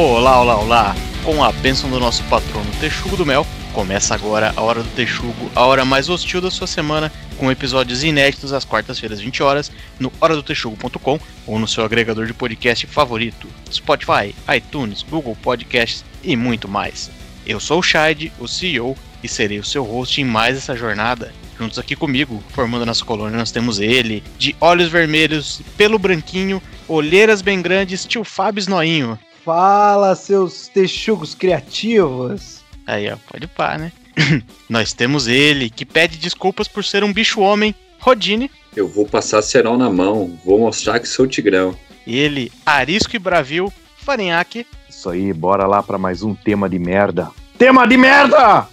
Olá, 0.00 0.40
olá, 0.40 0.56
olá! 0.56 0.96
Com 1.24 1.42
a 1.42 1.50
bênção 1.50 1.90
do 1.90 1.98
nosso 1.98 2.22
patrono 2.28 2.70
Texugo 2.78 3.16
do 3.16 3.26
Mel, 3.26 3.44
começa 3.72 4.14
agora 4.14 4.52
a 4.54 4.62
Hora 4.62 4.80
do 4.80 4.88
Texugo, 4.90 5.50
a 5.56 5.66
hora 5.66 5.84
mais 5.84 6.08
hostil 6.08 6.40
da 6.40 6.52
sua 6.52 6.68
semana, 6.68 7.10
com 7.36 7.50
episódios 7.50 8.04
inéditos 8.04 8.52
às 8.52 8.64
quartas-feiras, 8.64 9.18
20 9.18 9.42
horas, 9.42 9.72
no 9.98 10.12
horadotexugo.com 10.20 11.18
ou 11.48 11.58
no 11.58 11.66
seu 11.66 11.84
agregador 11.84 12.26
de 12.26 12.32
podcast 12.32 12.86
favorito, 12.86 13.48
Spotify, 13.72 14.32
iTunes, 14.56 15.02
Google 15.02 15.36
Podcasts 15.42 16.04
e 16.22 16.36
muito 16.36 16.68
mais. 16.68 17.10
Eu 17.44 17.58
sou 17.58 17.80
o 17.80 17.82
Shide, 17.82 18.32
o 18.38 18.46
CEO, 18.46 18.96
e 19.20 19.26
serei 19.26 19.58
o 19.58 19.64
seu 19.64 19.82
host 19.82 20.20
em 20.20 20.24
mais 20.24 20.56
essa 20.56 20.76
jornada. 20.76 21.34
Juntos 21.58 21.76
aqui 21.76 21.96
comigo, 21.96 22.40
formando 22.50 22.86
nossa 22.86 23.04
colônia, 23.04 23.36
nós 23.36 23.50
temos 23.50 23.80
ele, 23.80 24.22
de 24.38 24.54
olhos 24.60 24.90
vermelhos, 24.90 25.60
pelo 25.76 25.98
branquinho, 25.98 26.62
olheiras 26.86 27.42
bem 27.42 27.60
grandes, 27.60 28.04
tio 28.04 28.22
Fábio 28.22 28.64
Noinho. 28.68 29.18
Fala, 29.48 30.14
seus 30.14 30.68
texugos 30.68 31.34
criativos. 31.34 32.62
Aí, 32.86 33.10
ó, 33.10 33.16
pode 33.32 33.46
pá, 33.46 33.78
né? 33.78 33.92
Nós 34.68 34.92
temos 34.92 35.26
ele, 35.26 35.70
que 35.70 35.86
pede 35.86 36.18
desculpas 36.18 36.68
por 36.68 36.84
ser 36.84 37.02
um 37.02 37.10
bicho 37.10 37.40
homem, 37.40 37.74
Rodine. 37.98 38.50
Eu 38.76 38.86
vou 38.86 39.06
passar 39.06 39.40
cerol 39.40 39.78
na 39.78 39.88
mão, 39.88 40.38
vou 40.44 40.58
mostrar 40.58 41.00
que 41.00 41.08
sou 41.08 41.26
tigrão. 41.26 41.74
Ele, 42.06 42.52
Arisco 42.66 43.16
e 43.16 43.18
Bravio, 43.18 43.72
Farinhaque. 43.96 44.66
Isso 44.86 45.08
aí, 45.08 45.32
bora 45.32 45.66
lá 45.66 45.82
para 45.82 45.96
mais 45.96 46.22
um 46.22 46.34
tema 46.34 46.68
de 46.68 46.78
merda. 46.78 47.30
Tema 47.56 47.88
de 47.88 47.96
merda! 47.96 48.68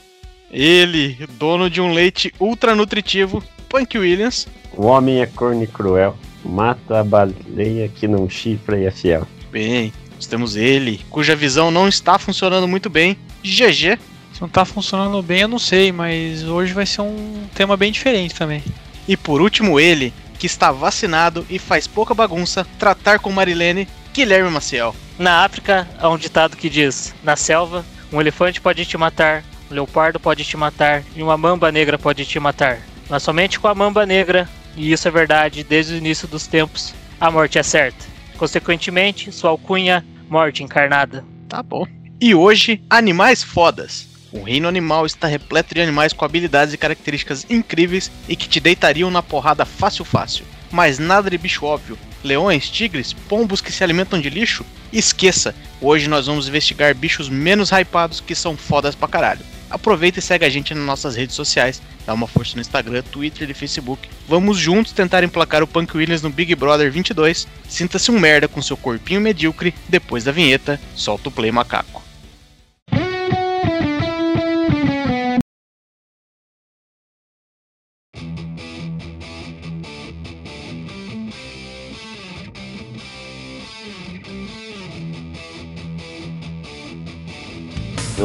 Ele, 0.52 1.18
dono 1.40 1.70
de 1.70 1.80
um 1.80 1.94
leite 1.94 2.34
ultra 2.38 2.76
nutritivo, 2.76 3.42
Punk 3.70 3.98
Williams. 3.98 4.46
O 4.74 4.88
homem 4.88 5.22
é 5.22 5.26
corno 5.26 5.64
e 5.64 5.68
cruel, 5.68 6.18
mata 6.44 7.00
a 7.00 7.04
baleia 7.06 7.88
que 7.88 8.10
não 8.10 8.30
chifra 8.30 8.78
e 8.78 8.84
é 8.84 8.92
fiel. 8.92 9.26
Bem, 9.50 9.94
nós 10.16 10.26
temos 10.26 10.56
ele, 10.56 11.02
cuja 11.10 11.36
visão 11.36 11.70
não 11.70 11.88
está 11.88 12.18
funcionando 12.18 12.68
muito 12.68 12.90
bem, 12.90 13.18
GG. 13.44 14.00
Se 14.34 14.42
não 14.42 14.50
tá 14.50 14.66
funcionando 14.66 15.22
bem, 15.22 15.42
eu 15.42 15.48
não 15.48 15.60
sei, 15.60 15.92
mas 15.92 16.44
hoje 16.44 16.74
vai 16.74 16.86
ser 16.86 17.02
um 17.02 17.48
tema 17.54 17.78
bem 17.78 17.92
diferente 17.92 18.36
também. 18.36 18.64
E 19.08 19.16
por 19.16 19.42
último, 19.42 19.80
ele, 19.80 20.14
que 20.38 20.46
está 20.46 20.72
vacinado 20.72 21.46
e 21.50 21.58
faz 21.60 21.88
pouca 21.88 22.14
bagunça, 22.14 22.66
tratar 22.78 23.20
com 23.20 23.32
Marilene, 23.32 23.88
Guilherme 24.14 24.50
Maciel. 24.50 24.96
Na 25.18 25.46
África, 25.46 25.88
há 25.98 26.10
um 26.10 26.18
ditado 26.18 26.58
que 26.58 26.70
diz: 26.70 27.14
Na 27.24 27.36
selva, 27.36 27.86
um 28.12 28.20
elefante 28.20 28.60
pode 28.60 28.86
te 28.86 28.98
matar, 28.98 29.44
um 29.70 29.74
leopardo 29.74 30.20
pode 30.20 30.44
te 30.44 30.58
matar 30.58 31.04
e 31.16 31.24
uma 31.24 31.38
mamba 31.38 31.72
negra 31.72 31.98
pode 31.98 32.26
te 32.26 32.40
matar. 32.40 32.80
Mas 33.10 33.24
somente 33.24 33.60
com 33.60 33.68
a 33.68 33.76
mamba 33.76 34.06
negra, 34.06 34.50
e 34.76 34.92
isso 34.92 35.08
é 35.08 35.12
verdade 35.12 35.64
desde 35.64 35.94
o 35.94 35.98
início 35.98 36.28
dos 36.28 36.48
tempos, 36.48 36.94
a 37.20 37.32
morte 37.32 37.58
é 37.58 37.64
certa. 37.64 38.15
Consequentemente, 38.38 39.32
sua 39.32 39.50
alcunha, 39.50 40.06
morte 40.30 40.64
encarnada. 40.64 41.24
Tá 41.48 41.62
bom. 41.62 41.88
E 42.20 42.34
hoje, 42.34 42.82
animais 42.90 43.44
fodas. 43.44 44.08
O 44.32 44.44
reino 44.44 44.68
animal 44.68 45.06
está 45.06 45.28
repleto 45.28 45.74
de 45.74 45.82
animais 45.82 46.12
com 46.12 46.26
habilidades 46.26 46.74
e 46.74 46.78
características 46.78 47.46
incríveis 47.50 48.12
e 48.28 48.36
que 48.36 48.50
te 48.50 48.60
deitariam 48.60 49.10
na 49.10 49.24
porrada 49.24 49.66
fácil 49.66 50.04
fácil. 50.04 50.46
Mas 50.72 51.00
nada 51.00 51.30
de 51.30 51.38
bicho 51.38 51.66
óbvio. 51.66 51.98
Leões, 52.24 52.70
tigres, 52.70 53.14
pombos 53.14 53.62
que 53.62 53.72
se 53.72 53.84
alimentam 53.84 54.20
de 54.20 54.30
lixo? 54.30 54.66
Esqueça! 54.92 55.56
Hoje 55.80 56.10
nós 56.10 56.26
vamos 56.26 56.48
investigar 56.48 56.94
bichos 56.96 57.30
menos 57.30 57.70
hypados 57.72 58.20
que 58.20 58.36
são 58.36 58.58
fodas 58.58 58.96
pra 58.96 59.08
caralho. 59.08 59.46
Aproveita 59.70 60.20
e 60.20 60.22
segue 60.22 60.46
a 60.46 60.50
gente 60.50 60.74
nas 60.74 60.86
nossas 60.86 61.16
redes 61.16 61.36
sociais. 61.36 61.82
Dá 62.06 62.14
uma 62.14 62.28
força 62.28 62.56
no 62.56 62.62
Instagram, 62.62 63.02
Twitter 63.04 63.50
e 63.50 63.54
Facebook. 63.54 64.08
Vamos 64.28 64.58
juntos 64.58 64.94
tentar 64.94 65.24
emplacar 65.24 65.64
o 65.64 65.68
Punk 65.68 65.96
Williams 65.98 66.22
no 66.22 66.30
Big 66.30 66.54
Brother 66.56 66.92
22. 66.92 67.48
Sinta-se 67.68 68.12
um 68.12 68.20
merda 68.20 68.48
com 68.48 68.62
seu 68.62 68.78
corpinho 68.78 69.22
medíocre. 69.22 69.74
Depois 69.90 70.24
da 70.24 70.32
vinheta, 70.32 70.80
solta 70.96 71.30
o 71.30 71.32
play 71.32 71.52
macaco. 71.52 72.05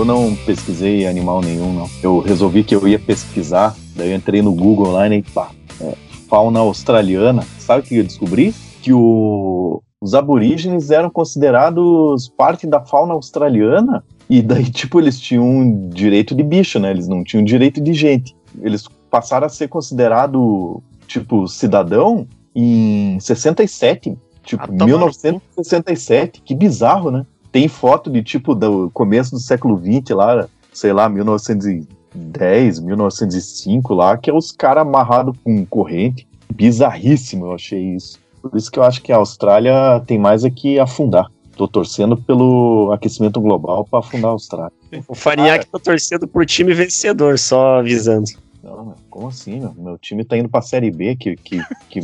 Eu 0.00 0.04
não 0.06 0.34
pesquisei 0.34 1.06
animal 1.06 1.42
nenhum, 1.42 1.74
não. 1.74 1.90
Eu 2.02 2.20
resolvi 2.20 2.64
que 2.64 2.74
eu 2.74 2.88
ia 2.88 2.98
pesquisar, 2.98 3.76
daí 3.94 4.12
eu 4.12 4.16
entrei 4.16 4.40
no 4.40 4.50
Google 4.50 4.92
lá 4.92 5.06
e 5.06 5.22
pá, 5.22 5.50
é, 5.78 5.94
fauna 6.26 6.60
australiana. 6.60 7.44
Sabe 7.58 7.80
o 7.80 7.82
que 7.82 7.96
eu 7.96 8.04
descobri? 8.04 8.54
Que 8.80 8.94
o, 8.94 9.82
os 10.00 10.14
aborígenes 10.14 10.90
eram 10.90 11.10
considerados 11.10 12.30
parte 12.30 12.66
da 12.66 12.80
fauna 12.80 13.12
australiana 13.12 14.02
e 14.26 14.40
daí, 14.40 14.64
tipo, 14.72 14.98
eles 14.98 15.20
tinham 15.20 15.90
direito 15.90 16.34
de 16.34 16.42
bicho, 16.42 16.78
né? 16.78 16.92
Eles 16.92 17.06
não 17.06 17.22
tinham 17.22 17.44
direito 17.44 17.78
de 17.78 17.92
gente. 17.92 18.34
Eles 18.62 18.88
passaram 19.10 19.48
a 19.48 19.50
ser 19.50 19.68
considerado, 19.68 20.82
tipo, 21.06 21.46
cidadão 21.46 22.26
em 22.54 23.20
67. 23.20 24.16
Tipo, 24.44 24.62
Ah, 24.62 24.66
toma 24.66 24.78
no 24.78 24.86
1967. 24.86 26.40
Que 26.40 26.54
bizarro, 26.54 27.10
né? 27.10 27.26
Tem 27.52 27.68
foto 27.68 28.10
de, 28.10 28.22
tipo, 28.22 28.54
do 28.54 28.90
começo 28.90 29.32
do 29.32 29.40
século 29.40 29.78
XX 29.78 30.10
lá, 30.10 30.48
sei 30.72 30.92
lá, 30.92 31.08
1910, 31.08 32.80
1905 32.80 33.94
lá, 33.94 34.16
que 34.16 34.30
é 34.30 34.34
os 34.34 34.52
caras 34.52 34.82
amarrados 34.82 35.36
com 35.42 35.64
corrente. 35.66 36.28
Bizarríssimo, 36.54 37.46
eu 37.46 37.54
achei 37.54 37.94
isso. 37.94 38.18
Por 38.42 38.56
isso 38.56 38.70
que 38.70 38.78
eu 38.78 38.82
acho 38.82 39.02
que 39.02 39.12
a 39.12 39.16
Austrália 39.16 40.00
tem 40.06 40.18
mais 40.18 40.44
é 40.44 40.50
que 40.50 40.78
afundar. 40.78 41.26
Tô 41.56 41.68
torcendo 41.68 42.16
pelo 42.16 42.90
aquecimento 42.92 43.40
global 43.40 43.84
para 43.84 43.98
afundar 43.98 44.30
a 44.30 44.32
Austrália. 44.32 44.72
O 45.06 45.14
Farinhaque 45.14 45.66
tá 45.66 45.78
torcendo 45.78 46.26
por 46.26 46.46
time 46.46 46.72
vencedor, 46.72 47.38
só 47.38 47.80
avisando. 47.80 48.30
Não, 48.62 48.84
meu, 48.84 48.96
como 49.08 49.28
assim, 49.28 49.60
meu? 49.60 49.74
Meu 49.76 49.98
time 49.98 50.24
tá 50.24 50.36
indo 50.36 50.48
pra 50.48 50.60
Série 50.60 50.90
B, 50.90 51.16
que, 51.16 51.36
que, 51.36 51.60
que 51.88 52.00
é 52.00 52.02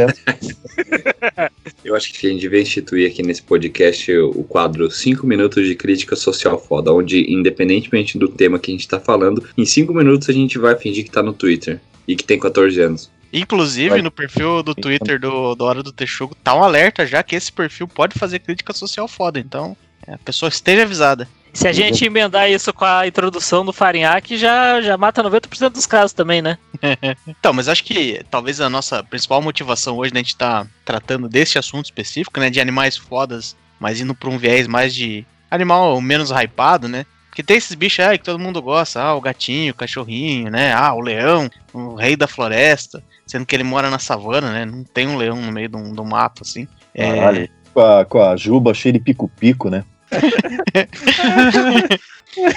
essa? 0.00 1.52
Eu 1.84 1.96
acho 1.96 2.12
que 2.12 2.26
a 2.26 2.30
gente 2.30 2.40
devia 2.40 2.60
instituir 2.60 3.10
aqui 3.10 3.22
nesse 3.22 3.42
podcast 3.42 4.12
o 4.12 4.44
quadro 4.44 4.90
5 4.90 5.26
minutos 5.26 5.66
de 5.66 5.74
crítica 5.74 6.16
social 6.16 6.58
foda, 6.58 6.92
onde, 6.92 7.32
independentemente 7.32 8.18
do 8.18 8.28
tema 8.28 8.58
que 8.58 8.70
a 8.70 8.74
gente 8.74 8.88
tá 8.88 9.00
falando, 9.00 9.46
em 9.56 9.64
5 9.64 9.92
minutos 9.92 10.28
a 10.28 10.32
gente 10.32 10.58
vai 10.58 10.76
fingir 10.76 11.04
que 11.04 11.10
tá 11.10 11.22
no 11.22 11.32
Twitter 11.32 11.80
e 12.06 12.16
que 12.16 12.24
tem 12.24 12.38
14 12.38 12.80
anos. 12.80 13.10
Inclusive, 13.32 13.90
Vai. 13.90 14.02
no 14.02 14.10
perfil 14.10 14.62
do 14.62 14.74
Twitter 14.74 15.18
do, 15.18 15.54
do 15.54 15.64
Hora 15.64 15.82
do 15.82 15.92
Texugo, 15.92 16.34
tá 16.34 16.54
um 16.54 16.62
alerta 16.62 17.06
já 17.06 17.22
que 17.22 17.34
esse 17.34 17.50
perfil 17.50 17.88
pode 17.88 18.18
fazer 18.18 18.40
crítica 18.40 18.74
social 18.74 19.08
foda. 19.08 19.38
Então, 19.38 19.74
é, 20.06 20.14
a 20.14 20.18
pessoa 20.18 20.50
esteja 20.50 20.82
avisada. 20.82 21.26
Se 21.52 21.68
a 21.68 21.72
gente 21.72 22.04
emendar 22.04 22.50
isso 22.50 22.72
com 22.72 22.84
a 22.84 23.06
introdução 23.06 23.64
do 23.64 23.72
Farinhaque, 23.72 24.36
já, 24.36 24.80
já 24.80 24.96
mata 24.96 25.22
90% 25.22 25.70
dos 25.70 25.86
casos 25.86 26.12
também, 26.12 26.40
né? 26.40 26.58
Então, 27.26 27.52
mas 27.52 27.68
acho 27.68 27.84
que 27.84 28.24
talvez 28.30 28.60
a 28.60 28.70
nossa 28.70 29.02
principal 29.02 29.42
motivação 29.42 29.96
hoje, 29.98 30.14
né, 30.14 30.20
a 30.20 30.22
gente 30.22 30.36
tá 30.36 30.66
tratando 30.84 31.28
desse 31.28 31.58
assunto 31.58 31.86
específico, 31.86 32.40
né, 32.40 32.48
de 32.50 32.60
animais 32.60 32.96
fodas, 32.96 33.56
mas 33.78 34.00
indo 34.00 34.14
pra 34.14 34.30
um 34.30 34.38
viés 34.38 34.66
mais 34.66 34.94
de 34.94 35.26
animal 35.50 36.00
menos 36.00 36.30
hypado, 36.30 36.88
né? 36.88 37.04
Porque 37.28 37.42
tem 37.42 37.56
esses 37.56 37.74
bichos 37.74 38.04
aí 38.04 38.18
que 38.18 38.24
todo 38.24 38.38
mundo 38.38 38.60
gosta, 38.60 39.00
ah, 39.00 39.14
o 39.14 39.20
gatinho, 39.20 39.72
o 39.72 39.74
cachorrinho, 39.74 40.50
né? 40.50 40.72
Ah, 40.72 40.92
o 40.92 41.00
leão, 41.00 41.48
o 41.72 41.94
rei 41.94 42.14
da 42.14 42.26
floresta, 42.26 43.02
sendo 43.26 43.46
que 43.46 43.56
ele 43.56 43.64
mora 43.64 43.88
na 43.88 43.98
savana, 43.98 44.52
né? 44.52 44.64
Não 44.66 44.84
tem 44.84 45.08
um 45.08 45.16
leão 45.16 45.40
no 45.40 45.50
meio 45.50 45.68
do, 45.68 45.94
do 45.94 46.04
mato, 46.04 46.42
assim. 46.42 46.68
É, 46.94 47.16
Caralho. 47.16 47.48
Com 47.72 47.80
a, 47.80 48.04
com 48.04 48.22
a 48.22 48.36
juba 48.36 48.74
cheia 48.74 48.92
de 48.92 49.00
pico-pico, 49.00 49.70
né? 49.70 49.82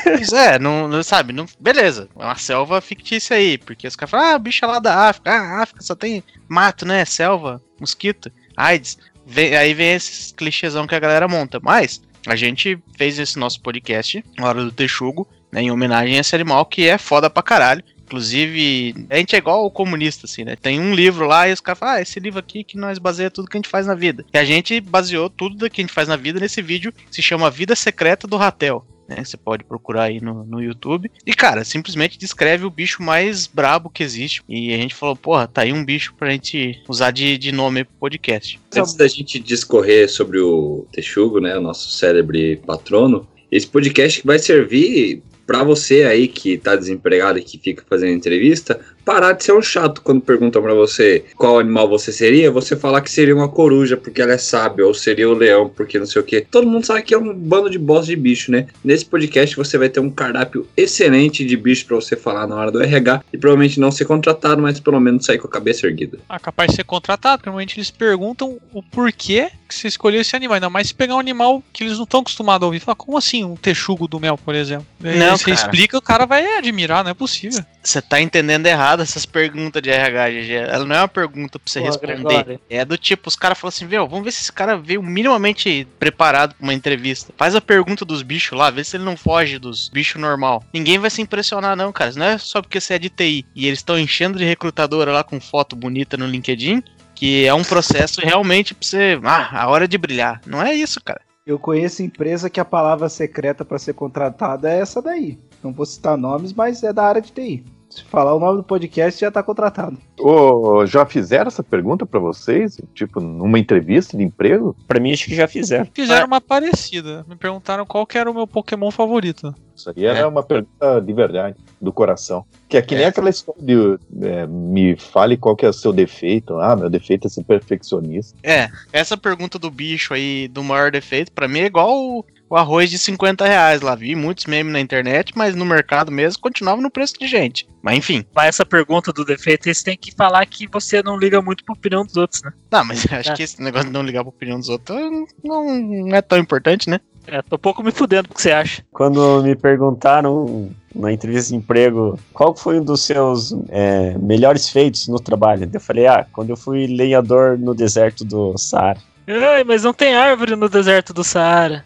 Mas 0.05 0.31
é, 0.31 0.57
não, 0.57 0.88
não- 0.88 1.03
sabe, 1.03 1.33
não, 1.33 1.45
beleza, 1.59 2.07
é 2.17 2.23
uma 2.25 2.35
selva 2.38 2.79
fictícia 2.81 3.35
aí, 3.35 3.57
porque 3.57 3.88
os 3.88 3.95
caras 3.95 4.11
falam, 4.11 4.27
ah, 4.35 4.39
bicho 4.39 4.63
é 4.63 4.67
lá 4.67 4.79
da 4.79 5.09
África, 5.09 5.31
ah, 5.31 5.61
África 5.63 5.81
só 5.81 5.93
tem 5.96 6.23
mato, 6.47 6.85
né, 6.85 7.03
selva, 7.05 7.61
mosquito, 7.79 8.31
AIDS, 8.55 8.97
Vem- 9.28 9.55
aí 9.55 9.73
vem 9.73 9.93
esses 9.96 10.31
clichêsão 10.31 10.85
que 10.85 10.93
a 10.93 10.99
galera 10.99 11.28
monta, 11.28 11.59
mas 11.61 11.99
a 12.28 12.35
gente 12.35 12.78
fez 12.96 13.17
esse 13.17 13.40
nosso 13.40 13.59
podcast, 13.59 14.23
Hora 14.40 14.63
do 14.63 14.72
Texugo, 14.72 15.28
né, 15.52 15.63
em 15.63 15.72
homenagem 15.72 16.16
a 16.17 16.22
esse 16.22 16.35
animal 16.35 16.63
que 16.66 16.87
é 16.87 16.97
foda 16.97 17.28
pra 17.29 17.41
caralho, 17.41 17.84
Inclusive, 18.05 19.07
a 19.09 19.17
gente 19.17 19.35
é 19.35 19.40
igual 19.40 19.61
ao 19.61 19.72
comunista, 19.72 20.25
assim, 20.25 20.43
né? 20.43 20.55
Tem 20.55 20.79
um 20.79 20.93
livro 20.93 21.25
lá 21.25 21.49
e 21.49 21.53
os 21.53 21.59
caras 21.59 21.79
falam, 21.79 21.96
ah, 21.96 22.02
esse 22.02 22.19
livro 22.19 22.40
aqui 22.40 22.63
que 22.63 22.78
nós 22.78 22.99
baseia 22.99 23.31
tudo 23.31 23.47
que 23.47 23.57
a 23.57 23.59
gente 23.59 23.69
faz 23.69 23.87
na 23.87 23.96
vida. 23.96 24.23
E 24.34 24.37
a 24.37 24.46
gente 24.46 24.79
baseou 24.79 25.29
tudo 25.29 25.69
que 25.69 25.81
a 25.81 25.84
gente 25.84 25.93
faz 25.93 26.07
na 26.07 26.16
vida 26.16 26.40
nesse 26.40 26.61
vídeo, 26.61 26.91
que 26.91 27.16
se 27.16 27.22
chama 27.22 27.49
Vida 27.49 27.75
Secreta 27.75 28.28
do 28.28 28.37
Ratel. 28.37 28.85
Né? 29.07 29.23
Você 29.23 29.37
pode 29.37 29.63
procurar 29.63 30.03
aí 30.03 30.19
no, 30.19 30.43
no 30.46 30.61
YouTube. 30.61 31.11
E, 31.25 31.34
cara, 31.34 31.63
simplesmente 31.63 32.17
descreve 32.17 32.66
o 32.66 32.69
bicho 32.69 33.02
mais 33.02 33.47
brabo 33.47 33.90
que 33.90 34.03
existe. 34.03 34.43
E 34.47 34.73
a 34.73 34.78
gente 34.78 34.96
falou, 34.96 35.16
porra, 35.16 35.47
tá 35.47 35.61
aí 35.61 35.73
um 35.73 35.85
bicho 35.85 36.13
pra 36.16 36.31
gente 36.31 36.81
usar 36.87 37.11
de, 37.11 37.37
de 37.37 37.52
nome 37.52 37.84
pro 37.84 37.93
podcast. 37.99 38.59
Antes 38.75 38.93
da 38.93 39.07
gente 39.07 39.40
discorrer 39.40 40.09
sobre 40.09 40.40
o 40.40 40.87
Texugo, 40.91 41.40
né, 41.40 41.57
o 41.57 41.61
nosso 41.61 41.91
célebre 41.91 42.57
patrono, 42.57 43.28
esse 43.52 43.67
podcast 43.67 44.22
vai 44.25 44.40
servir 44.40 45.23
para 45.45 45.63
você 45.63 46.03
aí 46.03 46.27
que 46.27 46.57
tá 46.57 46.75
desempregado 46.75 47.37
e 47.37 47.43
que 47.43 47.57
fica 47.57 47.83
fazendo 47.87 48.13
entrevista, 48.13 48.79
parar 49.05 49.34
de 49.34 49.43
ser 49.43 49.53
um 49.53 49.61
chato 49.61 50.02
quando 50.02 50.19
perguntam 50.19 50.61
pra 50.61 50.73
você 50.73 51.23
qual 51.35 51.59
animal 51.59 51.87
você 51.87 52.11
seria, 52.11 52.52
você 52.52 52.75
falar 52.75 53.02
que 53.02 53.11
seria 53.11 53.35
uma 53.35 53.47
coruja 53.47 53.96
porque 53.96 54.22
ela 54.22 54.34
é 54.34 54.37
sábia, 54.37 54.85
ou 54.85 54.93
seria 54.93 55.29
o 55.29 55.34
leão 55.34 55.69
porque 55.69 55.99
não 55.99 56.07
sei 56.07 56.22
o 56.22 56.25
que. 56.25 56.41
Todo 56.41 56.67
mundo 56.67 56.85
sabe 56.85 57.03
que 57.03 57.13
é 57.13 57.17
um 57.17 57.34
bando 57.34 57.69
de 57.69 57.78
bosta 57.78 58.07
de 58.07 58.16
bicho, 58.16 58.52
né? 58.52 58.67
Nesse 58.84 59.05
podcast 59.05 59.55
você 59.55 59.78
vai 59.78 59.90
ter 59.90 59.99
um 59.99 60.09
cardápio 60.09 60.67
excelente 60.75 61.46
de 61.46 61.55
bicho 61.55 61.85
pra 61.85 61.96
você 61.96 62.16
falar 62.16 62.47
na 62.47 62.55
hora 62.55 62.72
do 62.72 62.81
RH 62.81 63.23
e 63.31 63.37
provavelmente 63.37 63.79
não 63.79 63.91
ser 63.91 64.05
contratado, 64.05 64.61
mas 64.61 64.79
pelo 64.79 64.99
menos 64.99 65.25
sair 65.25 65.37
com 65.37 65.47
a 65.47 65.52
cabeça 65.52 65.85
erguida. 65.85 66.17
Ah, 66.28 66.40
capaz 66.40 66.72
de 66.72 66.78
ser 66.78 66.84
contratado, 66.84 67.37
porque 67.37 67.49
normalmente 67.49 67.78
eles 67.78 67.91
perguntam 67.91 68.57
o 68.73 68.81
porquê 68.81 69.49
que 69.67 69.75
você 69.75 69.87
escolheu 69.87 70.22
esse 70.22 70.35
animal. 70.35 70.55
Ainda 70.55 70.69
mais 70.69 70.87
se 70.87 70.93
pegar 70.93 71.16
um 71.16 71.19
animal 71.19 71.63
que 71.72 71.84
eles 71.84 71.97
não 71.97 72.03
estão 72.03 72.22
acostumados 72.22 72.63
a 72.63 72.66
ouvir. 72.66 72.79
Fala, 72.79 72.96
como 72.96 73.17
assim 73.17 73.43
um 73.43 73.55
texugo 73.55 74.07
do 74.07 74.19
mel, 74.19 74.37
por 74.37 74.55
exemplo? 74.55 74.85
Aí 75.03 75.17
Não, 75.17 75.37
você 75.37 75.46
cara. 75.46 75.55
explica, 75.55 75.97
o 75.97 76.02
cara 76.02 76.25
vai 76.25 76.57
admirar, 76.57 77.03
não 77.03 77.11
é 77.11 77.13
possível. 77.13 77.63
Você 77.85 78.02
tá 78.02 78.20
entendendo 78.20 78.66
errado 78.66 79.03
essas 79.03 79.28
perguntas 79.28 79.82
de 79.82 79.91
RH, 79.91 80.29
GG. 80.32 80.52
Ela 80.53 80.85
não 80.85 80.96
é 80.96 81.02
uma 81.02 81.08
pergunta 81.08 81.59
pra 81.59 81.72
você 81.72 81.79
Pô, 81.79 81.85
responder. 81.85 82.16
Gregório. 82.16 82.59
É 82.67 82.84
do 82.84 82.97
tipo, 82.97 83.29
os 83.29 83.35
caras 83.35 83.59
falam 83.59 83.70
assim, 83.70 83.85
viu, 83.85 84.08
vamos 84.08 84.26
ver 84.26 84.32
se 84.32 84.41
esse 84.41 84.52
cara 84.52 84.76
veio 84.76 85.03
minimamente 85.03 85.87
preparado 85.99 86.55
pra 86.55 86.64
uma 86.64 86.73
entrevista. 86.73 87.32
Faz 87.37 87.55
a 87.55 87.61
pergunta 87.61 88.03
dos 88.03 88.23
bichos 88.23 88.58
lá, 88.58 88.72
vê 88.72 88.84
se 88.84 88.97
ele 88.97 89.03
não 89.03 89.16
foge 89.16 89.59
dos 89.59 89.90
bichos 89.90 90.20
normal. 90.20 90.64
Ninguém 90.73 90.97
vai 90.97 91.11
se 91.11 91.22
impressionar 91.22 91.76
não, 91.76 91.91
cara. 91.91 92.11
Não 92.16 92.26
é 92.26 92.37
só 92.40 92.59
porque 92.59 92.82
você 92.82 92.96
é 92.96 92.99
de 92.99 93.09
TI 93.09 93.46
e 93.55 93.67
eles 93.67 93.79
estão 93.79 93.99
enchendo 93.99 94.40
de 94.40 94.46
recrutadora 94.46 95.11
lá 95.11 95.23
com 95.23 95.40
foto 95.40 95.76
bonita 95.76 96.17
no 96.17 96.26
LinkedIn, 96.26 96.81
que 97.14 97.46
é 97.46 97.53
um 97.53 97.64
processo 97.64 98.20
realmente 98.20 98.73
pra 98.73 98.88
você... 98.88 99.20
Ah, 99.23 99.61
a 99.61 99.70
hora 99.70 99.88
de 99.88 99.97
brilhar. 99.97 100.41
Não 100.47 100.61
é 100.61 100.73
isso, 100.73 100.99
cara. 101.03 101.22
Eu 101.46 101.59
conheço 101.59 102.02
empresa 102.02 102.49
que 102.49 102.59
a 102.59 102.66
palavra 102.66 103.08
secreta 103.08 103.64
para 103.64 103.78
ser 103.78 103.93
contratada 103.93 104.72
é 104.72 104.79
essa 104.79 104.99
daí. 104.99 105.38
Não 105.64 105.72
vou 105.72 105.85
citar 105.85 106.17
nomes, 106.17 106.52
mas 106.52 106.81
é 106.81 106.91
da 106.91 107.03
área 107.03 107.22
de 107.22 107.31
TI. 107.31 107.64
Se 107.95 108.03
falar 108.03 108.33
o 108.35 108.39
nome 108.39 108.57
do 108.57 108.63
podcast, 108.63 109.21
já 109.21 109.31
tá 109.31 109.41
contratado. 109.41 109.97
Ô, 110.19 110.85
já 110.85 111.05
fizeram 111.05 111.47
essa 111.47 111.63
pergunta 111.63 112.05
pra 112.05 112.19
vocês? 112.19 112.77
Tipo, 112.93 113.21
numa 113.21 113.57
entrevista 113.57 114.17
de 114.17 114.23
emprego? 114.23 114.75
Pra 114.85 114.99
mim, 114.99 115.13
acho 115.13 115.25
que 115.25 115.35
já 115.35 115.47
fizeram. 115.47 115.87
Fizeram 115.93 116.27
uma 116.27 116.41
parecida. 116.41 117.25
Me 117.27 117.37
perguntaram 117.37 117.85
qual 117.85 118.05
que 118.05 118.17
era 118.17 118.29
o 118.29 118.33
meu 118.33 118.45
Pokémon 118.45 118.91
favorito. 118.91 119.55
Isso 119.73 119.89
aí 119.95 120.05
era 120.05 120.19
É. 120.19 120.25
uma 120.25 120.43
pergunta 120.43 120.99
de 121.01 121.13
verdade, 121.13 121.55
do 121.81 121.91
coração. 121.93 122.43
Que 122.67 122.75
é 122.77 122.81
que 122.81 122.95
nem 122.95 123.05
É. 123.05 123.07
aquela 123.07 123.29
história 123.29 123.61
de 123.61 123.97
é, 124.25 124.45
me 124.45 124.95
fale 124.97 125.37
qual 125.37 125.55
que 125.55 125.65
é 125.65 125.69
o 125.69 125.73
seu 125.73 125.93
defeito. 125.93 126.57
Ah, 126.59 126.75
meu 126.75 126.89
defeito 126.89 127.27
é 127.27 127.29
ser 127.29 127.43
perfeccionista. 127.45 128.37
É, 128.43 128.69
essa 128.91 129.15
pergunta 129.17 129.57
do 129.57 129.71
bicho 129.71 130.13
aí, 130.13 130.47
do 130.49 130.63
maior 130.63 130.91
defeito, 130.91 131.31
pra 131.31 131.47
mim 131.47 131.59
é 131.59 131.65
igual 131.65 132.25
o, 132.49 132.55
arroz 132.55 132.89
de 132.89 132.97
50 132.97 133.45
reais 133.45 133.81
lá. 133.81 133.95
Vi 133.95 134.15
muitos 134.15 134.45
memes 134.45 134.71
na 134.73 134.79
internet, 134.79 135.33
mas 135.35 135.55
no 135.55 135.65
mercado 135.65 136.11
mesmo 136.11 136.41
continuava 136.41 136.81
no 136.81 136.89
preço 136.91 137.15
de 137.19 137.27
gente. 137.27 137.67
Mas 137.81 137.97
enfim. 137.97 138.25
Mas 138.35 138.47
essa 138.47 138.65
pergunta 138.65 139.11
do 139.13 139.23
defeito, 139.25 139.71
você 139.71 139.83
tem 139.83 139.97
que 139.97 140.13
falar 140.15 140.45
que 140.45 140.67
você 140.67 141.01
não 141.03 141.17
liga 141.17 141.41
muito 141.41 141.63
pra 141.63 141.73
opinião 141.73 142.03
dos 142.05 142.17
outros, 142.17 142.41
né? 142.43 142.51
Tá, 142.69 142.83
mas 142.83 143.05
acho 143.11 143.31
É. 143.31 143.33
que 143.35 143.43
esse 143.43 143.61
negócio 143.61 143.87
de 143.87 143.93
não 143.93 144.03
ligar 144.03 144.23
pra 144.23 144.29
opinião 144.29 144.59
dos 144.59 144.69
outros 144.69 144.97
não, 145.43 145.77
não 145.79 146.15
é 146.15 146.21
tão 146.21 146.37
importante, 146.37 146.89
né? 146.89 146.99
É, 147.27 147.41
tô 147.41 147.55
um 147.55 147.59
pouco 147.59 147.81
me 147.81 147.91
fudendo 147.91 148.29
o 148.29 148.35
que 148.35 148.41
você 148.41 148.51
acha. 148.51 148.83
Quando 148.91 149.41
me 149.41 149.55
perguntaram 149.55 150.69
na 150.93 151.11
entrevista 151.11 151.49
de 151.49 151.55
emprego 151.55 152.19
qual 152.31 152.55
foi 152.55 152.79
um 152.79 152.83
dos 152.83 153.01
seus 153.01 153.51
é, 153.69 154.15
melhores 154.19 154.69
feitos 154.69 155.07
no 155.07 155.19
trabalho, 155.19 155.67
eu 155.73 155.79
falei, 155.79 156.05
ah, 156.05 156.25
quando 156.31 156.51
eu 156.51 156.57
fui 156.57 156.85
lenhador 156.85 157.57
no 157.57 157.73
deserto 157.73 158.23
do 158.23 158.55
Saara. 158.57 158.99
Ai, 159.27 159.63
mas 159.63 159.83
não 159.83 159.91
tem 159.93 160.13
árvore 160.15 160.55
no 160.55 160.69
deserto 160.69 161.13
do 161.13 161.23
Saara. 161.23 161.83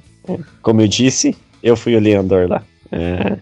Como 0.62 0.82
eu 0.82 0.88
disse, 0.88 1.36
eu 1.64 1.76
fui 1.76 1.96
o 1.96 2.00
lenhador 2.00 2.48
lá. 2.50 2.64
É, 2.92 3.38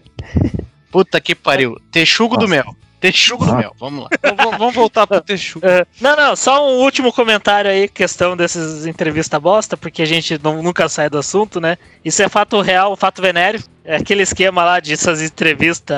Puta 0.90 1.20
que 1.20 1.34
pariu. 1.34 1.76
Texugo 1.90 2.36
do 2.36 2.46
Nossa. 2.46 2.64
mel. 2.64 2.76
Texugo 3.00 3.44
do 3.44 3.52
Ah. 3.52 3.56
mel. 3.56 3.72
Vamos 3.78 4.04
lá. 4.04 4.08
Vamos- 4.36 4.58
vamos 4.58 4.74
voltar 4.74 5.06
pro 5.06 5.20
Texugo. 5.20 5.64
É, 5.64 5.86
não, 6.00 6.16
não, 6.16 6.34
só 6.34 6.68
um 6.68 6.78
último 6.82 7.12
comentário 7.12 7.70
aí, 7.70 7.86
questão 7.88 8.36
desses 8.36 8.86
entrevista 8.86 9.38
bosta, 9.38 9.76
porque 9.76 10.02
a 10.02 10.06
gente 10.06 10.40
não- 10.42 10.62
nunca 10.62 10.88
sai 10.88 11.08
do 11.08 11.16
assunto, 11.18 11.60
né? 11.60 11.78
Isso 12.04 12.20
é 12.22 12.28
fato 12.28 12.60
real, 12.60 12.96
fato 12.96 13.22
venéreo. 13.22 13.62
É 13.84 13.96
aquele 13.96 14.22
esquema 14.22 14.64
lá 14.64 14.80
de 14.80 14.92
essas 14.92 15.22
entrevistas 15.22 15.96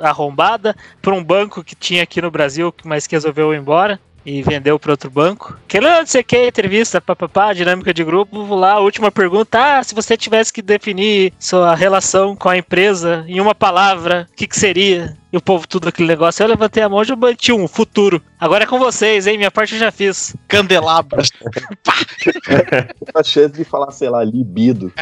arrombada 0.00 0.74
para 1.00 1.14
um 1.14 1.22
banco 1.22 1.62
que 1.62 1.76
tinha 1.76 2.02
aqui 2.02 2.20
no 2.20 2.30
Brasil, 2.30 2.74
mas 2.84 3.06
que 3.06 3.14
resolveu 3.14 3.54
ir 3.54 3.58
embora 3.58 4.00
e 4.24 4.42
vendeu 4.42 4.78
para 4.78 4.92
outro 4.92 5.10
banco. 5.10 5.56
Querendo 5.66 5.98
não 5.98 6.06
sei 6.06 6.22
que, 6.22 6.46
entrevista, 6.46 7.00
papapá, 7.00 7.52
dinâmica 7.52 7.92
de 7.92 8.04
grupo, 8.04 8.44
vou 8.44 8.58
lá, 8.58 8.78
última 8.78 9.10
pergunta, 9.10 9.78
ah, 9.78 9.82
se 9.82 9.94
você 9.94 10.16
tivesse 10.16 10.52
que 10.52 10.62
definir 10.62 11.32
sua 11.38 11.74
relação 11.74 12.36
com 12.36 12.48
a 12.48 12.56
empresa 12.56 13.24
em 13.26 13.40
uma 13.40 13.54
palavra, 13.54 14.26
o 14.30 14.36
que, 14.36 14.46
que 14.46 14.58
seria? 14.58 15.16
E 15.32 15.36
o 15.36 15.40
povo 15.40 15.66
tudo 15.66 15.88
aquele 15.88 16.08
negócio, 16.08 16.42
eu 16.42 16.48
levantei 16.48 16.82
a 16.82 16.88
mão 16.90 17.00
e 17.00 17.06
já 17.06 17.16
bati 17.16 17.52
um, 17.52 17.66
futuro. 17.66 18.22
Agora 18.38 18.64
é 18.64 18.66
com 18.66 18.78
vocês, 18.78 19.26
hein, 19.26 19.38
minha 19.38 19.50
parte 19.50 19.72
eu 19.72 19.80
já 19.80 19.90
fiz. 19.90 20.36
Candelabro. 20.46 21.22
A 23.14 23.22
chance 23.24 23.54
de 23.54 23.64
falar, 23.64 23.90
sei 23.92 24.10
lá, 24.10 24.22
libido. 24.22 24.92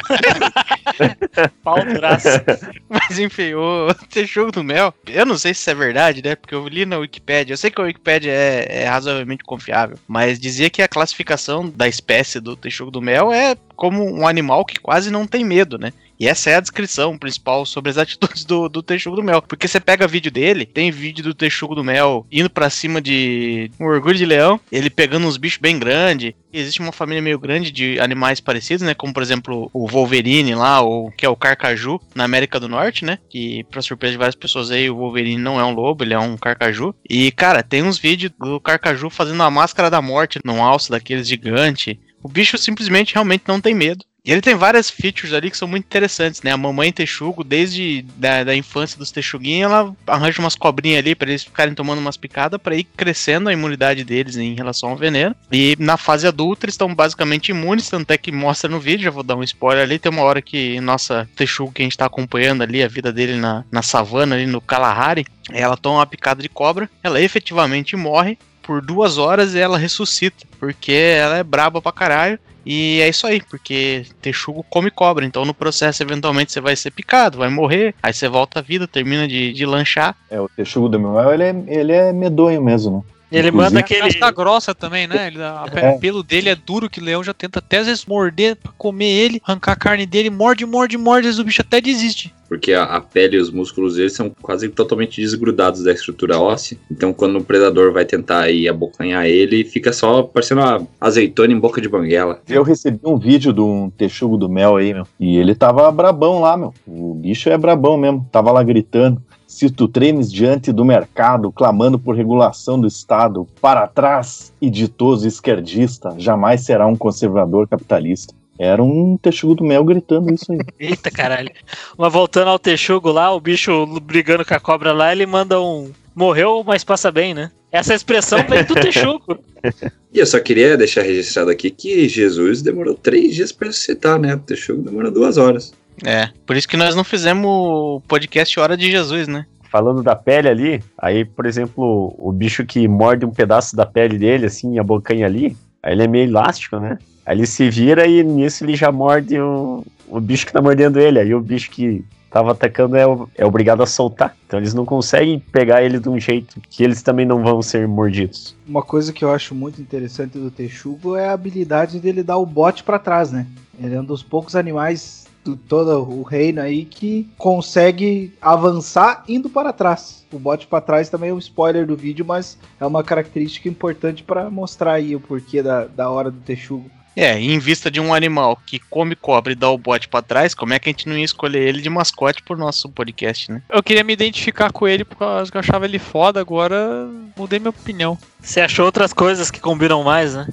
Pau 1.65 1.85
duraço. 1.85 2.29
Mas 2.89 3.19
enfim, 3.19 3.55
o 3.55 3.93
texugo 4.09 4.53
do 4.53 4.63
mel, 4.63 4.95
eu 5.09 5.27
não 5.27 5.37
sei 5.37 5.53
se 5.53 5.63
isso 5.63 5.71
é 5.71 5.75
verdade, 5.75 6.23
né? 6.23 6.37
Porque 6.37 6.55
eu 6.55 6.69
li 6.69 6.87
na 6.87 6.99
Wikipédia. 6.99 7.53
Eu 7.53 7.59
sei 7.59 7.71
que 7.73 7.81
a 7.81 7.85
Wikipédia 7.85 8.31
é, 8.31 8.83
é 8.83 8.89
razoavelmente 8.89 9.43
confiável, 9.43 9.99
mas 10.07 10.39
dizia 10.39 10.71
que 10.71 10.83
a 10.83 10.89
classificação 10.89 11.69
da 11.69 11.89
espécie 11.89 12.39
do 12.39 12.55
texugo 12.55 12.91
do 12.91 13.03
mel 13.03 13.33
é 13.33 13.57
como 13.75 14.05
um 14.05 14.29
animal 14.29 14.65
que 14.65 14.79
quase 14.79 15.11
não 15.11 15.27
tem 15.27 15.45
medo, 15.45 15.77
né? 15.79 15.93
E 16.21 16.29
essa 16.29 16.51
é 16.51 16.57
a 16.57 16.61
descrição 16.61 17.17
principal 17.17 17.65
sobre 17.65 17.91
as 17.91 17.97
atitudes 17.97 18.45
do, 18.45 18.69
do 18.69 18.83
texugo 18.83 19.17
do 19.17 19.23
mel. 19.23 19.41
Porque 19.41 19.67
você 19.67 19.81
pega 19.81 20.07
vídeo 20.07 20.31
dele, 20.31 20.67
tem 20.67 20.91
vídeo 20.91 21.25
do 21.25 21.33
texugo 21.33 21.75
do 21.75 21.83
mel 21.83 22.27
indo 22.31 22.51
pra 22.51 22.69
cima 22.69 23.01
de 23.01 23.71
um 23.81 23.87
orgulho 23.87 24.19
de 24.19 24.27
leão, 24.27 24.61
ele 24.71 24.91
pegando 24.91 25.27
uns 25.27 25.39
bichos 25.39 25.59
bem 25.59 25.79
grandes. 25.79 26.35
Existe 26.53 26.81
uma 26.81 26.93
família 26.93 27.23
meio 27.23 27.39
grande 27.39 27.71
de 27.71 27.99
animais 27.99 28.39
parecidos, 28.39 28.85
né? 28.85 28.93
Como 28.93 29.15
por 29.15 29.23
exemplo 29.23 29.71
o 29.73 29.87
Wolverine 29.87 30.55
lá, 30.55 30.83
ou 30.83 31.11
que 31.13 31.25
é 31.25 31.29
o 31.29 31.37
carcaju 31.37 31.99
na 32.15 32.25
América 32.25 32.61
do 32.61 32.69
Norte, 32.69 33.03
né? 33.03 33.19
Que 33.31 33.65
pra 33.65 33.81
surpresa 33.81 34.13
de 34.13 34.19
várias 34.19 34.35
pessoas 34.35 34.71
aí, 34.71 34.91
o 34.91 34.97
Wolverine 34.97 35.41
não 35.41 35.59
é 35.59 35.65
um 35.65 35.73
lobo, 35.73 36.05
ele 36.05 36.13
é 36.13 36.19
um 36.19 36.37
carcaju. 36.37 36.95
E 37.09 37.33
cara, 37.33 37.63
tem 37.63 37.83
uns 37.83 37.99
vídeos 37.99 38.33
do 38.39 38.61
carcaju 38.61 39.09
fazendo 39.09 39.43
a 39.43 39.51
máscara 39.51 39.89
da 39.89 40.03
morte 40.03 40.39
num 40.45 40.63
alce 40.63 40.91
daqueles 40.91 41.27
gigante. 41.27 41.99
O 42.23 42.29
bicho 42.29 42.59
simplesmente 42.59 43.15
realmente 43.15 43.45
não 43.49 43.61
tem 43.61 43.75
medo. 43.75 44.05
E 44.25 44.31
ele 44.31 44.41
tem 44.41 44.55
várias 44.55 44.91
features 44.91 45.33
ali 45.33 45.51
que 45.51 45.57
são 45.57 45.67
muito 45.67 45.85
interessantes, 45.85 46.43
né? 46.43 46.53
A 46.53 46.57
mamãe 46.57 46.93
texugo, 46.93 47.43
desde 47.43 48.03
da, 48.17 48.45
da 48.45 48.55
infância 48.55 48.99
dos 48.99 49.11
texuguinhos, 49.11 49.71
ela 49.71 49.95
arranja 50.07 50.41
umas 50.41 50.55
cobrinhas 50.55 50.99
ali 50.99 51.15
pra 51.15 51.29
eles 51.29 51.45
ficarem 51.45 51.75
tomando 51.75 51.99
umas 51.99 52.17
picadas 52.17 52.61
pra 52.61 52.77
ir 52.77 52.85
crescendo 52.85 53.49
a 53.49 53.53
imunidade 53.53 54.05
deles 54.05 54.37
em 54.37 54.55
relação 54.55 54.91
ao 54.91 54.97
veneno. 54.97 55.35
E 55.51 55.77
na 55.79 55.97
fase 55.97 56.27
adulta 56.27 56.67
eles 56.67 56.75
estão 56.75 56.95
basicamente 56.95 57.51
imunes, 57.51 57.89
tanto 57.89 58.11
é 58.11 58.19
que 58.19 58.31
mostra 58.31 58.69
no 58.69 58.81
vídeo, 58.81 59.05
já 59.05 59.11
vou 59.11 59.23
dar 59.23 59.37
um 59.37 59.43
spoiler 59.43 59.85
ali, 59.85 59.99
tem 59.99 60.13
uma 60.13 60.23
hora 60.23 60.43
que 60.43 60.81
nossa 60.81 61.29
texugo 61.35 61.73
que 61.73 61.83
a 61.83 61.85
gente 61.85 61.97
tá 61.97 62.07
acompanhando 62.07 62.63
ali, 62.63 62.83
a 62.83 62.89
vida 62.89 63.13
dele 63.13 63.37
na, 63.37 63.65
na 63.71 63.83
savana, 63.83 64.35
ali 64.35 64.47
no 64.47 64.61
Kalahari, 64.61 65.25
ela 65.51 65.77
toma 65.77 65.99
uma 65.99 66.07
picada 66.07 66.43
de 66.43 66.49
cobra, 66.49 66.89
ela 67.03 67.21
efetivamente 67.21 67.97
morre, 67.97 68.39
por 68.71 68.81
duas 68.81 69.19
horas 69.19 69.53
e 69.53 69.59
ela 69.59 69.77
ressuscita, 69.77 70.47
porque 70.61 70.93
ela 70.93 71.39
é 71.39 71.43
braba 71.43 71.83
pra 71.83 71.91
caralho. 71.91 72.39
E 72.65 73.01
é 73.01 73.09
isso 73.09 73.27
aí, 73.27 73.43
porque 73.43 74.07
texugo 74.23 74.65
come 74.71 74.93
cobra, 74.93 75.27
então 75.27 75.45
no 75.45 75.53
processo 75.53 76.01
eventualmente 76.05 76.53
você 76.53 76.61
vai 76.61 76.77
ser 76.77 76.93
picado, 76.93 77.39
vai 77.39 77.49
morrer, 77.49 77.97
aí 78.01 78.13
você 78.13 78.29
volta 78.29 78.61
à 78.61 78.63
vida, 78.63 78.87
termina 78.87 79.27
de, 79.27 79.53
de 79.53 79.67
lanchar. 79.67 80.15
É, 80.31 80.41
o 80.41 80.49
texugo 80.49 80.89
do 80.89 81.01
meu, 81.01 81.19
ele 81.33 81.43
é, 81.43 81.65
ele 81.67 81.93
é 81.93 82.13
medonho 82.13 82.63
mesmo, 82.63 82.99
né? 82.99 83.03
Ele 83.31 83.49
Inclusive- 83.49 83.57
manda 83.57 83.79
A 83.79 83.81
aquele. 83.81 84.01
casca 84.01 84.31
grossa 84.33 84.75
também, 84.75 85.07
né? 85.07 85.29
Ele, 85.29 85.41
a, 85.43 85.65
É. 85.75 85.91
O 85.91 85.99
pelo 86.01 86.23
dele 86.23 86.49
é 86.49 86.55
duro 86.57 86.91
que 86.91 87.01
o 87.01 87.05
leão 87.05 87.23
já 87.23 87.33
tenta 87.33 87.59
até 87.61 87.79
às 87.79 87.87
vezes 87.87 88.05
morder 88.07 88.57
pra 88.57 88.73
comer 88.77 89.09
ele, 89.11 89.41
arrancar 89.47 89.73
a 89.73 89.77
carne 89.77 90.05
dele, 90.07 90.31
morde, 90.31 90.67
morde, 90.67 90.97
morde, 90.99 91.21
às 91.29 91.35
vezes 91.35 91.39
o 91.41 91.45
bicho 91.45 91.61
até 91.63 91.81
desiste. 91.81 92.35
Porque 92.49 92.73
a, 92.73 92.83
a 92.83 93.01
pele 93.01 93.37
e 93.37 93.41
os 93.41 93.49
músculos 93.49 93.95
deles 93.95 94.13
são 94.13 94.29
quase 94.43 94.69
totalmente 94.69 95.21
desgrudados 95.21 95.85
da 95.85 95.93
estrutura 95.93 96.37
óssea. 96.41 96.77
Então, 96.91 97.13
quando 97.13 97.39
o 97.39 97.45
predador 97.45 97.93
vai 97.93 98.05
tentar 98.05 98.41
aí 98.41 98.69
abocanhar 98.69 99.25
ele, 99.27 99.63
fica 99.65 99.93
só 99.93 100.25
parecendo 100.25 100.61
uma 100.63 100.85
azeitona 101.01 101.53
em 101.53 101.59
boca 101.61 101.81
de 101.81 101.89
banguela. 101.89 102.41
Eu 102.49 102.65
recebi 102.65 102.99
um 103.05 103.17
vídeo 103.17 103.53
de 103.53 103.61
um 103.61 103.89
texugo 103.91 104.37
do 104.37 104.49
mel 104.49 104.77
aí, 104.77 104.93
meu. 104.93 105.07
E 105.21 105.37
ele 105.37 105.55
tava 105.55 105.89
brabão 105.93 106.41
lá, 106.41 106.57
meu. 106.57 106.75
O 106.85 107.15
bicho 107.15 107.49
é 107.49 107.57
brabão 107.57 107.97
mesmo. 107.97 108.29
Tava 108.33 108.51
lá 108.51 108.65
gritando. 108.65 109.23
Se 109.61 109.69
tu 109.69 109.87
tremes 109.87 110.33
diante 110.33 110.73
do 110.73 110.87
mercado, 110.87 111.53
clamando 111.53 111.99
por 111.99 112.17
regulação 112.17 112.81
do 112.81 112.87
Estado, 112.89 113.47
para 113.61 113.87
trás 113.87 114.55
e 114.59 114.71
ditoso 114.71 115.29
esquerdista, 115.29 116.15
jamais 116.17 116.63
será 116.63 116.87
um 116.87 116.97
conservador 116.97 117.69
capitalista. 117.69 118.33
Era 118.59 118.83
um 118.83 119.19
texugo 119.19 119.57
do 119.57 119.63
mel 119.63 119.85
gritando 119.85 120.33
isso 120.33 120.51
aí. 120.51 120.61
Eita 120.89 121.11
caralho. 121.11 121.51
Mas 121.99 122.11
voltando 122.11 122.49
ao 122.49 122.59
texugo 122.59 123.13
lá, 123.13 123.35
o 123.35 123.39
bicho 123.39 123.85
brigando 124.01 124.47
com 124.47 124.55
a 124.55 124.59
cobra 124.59 124.95
lá, 124.95 125.13
ele 125.13 125.27
manda 125.27 125.61
um. 125.61 125.93
Morreu, 126.15 126.65
mas 126.67 126.83
passa 126.83 127.13
bem, 127.13 127.35
né? 127.35 127.51
Essa 127.71 127.95
expressão 127.95 128.43
vem 128.49 128.65
do 128.65 128.75
texugo. 128.75 129.39
E 130.13 130.19
eu 130.19 130.27
só 130.27 130.41
queria 130.41 130.77
deixar 130.77 131.03
registrado 131.03 131.51
aqui 131.51 131.71
que 131.71 132.09
Jesus 132.09 132.63
demorou 132.63 132.95
três 132.95 133.33
dias 133.33 133.53
para 133.53 133.69
ressuscitar, 133.69 134.19
né? 134.19 134.35
O 134.35 134.41
Texugo 134.41 134.83
demorou 134.83 135.13
duas 135.13 135.37
horas. 135.37 135.73
É, 136.05 136.31
por 136.47 136.57
isso 136.57 136.69
que 136.69 136.77
nós 136.77 136.95
não 136.95 137.05
fizemos 137.05 137.47
o 137.47 138.03
podcast 138.09 138.59
Hora 138.59 138.77
de 138.77 138.91
Jesus, 138.91 139.29
né? 139.29 139.47
falando 139.71 140.03
da 140.03 140.17
pele 140.17 140.49
ali, 140.49 140.83
aí, 140.99 141.25
por 141.25 141.47
exemplo, 141.47 142.15
o 142.19 142.33
bicho 142.33 142.67
que 142.67 142.89
morde 142.89 143.25
um 143.25 143.31
pedaço 143.31 143.77
da 143.77 143.87
pele 143.87 144.19
dele, 144.19 144.47
assim, 144.47 144.79
a 144.79 144.83
bocanha 144.83 145.25
ali, 145.25 145.57
aí 145.81 145.93
ele 145.93 146.03
é 146.03 146.09
meio 146.09 146.29
elástico, 146.29 146.77
né? 146.79 146.99
Aí 147.25 147.37
ele 147.37 147.47
se 147.47 147.71
vira 147.71 148.07
e 148.07 148.25
nisso 148.25 148.65
ele 148.65 148.75
já 148.75 148.91
morde 148.91 149.39
o, 149.39 149.85
o 150.09 150.21
bicho 150.21 150.45
que 150.45 150.53
tá 150.53 150.61
mordendo 150.61 150.99
ele. 150.99 151.21
Aí 151.21 151.33
o 151.33 151.41
bicho 151.41 151.71
que 151.71 152.05
tava 152.29 152.53
atacando 152.53 152.97
é, 152.97 153.05
é 153.37 153.47
obrigado 153.47 153.83
a 153.83 153.87
soltar. 153.87 154.35
Então 154.47 154.59
eles 154.59 154.75
não 154.75 154.85
conseguem 154.85 155.39
pegar 155.39 155.83
ele 155.83 156.01
de 156.01 156.09
um 156.09 156.19
jeito 156.19 156.61
que 156.69 156.83
eles 156.83 157.03
também 157.03 157.25
não 157.25 157.43
vão 157.43 157.63
ser 157.63 157.87
mordidos. 157.87 158.57
Uma 158.67 158.83
coisa 158.83 159.13
que 159.13 159.25
eu 159.25 159.31
acho 159.31 159.55
muito 159.55 159.81
interessante 159.81 160.39
do 160.39 160.51
Texugo 160.51 161.15
é 161.15 161.29
a 161.29 161.33
habilidade 161.33 162.01
dele 162.01 162.23
dar 162.23 162.39
o 162.39 162.47
bote 162.47 162.83
pra 162.83 162.99
trás, 162.99 163.31
né? 163.31 163.47
Ele 163.79 163.95
é 163.95 164.01
um 164.01 164.05
dos 164.05 164.23
poucos 164.23 164.57
animais 164.57 165.27
todo 165.69 166.11
o 166.11 166.23
reino 166.23 166.61
aí 166.61 166.85
que 166.85 167.29
consegue 167.39 168.33
avançar 168.41 169.25
indo 169.29 169.49
para 169.49 169.73
trás. 169.73 170.25
O 170.33 170.39
bote 170.39 170.67
pra 170.67 170.81
trás 170.81 171.09
também 171.09 171.31
é 171.31 171.35
um 171.35 171.39
spoiler 171.39 171.87
do 171.87 171.97
vídeo, 171.97 172.25
mas 172.25 172.59
é 172.79 172.87
uma 172.87 173.03
característica 173.03 173.69
importante 173.69 174.23
pra 174.23 174.51
mostrar 174.51 174.93
aí 174.93 175.17
o 175.17 175.21
porquê 175.21 175.63
da, 175.63 175.87
da 175.87 176.11
hora 176.11 176.31
do 176.31 176.41
Texugo. 176.41 176.91
É, 177.17 177.41
e 177.41 177.53
em 177.53 177.59
vista 177.59 177.91
de 177.91 178.01
um 178.01 178.15
animal 178.15 178.59
que 178.65 178.79
come 178.79 179.17
cobra 179.17 179.53
e 179.53 179.57
dá 179.57 179.69
o 179.69 179.77
bote 179.77 180.09
pra 180.09 180.23
trás, 180.23 180.55
como 180.55 180.73
é 180.73 180.79
que 180.79 180.89
a 180.89 180.93
gente 180.93 181.09
não 181.09 181.19
ia 181.19 181.25
escolher 181.25 181.67
ele 181.67 181.83
de 181.83 181.91
mascote 181.91 182.43
pro 182.43 182.57
nosso 182.57 182.89
podcast, 182.89 183.51
né? 183.51 183.63
Eu 183.69 183.83
queria 183.83 184.05
me 184.05 184.13
identificar 184.13 184.73
com 184.73 184.87
ele 184.87 185.05
por 185.05 185.17
causa 185.17 185.51
que 185.51 185.57
eu 185.57 185.61
achava 185.61 185.85
ele 185.85 185.99
foda, 185.99 186.41
agora 186.41 187.09
mudei 187.37 187.59
minha 187.59 187.71
opinião. 187.71 188.17
Você 188.41 188.61
achou 188.61 188.87
outras 188.87 189.13
coisas 189.13 189.51
que 189.51 189.61
combinam 189.61 190.05
mais, 190.05 190.35
né? 190.35 190.47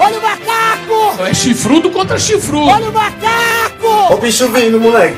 Olha 0.00 0.18
o 0.18 0.22
macaco! 0.22 1.22
É 1.22 1.34
chifrudo 1.34 1.90
contra 1.90 2.18
chifrudo. 2.18 2.66
Olha 2.66 2.88
o 2.88 2.92
macaco! 2.92 4.14
O 4.14 4.16
bicho 4.16 4.48
vindo, 4.48 4.80
moleque. 4.80 5.16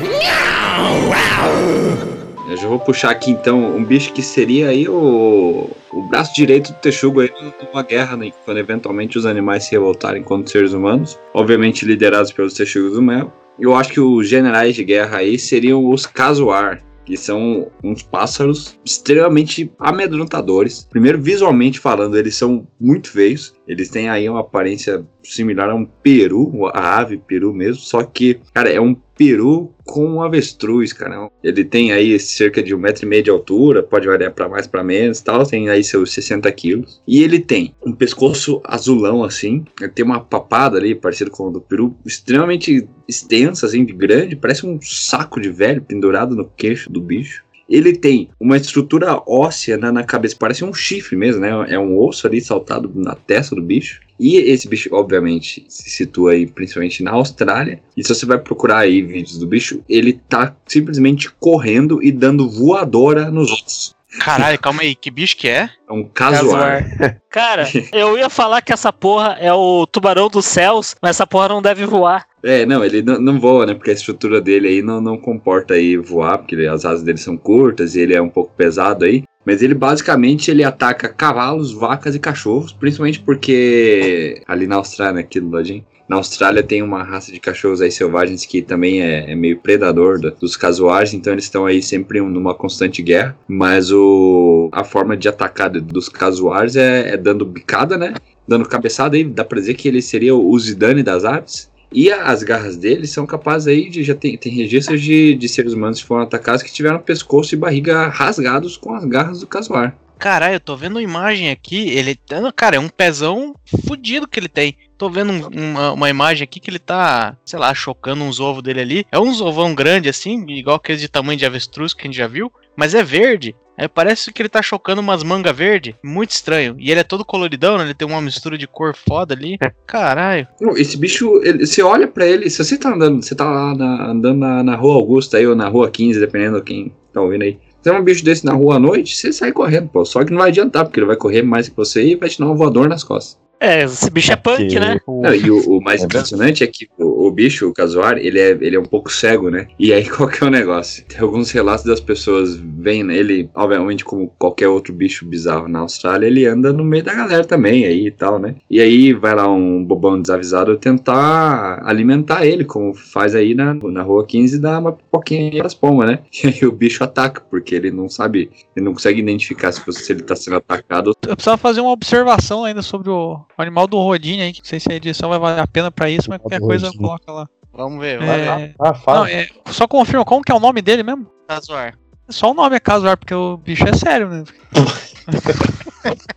Eu 2.50 2.56
já 2.56 2.66
vou 2.66 2.80
puxar 2.80 3.11
aqui 3.11 3.30
então 3.30 3.76
um 3.76 3.85
bicho 3.85 4.12
que 4.12 4.23
seria 4.23 4.70
aí 4.70 4.88
o, 4.88 5.70
o 5.92 6.02
braço 6.09 6.35
direito 6.35 6.73
do 6.73 6.78
Texugo 6.78 7.20
aí 7.20 7.30
numa 7.62 7.82
guerra, 7.85 8.16
né? 8.16 8.32
Quando 8.44 8.59
eventualmente 8.59 9.16
os 9.16 9.25
animais 9.25 9.64
se 9.64 9.70
revoltarem 9.70 10.23
contra 10.23 10.47
os 10.47 10.50
seres 10.50 10.73
humanos, 10.73 11.16
obviamente 11.32 11.85
liderados 11.85 12.32
pelos 12.32 12.54
Texugos 12.54 12.94
do 12.94 13.02
Mel. 13.02 13.32
Eu 13.56 13.76
acho 13.76 13.92
que 13.92 14.00
os 14.00 14.28
generais 14.28 14.75
de 14.75 14.82
guerra 14.82 15.18
aí 15.18 15.38
seriam 15.38 15.88
os 15.88 16.06
Kazuar, 16.06 16.82
que 17.04 17.16
são 17.16 17.70
uns 17.85 18.02
pássaros 18.02 18.78
extremamente 18.85 19.70
amedrontadores. 19.78 20.87
Primeiro, 20.90 21.20
visualmente 21.20 21.78
falando, 21.78 22.16
eles 22.16 22.35
são 22.35 22.66
muito 22.80 23.11
feios. 23.12 23.54
Eles 23.70 23.88
têm 23.88 24.08
aí 24.08 24.28
uma 24.28 24.40
aparência 24.40 25.06
similar 25.22 25.70
a 25.70 25.74
um 25.76 25.84
peru, 25.84 26.66
a 26.74 26.98
ave 26.98 27.18
peru 27.18 27.54
mesmo, 27.54 27.80
só 27.80 28.02
que, 28.02 28.40
cara, 28.52 28.68
é 28.68 28.80
um 28.80 28.96
peru 29.20 29.72
com 29.84 30.22
avestruz, 30.22 30.92
cara. 30.92 31.30
Ele 31.44 31.64
tem 31.64 31.92
aí 31.92 32.18
cerca 32.18 32.60
de 32.60 32.74
um 32.74 32.78
metro 32.78 33.04
e 33.04 33.08
meio 33.08 33.22
de 33.22 33.30
altura, 33.30 33.80
pode 33.80 34.08
variar 34.08 34.32
para 34.32 34.48
mais 34.48 34.66
para 34.66 34.82
menos, 34.82 35.20
tal. 35.20 35.46
Tem 35.46 35.68
aí 35.68 35.84
seus 35.84 36.12
60 36.12 36.50
quilos. 36.50 37.00
E 37.06 37.22
ele 37.22 37.38
tem 37.38 37.74
um 37.86 37.92
pescoço 37.92 38.60
azulão 38.64 39.22
assim. 39.22 39.64
Ele 39.80 39.90
tem 39.90 40.04
uma 40.04 40.18
papada 40.18 40.78
ali, 40.78 40.94
parecido 40.94 41.30
com 41.30 41.48
o 41.48 41.50
do 41.50 41.60
peru, 41.60 41.94
extremamente 42.04 42.88
extensa, 43.06 43.66
assim, 43.66 43.84
de 43.84 43.92
grande. 43.92 44.36
Parece 44.36 44.66
um 44.66 44.80
saco 44.80 45.40
de 45.40 45.50
velho 45.50 45.82
pendurado 45.82 46.34
no 46.34 46.48
queixo 46.48 46.90
do 46.90 47.00
bicho. 47.00 47.44
Ele 47.70 47.92
tem 47.96 48.28
uma 48.40 48.56
estrutura 48.56 49.22
óssea 49.26 49.78
na, 49.78 49.92
na 49.92 50.02
cabeça, 50.02 50.34
parece 50.36 50.64
um 50.64 50.74
chifre 50.74 51.16
mesmo, 51.16 51.40
né? 51.40 51.50
É 51.68 51.78
um 51.78 51.96
osso 51.96 52.26
ali 52.26 52.40
saltado 52.40 52.90
na 52.92 53.14
testa 53.14 53.54
do 53.54 53.62
bicho. 53.62 54.00
E 54.18 54.36
esse 54.36 54.68
bicho, 54.68 54.90
obviamente, 54.92 55.64
se 55.68 55.88
situa 55.88 56.32
aí 56.32 56.46
principalmente 56.46 57.02
na 57.02 57.12
Austrália. 57.12 57.80
E 57.96 58.02
se 58.02 58.12
você 58.12 58.26
vai 58.26 58.38
procurar 58.38 58.80
aí 58.80 59.00
vídeos 59.00 59.38
do 59.38 59.46
bicho, 59.46 59.82
ele 59.88 60.12
tá 60.12 60.54
simplesmente 60.66 61.30
correndo 61.38 62.02
e 62.02 62.10
dando 62.10 62.50
voadora 62.50 63.30
nos 63.30 63.50
outros. 63.50 63.94
Caralho, 64.19 64.59
calma 64.59 64.83
aí, 64.83 64.95
que 64.95 65.11
bicho 65.11 65.37
que 65.37 65.49
é? 65.49 65.71
É 65.88 65.93
um 65.93 66.05
casuar. 66.05 66.85
Cara, 67.31 67.69
eu 67.93 68.19
ia 68.19 68.29
falar 68.29 68.61
que 68.61 68.73
essa 68.73 68.93
porra 68.93 69.37
é 69.40 69.52
o 69.52 69.87
tubarão 69.87 70.29
dos 70.29 70.47
céus, 70.47 70.97
mas 71.00 71.11
essa 71.12 71.26
porra 71.26 71.49
não 71.50 71.62
deve 71.62 71.87
voar. 71.87 72.26
É, 72.43 72.67
não, 72.67 72.85
ele 72.85 73.02
não, 73.02 73.21
não 73.21 73.38
voa, 73.38 73.67
né? 73.67 73.75
Porque 73.75 73.90
a 73.90 73.95
estrutura 73.95 74.40
dele 74.40 74.67
aí 74.67 74.83
não, 74.83 75.00
não 75.00 75.17
comporta 75.17 75.75
aí 75.75 75.97
voar, 75.97 76.38
porque 76.38 76.55
ele- 76.57 76.67
as 76.67 76.85
asas 76.85 77.02
dele 77.05 77.19
são 77.19 77.37
curtas 77.37 77.95
e 77.95 78.00
ele 78.00 78.14
é 78.14 78.21
um 78.21 78.29
pouco 78.29 78.52
pesado 78.57 79.05
aí. 79.05 79.23
Mas 79.47 79.62
ele 79.62 79.75
basicamente 79.75 80.50
ele 80.50 80.62
ataca 80.64 81.09
cavalos, 81.09 81.73
vacas 81.73 82.14
e 82.14 82.19
cachorros, 82.19 82.73
principalmente 82.73 83.21
porque 83.21 84.43
ali 84.47 84.67
na 84.67 84.76
Austrália, 84.76 85.14
né, 85.14 85.21
aqui 85.21 85.40
do 85.40 85.50
ladinho, 85.50 85.85
na 86.11 86.17
Austrália 86.17 86.61
tem 86.61 86.83
uma 86.83 87.05
raça 87.05 87.31
de 87.31 87.38
cachorros 87.38 87.81
aí 87.81 87.88
selvagens 87.93 88.45
que 88.45 88.61
também 88.61 89.00
é, 89.00 89.31
é 89.31 89.35
meio 89.37 89.57
predador 89.59 90.21
da- 90.21 90.31
dos 90.31 90.57
casuares, 90.57 91.14
então 91.14 91.33
eles 91.33 91.45
estão 91.45 91.64
aí 91.67 91.81
sempre 91.81 92.21
numa 92.21 92.52
constante 92.52 93.00
guerra. 93.00 93.38
Mas 93.47 93.93
o, 93.93 94.69
a 94.73 94.83
forma 94.83 95.17
de 95.17 95.29
atacar 95.29 95.71
do- 95.71 95.81
dos 95.81 96.09
casuares 96.09 96.75
é, 96.75 97.11
é 97.11 97.17
dando 97.17 97.45
bicada, 97.47 97.97
né? 97.97 98.14
Dando 98.47 98.69
cabeçada 98.69 99.17
aí, 99.17 99.23
dá 99.23 99.45
pra 99.45 99.61
dizer 99.61 99.75
que 99.75 99.87
ele 99.87 100.02
seria 100.02 100.35
o 100.35 100.59
Zidane 100.59 101.05
das 101.05 101.25
aves. 101.25 101.71
E 101.93 102.11
as 102.11 102.43
garras 102.43 102.76
dele 102.76 103.07
são 103.07 103.25
capazes 103.25 103.69
aí 103.69 103.88
de. 103.88 104.02
Já 104.02 104.17
tem, 104.17 104.37
tem 104.37 104.52
registros 104.52 105.00
de, 105.00 105.37
de 105.37 105.49
seres 105.49 105.75
humanos 105.75 106.00
que 106.00 106.07
foram 106.09 106.23
atacados 106.23 106.62
que 106.64 106.73
tiveram 106.73 106.99
pescoço 106.99 107.55
e 107.55 107.59
barriga 107.59 108.09
rasgados 108.09 108.76
com 108.76 108.93
as 108.95 109.05
garras 109.05 109.40
do 109.40 109.47
casuar. 109.47 109.97
Caralho, 110.20 110.56
eu 110.56 110.60
tô 110.60 110.76
vendo 110.76 110.92
uma 110.96 111.02
imagem 111.02 111.50
aqui, 111.50 111.88
ele. 111.88 112.14
Cara, 112.54 112.76
é 112.76 112.78
um 112.78 112.88
pezão 112.90 113.54
fudido 113.86 114.28
que 114.28 114.38
ele 114.38 114.48
tem. 114.48 114.76
Tô 114.98 115.08
vendo 115.08 115.32
um- 115.32 115.48
uma, 115.72 115.92
uma 115.92 116.10
imagem 116.10 116.44
aqui 116.44 116.60
que 116.60 116.68
ele 116.68 116.78
tá, 116.78 117.34
sei 117.44 117.58
lá, 117.58 117.72
chocando 117.72 118.22
uns 118.22 118.38
ovos 118.38 118.62
dele 118.62 118.80
ali. 118.82 119.06
É 119.10 119.18
um 119.18 119.30
ovão 119.42 119.74
grande 119.74 120.10
assim, 120.10 120.44
igual 120.50 120.76
aqueles 120.76 121.00
de 121.00 121.08
tamanho 121.08 121.38
de 121.38 121.46
avestruz 121.46 121.94
que 121.94 122.02
a 122.02 122.04
gente 122.04 122.18
já 122.18 122.26
viu, 122.28 122.52
mas 122.76 122.94
é 122.94 123.02
verde. 123.02 123.56
Aí 123.78 123.88
parece 123.88 124.30
que 124.30 124.42
ele 124.42 124.50
tá 124.50 124.60
chocando 124.60 124.98
umas 124.98 125.22
mangas 125.22 125.56
verde, 125.56 125.96
muito 126.04 126.32
estranho. 126.32 126.76
E 126.78 126.90
ele 126.90 127.00
é 127.00 127.04
todo 127.04 127.24
coloridão, 127.24 127.78
né? 127.78 127.84
Ele 127.84 127.94
tem 127.94 128.06
uma 128.06 128.20
mistura 128.20 128.58
de 128.58 128.66
cor 128.66 128.94
foda 128.94 129.32
ali. 129.32 129.56
Caralho. 129.86 130.46
Não, 130.60 130.76
Esse 130.76 130.98
bicho, 130.98 131.40
ele- 131.42 131.64
você 131.66 131.80
olha 131.82 132.06
pra 132.06 132.26
ele, 132.26 132.50
se 132.50 132.62
você 132.62 132.76
tá 132.76 132.92
andando, 132.92 133.22
você 133.22 133.34
tá 133.34 133.44
lá 133.50 133.74
na- 133.74 134.10
andando 134.10 134.38
na, 134.38 134.62
na 134.62 134.76
rua 134.76 134.96
Augusta 134.96 135.38
aí, 135.38 135.46
ou 135.46 135.56
na 135.56 135.66
rua 135.68 135.90
15, 135.90 136.20
dependendo 136.20 136.58
de 136.58 136.64
quem 136.64 136.94
tá 137.10 137.22
ouvindo 137.22 137.40
aí. 137.42 137.58
Tem 137.82 137.92
um 137.92 138.02
bicho 138.02 138.25
desse 138.25 138.44
na 138.44 138.52
rua 138.52 138.76
à 138.76 138.78
noite, 138.78 139.16
você 139.16 139.32
sai 139.32 139.52
correndo, 139.52 139.88
pô. 139.88 140.04
Só 140.04 140.25
que 140.25 140.30
não 140.30 140.38
vai 140.38 140.50
adiantar, 140.50 140.84
porque 140.84 141.00
ele 141.00 141.06
vai 141.06 141.16
correr 141.16 141.42
mais 141.42 141.68
que 141.68 141.76
você 141.76 142.02
e 142.02 142.14
vai 142.14 142.28
te 142.28 142.38
dar 142.38 142.46
um 142.46 142.56
voador 142.56 142.88
nas 142.88 143.02
costas. 143.02 143.38
É, 143.60 143.84
esse 143.84 144.10
bicho 144.10 144.32
é 144.32 144.37
punk, 144.37 144.75
né? 144.78 144.99
Não, 145.06 145.34
e 145.34 145.50
o, 145.50 145.76
o 145.76 145.82
mais 145.82 146.00
É 146.00 146.06
impressionante 146.06 146.64
é 146.64 146.66
que 146.66 146.88
o, 146.99 147.19
o 147.30 147.34
bicho, 147.34 147.68
o 147.68 147.72
casuar, 147.72 148.18
ele 148.18 148.38
é, 148.38 148.50
ele 148.60 148.76
é 148.76 148.80
um 148.80 148.84
pouco 148.84 149.10
cego, 149.10 149.50
né? 149.50 149.66
E 149.78 149.92
aí 149.92 150.08
qual 150.10 150.28
que 150.28 150.42
é 150.42 150.46
o 150.46 150.50
negócio? 150.50 151.04
Tem 151.06 151.20
alguns 151.20 151.50
relatos 151.50 151.84
das 151.84 152.00
pessoas 152.00 152.56
veem 152.56 153.10
ele, 153.12 153.49
obviamente, 153.54 154.04
como 154.04 154.32
qualquer 154.38 154.68
outro 154.68 154.92
bicho 154.92 155.25
bizarro 155.25 155.68
na 155.68 155.80
Austrália, 155.80 156.26
ele 156.26 156.46
anda 156.46 156.72
no 156.72 156.84
meio 156.84 157.02
da 157.04 157.14
galera 157.14 157.44
também 157.44 157.84
aí 157.84 158.06
e 158.06 158.10
tal, 158.10 158.38
né? 158.38 158.54
E 158.68 158.80
aí 158.80 159.12
vai 159.12 159.34
lá 159.34 159.49
um 159.50 159.84
bobão 159.84 160.20
desavisado 160.20 160.76
tentar 160.76 161.82
alimentar 161.84 162.44
ele, 162.46 162.64
como 162.64 162.94
faz 162.94 163.34
aí 163.34 163.54
na, 163.54 163.75
na 163.75 164.02
rua 164.02 164.26
15 164.26 164.56
e 164.56 164.58
dá 164.58 164.78
uma 164.78 164.92
pipoquinha 164.92 165.50
aí 165.52 165.58
pras 165.58 165.75
pombas, 165.75 166.08
né? 166.10 166.18
E 166.42 166.46
aí 166.49 166.66
o 166.66 166.72
bicho 166.72 167.04
ataca, 167.04 167.42
porque 167.50 167.75
ele 167.75 167.90
não 167.90 168.08
sabe, 168.08 168.50
ele 168.75 168.84
não 168.84 168.94
consegue 168.94 169.20
identificar 169.20 169.72
se, 169.72 169.84
você- 169.84 170.00
se 170.00 170.12
ele 170.12 170.22
tá 170.22 170.34
sendo 170.34 170.56
atacado 170.56 171.12
Eu 171.26 171.37
precisava 171.37 171.58
fazer 171.58 171.80
uma 171.80 171.90
observação 171.90 172.64
ainda 172.64 172.80
sobre 172.82 173.10
o, 173.10 173.40
animal 173.58 173.87
do 173.87 173.99
Rodine 173.99 174.42
aí, 174.42 174.52
que 174.52 174.60
não 174.60 174.64
sei 174.66 174.80
se 174.80 174.90
a 174.90 174.96
edição 174.96 175.28
vai 175.28 175.38
valer 175.38 175.60
a 175.60 175.66
pena 175.66 175.90
pra 175.90 176.08
isso, 176.08 176.30
mas 176.30 176.40
qualquer 176.40 176.60
coisa 176.60 176.87
Rodine. 176.87 177.04
Coloca 177.24 177.32
lá. 177.42 177.48
Vamos 177.72 178.00
ver, 178.00 178.18
vai 178.18 178.46
lá. 178.46 178.60
É, 178.60 178.74
Ah, 178.78 178.88
não, 178.88 178.94
fala. 178.94 179.30
é, 179.30 179.48
só 179.70 179.86
confirma, 179.86 180.24
como 180.24 180.42
que 180.42 180.50
é 180.50 180.54
o 180.54 180.60
nome 180.60 180.82
dele 180.82 181.02
mesmo? 181.02 181.26
Casuar. 181.46 181.94
Só 182.28 182.50
o 182.50 182.54
nome 182.54 182.76
é 182.76 182.80
casuar, 182.80 183.16
porque 183.16 183.34
o 183.34 183.56
bicho 183.56 183.84
é 183.88 183.92
sério, 183.92 184.28
né? 184.28 184.44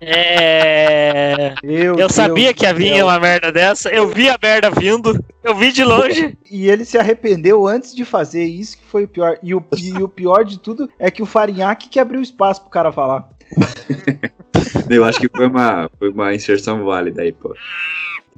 É. 0.00 1.54
Eu, 1.62 1.96
Eu 1.98 2.08
sabia 2.08 2.54
que 2.54 2.64
havia 2.64 2.92
havia 2.92 3.04
uma 3.04 3.18
merda 3.18 3.50
dessa. 3.50 3.88
Eu 3.88 4.08
vi 4.08 4.28
a 4.30 4.38
merda 4.40 4.70
vindo. 4.70 5.24
Eu 5.42 5.56
vi 5.56 5.72
de 5.72 5.82
longe. 5.82 6.38
E 6.48 6.68
ele 6.68 6.84
se 6.84 6.96
arrependeu 6.96 7.66
antes 7.66 7.94
de 7.94 8.04
fazer 8.04 8.44
isso, 8.44 8.78
que 8.78 8.84
foi 8.84 9.04
o 9.04 9.08
pior. 9.08 9.38
E 9.42 9.54
o, 9.54 9.64
e 9.76 9.92
o 10.00 10.08
pior 10.08 10.44
de 10.44 10.58
tudo 10.60 10.88
é 11.00 11.10
que 11.10 11.20
o 11.22 11.26
Farinhaque 11.26 11.88
que 11.88 11.98
abriu 11.98 12.22
espaço 12.22 12.60
pro 12.60 12.70
cara 12.70 12.92
falar. 12.92 13.28
Eu 14.88 15.04
acho 15.04 15.18
que 15.20 15.28
foi 15.28 15.48
uma, 15.48 15.90
foi 15.98 16.10
uma 16.10 16.32
inserção 16.34 16.84
válida 16.84 17.22
aí, 17.22 17.32
pô. 17.32 17.54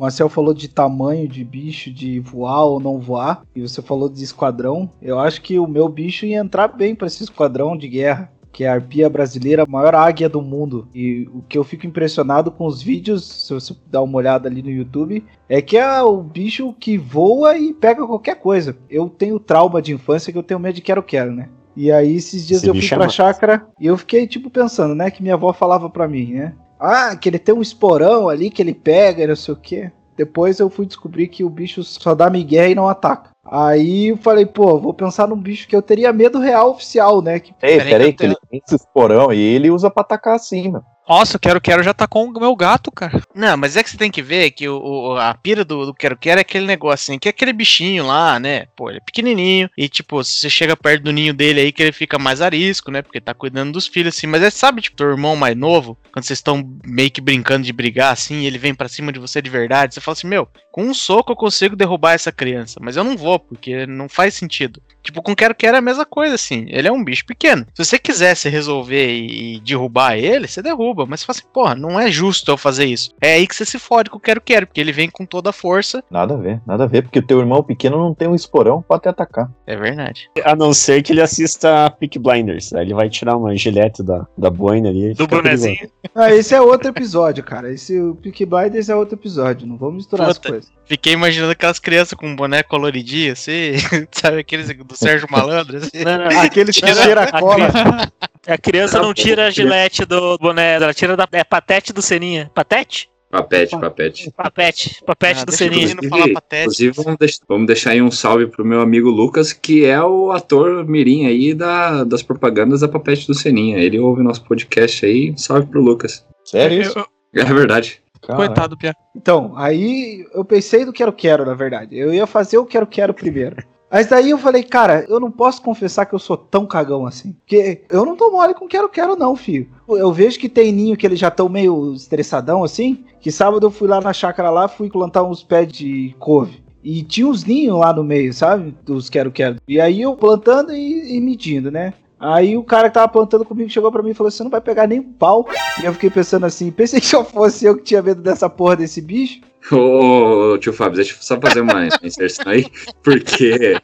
Marcel 0.00 0.30
falou 0.30 0.54
de 0.54 0.66
tamanho 0.66 1.28
de 1.28 1.45
bicho, 1.45 1.92
de 1.92 2.19
voar 2.21 2.64
ou 2.64 2.80
não 2.80 2.99
voar, 2.99 3.42
e 3.54 3.61
você 3.61 3.83
falou 3.83 4.09
de 4.09 4.25
esquadrão. 4.25 4.90
Eu 5.02 5.19
acho 5.19 5.42
que 5.42 5.59
o 5.59 5.66
meu 5.66 5.88
bicho 5.90 6.25
ia 6.25 6.38
entrar 6.38 6.69
bem 6.69 6.95
pra 6.95 7.07
esse 7.07 7.23
esquadrão 7.23 7.76
de 7.76 7.87
guerra, 7.87 8.33
que 8.50 8.64
é 8.64 8.69
a 8.69 8.73
arpia 8.73 9.11
brasileira, 9.11 9.64
a 9.64 9.71
maior 9.71 9.95
águia 9.95 10.26
do 10.28 10.40
mundo. 10.40 10.88
E 10.95 11.28
o 11.35 11.42
que 11.42 11.59
eu 11.59 11.62
fico 11.62 11.87
impressionado 11.87 12.50
com 12.50 12.66
os 12.66 12.83
vídeos, 12.83 13.47
se 13.47 13.52
você 13.52 13.76
dar 13.88 14.00
uma 14.00 14.16
olhada 14.16 14.49
ali 14.49 14.62
no 14.62 14.71
YouTube, 14.71 15.23
é 15.49 15.61
que 15.61 15.76
é 15.76 16.02
o 16.02 16.16
bicho 16.23 16.75
que 16.80 16.97
voa 16.97 17.59
e 17.59 17.75
pega 17.75 18.07
qualquer 18.07 18.37
coisa. 18.37 18.76
Eu 18.88 19.09
tenho 19.09 19.38
trauma 19.38 19.83
de 19.83 19.92
infância 19.92 20.33
que 20.33 20.38
eu 20.38 20.42
tenho 20.42 20.59
medo 20.59 20.76
de 20.76 20.83
quero-quero, 20.83 21.30
né? 21.30 21.50
E 21.76 21.92
aí 21.92 22.16
esses 22.16 22.47
dias 22.47 22.62
Esse 22.62 22.69
eu 22.69 22.75
fui 22.75 22.85
é 22.85 22.88
pra 22.88 22.99
massa. 22.99 23.11
chácara 23.11 23.66
e 23.78 23.87
eu 23.87 23.97
fiquei 23.97 24.26
tipo 24.26 24.50
pensando, 24.50 24.95
né, 24.95 25.11
que 25.11 25.23
minha 25.23 25.35
avó 25.35 25.52
falava 25.52 25.88
pra 25.88 26.09
mim, 26.09 26.33
né? 26.33 26.54
Ah, 26.81 27.15
que 27.15 27.29
ele 27.29 27.39
tem 27.39 27.55
um 27.55 27.61
esporão 27.61 28.29
ali 28.29 28.51
que 28.51 28.63
ele 28.63 28.73
pega 28.73 29.23
e 29.23 29.27
não 29.27 29.37
sei 29.37 29.55
o 29.55 29.57
quê. 29.57 29.93
Depois 30.17 30.59
eu 30.59 30.69
fui 30.69 30.87
descobrir 30.87 31.29
que 31.29 31.45
o 31.45 31.51
bicho 31.51 31.83
só 31.83 32.15
dá 32.15 32.29
migué 32.29 32.71
e 32.71 32.75
não 32.75 32.89
ataca. 32.89 33.31
Aí 33.45 34.09
eu 34.09 34.17
falei, 34.17 34.47
pô, 34.47 34.79
vou 34.79 34.93
pensar 34.93 35.27
num 35.27 35.37
bicho 35.37 35.67
que 35.67 35.75
eu 35.75 35.83
teria 35.83 36.13
medo 36.13 36.39
real 36.39 36.71
oficial, 36.71 37.23
né? 37.23 37.41
Que 37.41 37.53
Ei, 37.63 37.79
Peraí 37.79 37.91
peraí, 37.91 38.13
que 38.13 38.25
ele 38.25 38.37
tem 38.49 38.63
esse 38.65 38.77
esporão 38.77 39.33
e 39.33 39.41
ele 39.41 39.71
usa 39.71 39.91
pra 39.91 40.03
atacar 40.03 40.37
assim, 40.37 40.71
mano. 40.71 40.85
Nossa, 41.11 41.35
eu 41.35 41.40
quero, 41.40 41.61
quero 41.61 41.83
já 41.83 41.93
tá 41.93 42.07
com 42.07 42.26
o 42.26 42.40
meu 42.40 42.55
gato, 42.55 42.93
cara. 42.93 43.21
Não, 43.35 43.57
mas 43.57 43.76
é 43.76 43.83
que 43.83 43.90
você 43.90 43.97
tem 43.97 44.12
que 44.12 44.23
ver 44.23 44.52
que 44.52 44.69
o, 44.69 44.79
o- 44.81 45.17
a 45.17 45.35
pira 45.35 45.64
do, 45.64 45.87
do 45.87 45.93
Quero 45.93 46.17
Quero 46.17 46.38
é 46.38 46.43
aquele 46.43 46.64
negócio 46.64 47.02
assim, 47.12 47.19
que 47.19 47.26
é 47.29 47.31
aquele 47.31 47.52
bichinho 47.52 48.07
lá, 48.07 48.38
né? 48.38 48.67
Pô, 48.76 48.88
ele 48.88 48.99
é 48.99 49.05
pequenininho 49.05 49.69
e, 49.76 49.88
tipo, 49.88 50.23
se 50.23 50.35
você 50.40 50.49
chega 50.49 50.76
perto 50.76 51.02
do 51.02 51.12
ninho 51.12 51.35
dele 51.35 51.62
aí 51.62 51.73
que 51.73 51.83
ele 51.83 51.90
fica 51.90 52.17
mais 52.17 52.40
arisco, 52.40 52.93
né? 52.93 53.02
Porque 53.02 53.21
tá 53.21 53.35
cuidando 53.35 53.73
dos 53.73 53.88
filhos, 53.88 54.17
assim. 54.17 54.29
Mas 54.29 54.40
é, 54.40 54.50
sabe, 54.50 54.83
tipo, 54.83 54.97
teu 54.97 55.09
irmão 55.11 55.35
mais 55.35 55.57
novo, 55.57 55.99
quando 56.12 56.25
vocês 56.25 56.38
estão 56.38 56.62
meio 56.87 57.11
que 57.11 57.21
brincando 57.21 57.67
de 57.67 57.73
brigar, 57.73 58.12
assim, 58.12 58.43
e 58.43 58.47
ele 58.47 58.57
vem 58.59 58.73
pra 58.73 58.88
cima 58.88 59.12
de 59.12 59.19
você 59.19 59.43
de 59.43 59.50
verdade, 59.50 59.95
você 59.95 60.00
fala 60.00 60.12
assim, 60.12 60.29
meu, 60.29 60.47
com 60.71 60.85
um 60.85 60.95
soco 60.95 61.33
eu 61.33 61.37
consigo 61.37 61.75
derrubar 61.75 62.12
essa 62.12 62.31
criança, 62.31 62.79
mas 62.81 62.97
eu 62.97 63.02
não 63.02 63.17
vou, 63.17 63.40
porque 63.40 63.85
não 63.85 64.09
faz 64.09 64.35
sentido. 64.35 64.81
Tipo, 65.02 65.23
com 65.23 65.35
Quero 65.35 65.55
Quero 65.57 65.75
é 65.76 65.79
a 65.79 65.83
mesma 65.83 66.05
coisa, 66.05 66.35
assim. 66.37 66.67
Ele 66.69 66.87
é 66.87 66.93
um 66.93 67.02
bicho 67.02 67.25
pequeno. 67.26 67.67
Se 67.75 67.85
você 67.85 67.99
quisesse 67.99 68.49
resolver 68.49 69.11
e, 69.12 69.57
e 69.57 69.61
derrubar 69.61 70.17
ele, 70.17 70.47
você 70.47 70.62
derruba. 70.62 71.00
Mas 71.07 71.21
você 71.21 71.26
fala 71.26 71.38
assim, 71.38 71.49
porra, 71.52 71.75
não 71.75 71.99
é 71.99 72.11
justo 72.11 72.50
eu 72.50 72.57
fazer 72.57 72.85
isso. 72.87 73.11
É 73.21 73.35
aí 73.35 73.47
que 73.47 73.54
você 73.54 73.64
se 73.64 73.78
fode 73.78 74.11
com 74.11 74.19
o 74.19 74.21
Quero 74.21 74.40
Quero, 74.40 74.66
porque 74.66 74.80
ele 74.80 74.92
vem 74.92 75.09
com 75.11 75.25
toda 75.26 75.50
a 75.50 75.52
força. 75.52 76.02
Nada 76.11 76.35
a 76.35 76.37
ver, 76.37 76.61
nada 76.66 76.85
a 76.85 76.87
ver, 76.87 77.02
porque 77.02 77.19
o 77.19 77.26
teu 77.26 77.40
irmão 77.40 77.62
pequeno 77.62 77.99
não 77.99 78.14
tem 78.14 78.28
um 78.28 78.35
esporão 78.35 78.83
pra 78.83 78.99
te 78.99 79.09
atacar. 79.09 79.50
É 79.66 79.76
verdade. 79.76 80.28
A 80.45 80.54
não 80.57 80.73
ser 80.73 81.02
que 81.02 81.12
ele 81.12 81.21
assista 81.21 81.90
Peak 81.90 82.19
Blinders. 82.19 82.73
Aí 82.73 82.85
ele 82.85 82.95
vai 82.95 83.09
tirar 83.09 83.37
uma 83.37 83.54
gilete 83.57 84.02
da, 84.02 84.26
da 84.37 84.50
boina 84.50 84.88
ali. 84.88 85.14
Do 85.14 85.26
bonezinho. 85.26 85.88
Ah, 86.14 86.33
esse 86.33 86.54
é 86.54 86.61
outro 86.61 86.88
episódio, 86.88 87.45
cara. 87.45 87.73
Esse 87.73 87.99
o 88.00 88.14
Peaky 88.16 88.45
Blinders 88.47 88.88
é 88.88 88.97
outro 88.97 89.14
episódio. 89.14 89.66
Não 89.66 89.76
vamos 89.76 89.97
misturar 89.97 90.28
as 90.28 90.38
Puta. 90.38 90.50
coisas. 90.50 90.73
Fiquei 90.85 91.12
imaginando 91.12 91.52
aquelas 91.52 91.78
crianças 91.78 92.14
com 92.14 92.26
um 92.26 92.35
boné 92.35 92.64
coloridinho, 92.64 93.33
assim, 93.33 93.75
sabe 94.11 94.38
aqueles 94.40 94.66
do 94.76 94.97
Sérgio 94.97 95.28
Malandro, 95.30 95.76
assim. 95.76 96.02
Não, 96.04 96.19
não, 96.19 96.40
Aquele 96.40 96.73
que 96.73 96.80
Tira- 96.80 96.95
cheira 96.95 97.23
a 97.23 97.40
cola. 97.40 97.69
A 98.47 98.57
criança 98.57 99.00
não 99.00 99.12
tira 99.12 99.49
a 99.49 99.50
gilete 99.50 100.07
do 100.07 100.38
boné, 100.38 100.80
ela 100.81 100.95
tira 100.95 101.17
da 101.17 101.27
é 101.33 101.45
patete 101.45 101.93
do 101.93 102.03
Seninha. 102.03 102.51
Patete? 102.55 103.09
Papete, 103.31 103.79
papete. 103.79 104.31
Papete. 104.33 105.01
Papete 105.07 105.43
Ah, 105.43 105.45
do 105.45 105.53
Seninha. 105.53 105.95
patete. 106.35 106.63
Inclusive, 106.63 106.93
vamos 106.97 107.17
deixar, 107.19 107.41
vamos 107.49 107.67
deixar 107.69 107.91
aí 107.91 108.03
um 108.03 108.11
salve 108.11 108.49
pro 108.49 108.65
meu 108.65 108.81
amigo 108.81 109.09
Lucas, 109.09 109.53
que 109.53 109.85
é 109.85 110.03
o 110.03 110.33
ator 110.33 110.85
mirim 110.85 111.27
aí 111.27 111.55
da, 111.55 112.03
das 112.03 112.25
propagandas 112.25 112.81
da 112.81 112.89
Papete 112.89 113.29
do 113.29 113.35
Seninha. 113.35 113.79
Ele 113.79 114.01
ouve 114.01 114.21
nosso 114.23 114.43
podcast 114.45 115.07
aí. 115.07 115.33
Salve 115.37 115.67
pro 115.69 115.81
Lucas. 115.81 116.27
Sério 116.45 116.83
isso? 116.83 117.07
É 117.33 117.45
verdade. 117.45 118.03
Caralho. 118.21 118.47
Coitado, 118.49 118.77
Pia. 118.77 118.95
Então, 119.17 119.53
aí 119.57 120.27
eu 120.35 120.45
pensei 120.45 120.85
no 120.85 120.93
Quero 120.93 121.13
Quero, 121.13 121.47
na 121.47 121.55
verdade. 121.55 121.97
Eu 121.97 122.13
ia 122.13 122.27
fazer 122.27 122.59
o 122.59 122.67
Quero 122.67 122.87
Quero 122.87 123.15
primeiro. 123.15 123.57
Mas 123.91 124.07
daí 124.07 124.31
eu 124.31 124.39
falei, 124.39 124.63
cara, 124.63 125.05
eu 125.09 125.19
não 125.19 125.31
posso 125.31 125.61
confessar 125.61 126.07
que 126.07 126.15
eu 126.15 126.19
sou 126.19 126.37
tão 126.37 126.65
cagão 126.65 127.07
assim. 127.07 127.33
Porque 127.33 127.83
eu 127.91 128.05
não 128.05 128.15
tô 128.15 128.31
mole 128.31 128.55
com 128.55 128.69
Quero 128.69 128.89
Quero, 128.89 129.17
não, 129.17 129.35
filho. 129.35 129.69
Eu 129.89 130.13
vejo 130.13 130.39
que 130.39 130.49
tem 130.49 130.71
ninho 130.71 130.97
que 130.97 131.05
eles 131.05 131.19
já 131.19 131.29
estão 131.29 131.49
meio 131.49 131.93
estressadão 131.93 132.63
assim. 132.63 133.05
Que 133.21 133.33
sábado 133.33 133.67
eu 133.67 133.71
fui 133.71 133.89
lá 133.89 134.01
na 134.01 134.13
chácara 134.13 134.51
lá, 134.51 134.69
fui 134.69 134.89
plantar 134.89 135.25
uns 135.25 135.43
pés 135.43 135.67
de 135.67 136.15
couve. 136.19 136.63
E 136.83 137.03
tinha 137.03 137.27
uns 137.27 137.45
ninhos 137.45 137.79
lá 137.79 137.93
no 137.93 138.05
meio, 138.05 138.33
sabe? 138.33 138.75
Dos 138.85 139.11
Quero 139.11 139.33
Quero. 139.33 139.57
E 139.67 139.81
aí 139.81 140.01
eu 140.01 140.15
plantando 140.15 140.73
e, 140.73 141.17
e 141.17 141.21
medindo, 141.21 141.71
né? 141.71 141.93
Aí 142.21 142.55
o 142.55 142.62
cara 142.62 142.89
que 142.89 142.95
tava 142.95 143.09
plantando 143.09 143.47
comigo 143.47 143.71
chegou 143.71 143.91
pra 143.91 144.03
mim 144.03 144.11
e 144.11 144.15
falou: 144.15 144.31
Você 144.31 144.43
não 144.45 144.50
vai 144.50 144.61
pegar 144.61 144.87
nem 144.87 145.00
um 145.00 145.12
pau. 145.12 145.49
E 145.83 145.87
eu 145.87 145.95
fiquei 145.95 146.11
pensando 146.11 146.45
assim: 146.45 146.71
Pensei 146.71 147.00
que 147.00 147.17
eu 147.17 147.25
fosse 147.25 147.65
eu 147.65 147.77
que 147.77 147.83
tinha 147.83 148.03
medo 148.03 148.21
dessa 148.21 148.50
porra 148.50 148.77
desse 148.77 149.00
bicho. 149.00 149.41
Ô, 149.73 150.59
tio 150.59 150.73
Fábio, 150.73 150.97
deixa 150.97 151.15
eu 151.15 151.23
só 151.23 151.41
fazer 151.41 151.61
uma 151.62 151.87
inserção 152.03 152.53
aí, 152.53 152.67
porque 153.03 153.77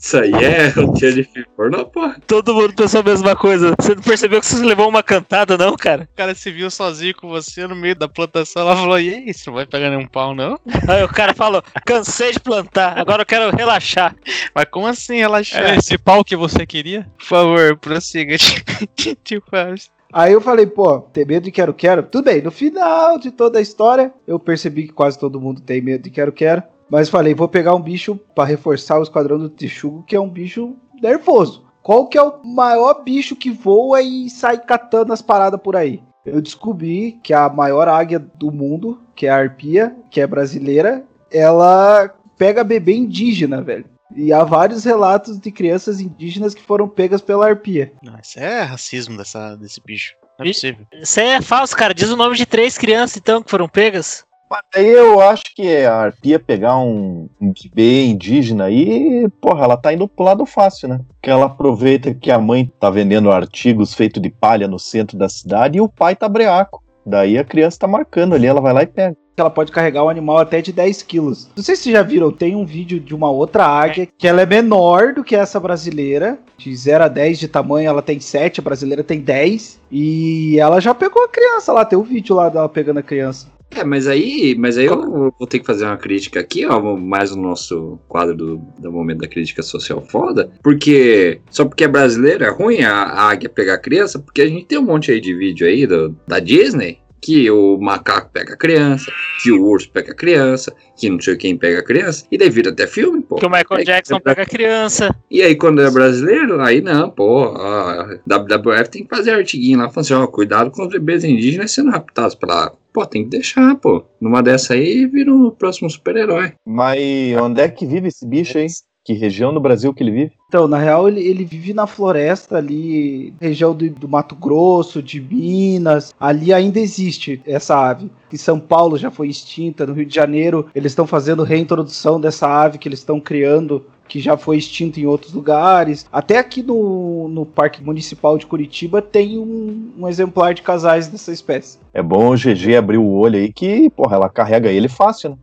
isso 0.00 0.16
aí 0.16 0.32
é 0.32 0.68
roteiro 0.68 1.16
de 1.16 1.24
filme 1.24 1.46
pornô, 1.54 1.84
porra. 1.84 2.16
Todo 2.26 2.54
mundo 2.54 2.74
pensou 2.74 3.00
a 3.00 3.04
mesma 3.04 3.36
coisa. 3.36 3.74
Você 3.78 3.94
não 3.94 4.02
percebeu 4.02 4.40
que 4.40 4.46
você 4.46 4.64
levou 4.64 4.88
uma 4.88 5.02
cantada, 5.02 5.58
não, 5.58 5.76
cara? 5.76 6.08
O 6.10 6.16
cara 6.16 6.34
se 6.34 6.50
viu 6.50 6.70
sozinho 6.70 7.14
com 7.14 7.28
você 7.28 7.66
no 7.66 7.76
meio 7.76 7.94
da 7.94 8.08
plantação, 8.08 8.62
ela 8.62 8.74
falou, 8.74 8.98
e 8.98 9.14
aí, 9.14 9.34
você 9.34 9.50
não 9.50 9.54
vai 9.54 9.66
pegar 9.66 9.90
nenhum 9.90 10.06
pau, 10.06 10.34
não? 10.34 10.58
Aí 10.88 11.04
o 11.04 11.08
cara 11.08 11.34
falou: 11.34 11.62
cansei 11.84 12.32
de 12.32 12.40
plantar, 12.40 12.98
agora 12.98 13.22
eu 13.22 13.26
quero 13.26 13.54
relaxar. 13.54 14.16
Mas 14.54 14.64
como 14.70 14.86
assim 14.86 15.18
relaxar? 15.18 15.62
Era 15.62 15.76
esse 15.76 15.98
pau 15.98 16.24
que 16.24 16.34
você 16.34 16.64
queria? 16.64 17.06
Por 17.18 17.26
favor, 17.26 17.76
prossiga, 17.76 18.36
tio 18.96 19.42
Fábio. 19.50 19.82
Aí 20.12 20.32
eu 20.32 20.40
falei, 20.40 20.66
pô, 20.66 21.00
tem 21.00 21.24
medo 21.24 21.44
de 21.44 21.52
quero 21.52 21.72
quero? 21.72 22.02
Tudo 22.02 22.24
bem, 22.24 22.42
no 22.42 22.50
final 22.50 23.18
de 23.18 23.30
toda 23.30 23.58
a 23.58 23.62
história, 23.62 24.12
eu 24.26 24.40
percebi 24.40 24.88
que 24.88 24.92
quase 24.92 25.18
todo 25.18 25.40
mundo 25.40 25.60
tem 25.60 25.80
medo 25.80 26.02
de 26.02 26.10
quero 26.10 26.32
quero. 26.32 26.62
Mas 26.90 27.08
falei, 27.08 27.34
vou 27.34 27.48
pegar 27.48 27.74
um 27.74 27.80
bicho 27.80 28.18
pra 28.34 28.44
reforçar 28.44 28.98
o 28.98 29.02
esquadrão 29.02 29.38
do 29.38 29.48
Texugo, 29.48 30.02
que 30.02 30.16
é 30.16 30.20
um 30.20 30.28
bicho 30.28 30.76
nervoso. 31.00 31.64
Qual 31.82 32.08
que 32.08 32.18
é 32.18 32.22
o 32.22 32.44
maior 32.44 33.02
bicho 33.02 33.36
que 33.36 33.50
voa 33.50 34.02
e 34.02 34.28
sai 34.28 34.58
catando 34.58 35.12
as 35.12 35.22
paradas 35.22 35.60
por 35.60 35.76
aí? 35.76 36.02
Eu 36.26 36.42
descobri 36.42 37.18
que 37.22 37.32
a 37.32 37.48
maior 37.48 37.88
águia 37.88 38.18
do 38.18 38.50
mundo, 38.50 39.00
que 39.14 39.26
é 39.26 39.30
a 39.30 39.36
arpia, 39.36 39.96
que 40.10 40.20
é 40.20 40.26
brasileira, 40.26 41.04
ela 41.30 42.12
pega 42.36 42.64
bebê 42.64 42.94
indígena, 42.94 43.62
velho. 43.62 43.86
E 44.14 44.32
há 44.32 44.42
vários 44.42 44.84
relatos 44.84 45.38
de 45.38 45.52
crianças 45.52 46.00
indígenas 46.00 46.54
que 46.54 46.62
foram 46.62 46.88
pegas 46.88 47.22
pela 47.22 47.46
arpia. 47.46 47.92
Não, 48.02 48.18
isso 48.18 48.38
é 48.38 48.62
racismo 48.62 49.16
dessa, 49.16 49.54
desse 49.56 49.80
bicho. 49.80 50.14
Não 50.38 50.44
é 50.44 50.48
possível. 50.48 50.86
Isso 50.92 51.20
aí 51.20 51.28
é 51.28 51.40
falso, 51.40 51.76
cara. 51.76 51.94
Diz 51.94 52.10
o 52.10 52.16
nome 52.16 52.36
de 52.36 52.44
três 52.44 52.76
crianças, 52.76 53.16
então, 53.18 53.42
que 53.42 53.50
foram 53.50 53.68
pegas. 53.68 54.24
Mas 54.50 54.62
aí 54.74 54.88
eu 54.88 55.20
acho 55.20 55.44
que 55.54 55.84
a 55.84 55.94
arpia 55.94 56.40
pegar 56.40 56.76
um, 56.76 57.28
um 57.40 57.52
bebê 57.52 58.06
indígena 58.06 58.64
aí, 58.64 59.28
porra, 59.40 59.62
ela 59.62 59.76
tá 59.76 59.92
indo 59.92 60.08
pro 60.08 60.24
lado 60.24 60.44
fácil, 60.44 60.88
né? 60.88 61.00
Que 61.22 61.30
ela 61.30 61.46
aproveita 61.46 62.12
que 62.12 62.32
a 62.32 62.38
mãe 62.38 62.70
tá 62.80 62.90
vendendo 62.90 63.30
artigos 63.30 63.94
feitos 63.94 64.20
de 64.20 64.28
palha 64.28 64.66
no 64.66 64.78
centro 64.78 65.16
da 65.16 65.28
cidade 65.28 65.78
e 65.78 65.80
o 65.80 65.88
pai 65.88 66.16
tá 66.16 66.28
breaco. 66.28 66.82
Daí 67.06 67.38
a 67.38 67.44
criança 67.44 67.78
tá 67.78 67.86
marcando 67.86 68.34
ali, 68.34 68.46
ela 68.46 68.60
vai 68.60 68.72
lá 68.72 68.82
e 68.82 68.86
pega. 68.86 69.16
ela 69.36 69.48
pode 69.48 69.70
carregar 69.70 70.04
um 70.04 70.08
animal 70.08 70.38
até 70.38 70.60
de 70.60 70.72
10 70.72 71.02
quilos. 71.04 71.48
Não 71.56 71.62
sei 71.62 71.76
se 71.76 71.84
vocês 71.84 71.94
já 71.94 72.02
viram, 72.02 72.32
tem 72.32 72.56
um 72.56 72.66
vídeo 72.66 72.98
de 72.98 73.14
uma 73.14 73.30
outra 73.30 73.64
águia 73.64 74.06
que 74.18 74.26
ela 74.26 74.42
é 74.42 74.46
menor 74.46 75.14
do 75.14 75.22
que 75.22 75.36
essa 75.36 75.60
brasileira. 75.60 76.38
De 76.58 76.74
0 76.74 77.04
a 77.04 77.08
10 77.08 77.38
de 77.38 77.48
tamanho, 77.48 77.88
ela 77.88 78.02
tem 78.02 78.18
7, 78.18 78.60
a 78.60 78.62
brasileira 78.62 79.04
tem 79.04 79.20
10. 79.20 79.80
E 79.90 80.58
ela 80.58 80.80
já 80.80 80.92
pegou 80.92 81.24
a 81.24 81.28
criança 81.28 81.72
lá, 81.72 81.84
tem 81.84 81.98
um 81.98 82.02
vídeo 82.02 82.34
lá 82.34 82.48
dela 82.48 82.68
pegando 82.68 82.98
a 82.98 83.02
criança. 83.02 83.46
É, 83.70 83.84
mas 83.84 84.06
aí, 84.08 84.54
mas 84.58 84.76
aí 84.76 84.86
eu 84.86 85.32
vou 85.38 85.46
ter 85.46 85.60
que 85.60 85.66
fazer 85.66 85.84
uma 85.84 85.96
crítica 85.96 86.40
aqui, 86.40 86.66
ó, 86.66 86.96
mais 86.96 87.34
no 87.34 87.40
nosso 87.40 87.98
quadro 88.08 88.36
do, 88.36 88.56
do 88.78 88.90
momento 88.92 89.20
da 89.20 89.28
crítica 89.28 89.62
social 89.62 90.00
foda, 90.02 90.50
porque 90.62 91.40
só 91.50 91.64
porque 91.64 91.84
é 91.84 91.88
brasileiro 91.88 92.42
é 92.44 92.48
ruim 92.50 92.82
a, 92.82 92.92
a 92.94 93.30
águia 93.30 93.48
pegar 93.48 93.74
a 93.74 93.78
criança, 93.78 94.18
porque 94.18 94.42
a 94.42 94.46
gente 94.48 94.66
tem 94.66 94.78
um 94.78 94.82
monte 94.82 95.12
aí 95.12 95.20
de 95.20 95.32
vídeo 95.34 95.66
aí 95.66 95.86
do- 95.86 96.16
da 96.26 96.40
Disney 96.40 96.98
que 97.20 97.50
o 97.50 97.78
macaco 97.78 98.30
pega 98.32 98.54
a 98.54 98.56
criança, 98.56 99.10
que 99.42 99.52
o 99.52 99.62
urso 99.64 99.90
pega 99.90 100.12
a 100.12 100.14
criança, 100.14 100.74
que 100.96 101.08
não 101.08 101.20
sei 101.20 101.36
quem 101.36 101.56
pega 101.56 101.80
a 101.80 101.84
criança, 101.84 102.24
e 102.30 102.38
daí 102.38 102.48
vira 102.50 102.70
até 102.70 102.86
filme, 102.86 103.22
pô. 103.22 103.36
Que 103.36 103.46
o 103.46 103.50
Michael 103.50 103.80
É, 103.80 103.84
Jackson 103.84 104.16
é- 104.16 104.20
pega 104.20 104.42
a 104.42 104.46
criança. 104.46 105.14
E 105.30 105.42
aí, 105.42 105.54
quando 105.54 105.80
é 105.82 105.90
brasileiro, 105.90 106.60
aí 106.60 106.80
não, 106.80 107.10
pô, 107.10 107.44
a 107.56 108.18
WWF 108.26 108.90
tem 108.90 109.02
que 109.04 109.14
fazer 109.14 109.32
artiguinho 109.32 109.78
lá, 109.78 109.88
falando 109.90 110.04
assim, 110.06 110.14
ó, 110.14 110.26
cuidado 110.26 110.70
com 110.70 110.82
os 110.82 110.88
bebês 110.88 111.24
indígenas 111.24 111.70
sendo 111.70 111.90
raptados 111.90 112.34
pela... 112.34 112.72
Pô, 112.92 113.06
tem 113.06 113.22
que 113.22 113.30
deixar, 113.30 113.76
pô. 113.76 114.04
Numa 114.20 114.42
dessa 114.42 114.74
aí, 114.74 115.06
vira 115.06 115.32
o 115.32 115.52
próximo 115.52 115.88
super-herói. 115.88 116.54
Mas 116.66 116.98
onde 117.40 117.60
é 117.60 117.68
que 117.68 117.86
vive 117.86 118.08
esse 118.08 118.26
bicho 118.26 118.58
aí? 118.58 118.66
Que 119.10 119.14
região 119.14 119.52
do 119.52 119.58
Brasil 119.58 119.92
que 119.92 120.04
ele 120.04 120.12
vive? 120.12 120.32
Então, 120.46 120.68
na 120.68 120.78
real, 120.78 121.08
ele, 121.08 121.20
ele 121.20 121.44
vive 121.44 121.74
na 121.74 121.84
floresta 121.84 122.58
ali, 122.58 123.34
região 123.40 123.74
do, 123.74 123.90
do 123.90 124.08
Mato 124.08 124.36
Grosso, 124.36 125.02
de 125.02 125.20
Minas. 125.20 126.14
Ali 126.20 126.52
ainda 126.52 126.78
existe 126.78 127.42
essa 127.44 127.76
ave. 127.76 128.08
Em 128.32 128.36
São 128.36 128.60
Paulo 128.60 128.96
já 128.96 129.10
foi 129.10 129.26
extinta, 129.26 129.84
no 129.84 129.94
Rio 129.94 130.06
de 130.06 130.14
Janeiro 130.14 130.68
eles 130.72 130.92
estão 130.92 131.08
fazendo 131.08 131.42
reintrodução 131.42 132.20
dessa 132.20 132.46
ave 132.46 132.78
que 132.78 132.86
eles 132.86 133.00
estão 133.00 133.18
criando, 133.18 133.84
que 134.06 134.20
já 134.20 134.36
foi 134.36 134.58
extinta 134.58 135.00
em 135.00 135.06
outros 135.06 135.32
lugares. 135.32 136.06
Até 136.12 136.38
aqui 136.38 136.62
no, 136.62 137.26
no 137.26 137.44
Parque 137.44 137.82
Municipal 137.82 138.38
de 138.38 138.46
Curitiba 138.46 139.02
tem 139.02 139.38
um, 139.38 139.90
um 139.98 140.06
exemplar 140.06 140.54
de 140.54 140.62
casais 140.62 141.08
dessa 141.08 141.32
espécie. 141.32 141.80
É 141.92 142.00
bom 142.00 142.32
o 142.32 142.36
GG 142.36 142.76
abrir 142.76 142.98
o 142.98 143.10
olho 143.10 143.40
aí 143.40 143.52
que, 143.52 143.90
porra, 143.90 144.14
ela 144.14 144.28
carrega 144.28 144.70
ele 144.70 144.88
fácil, 144.88 145.30
né? 145.30 145.36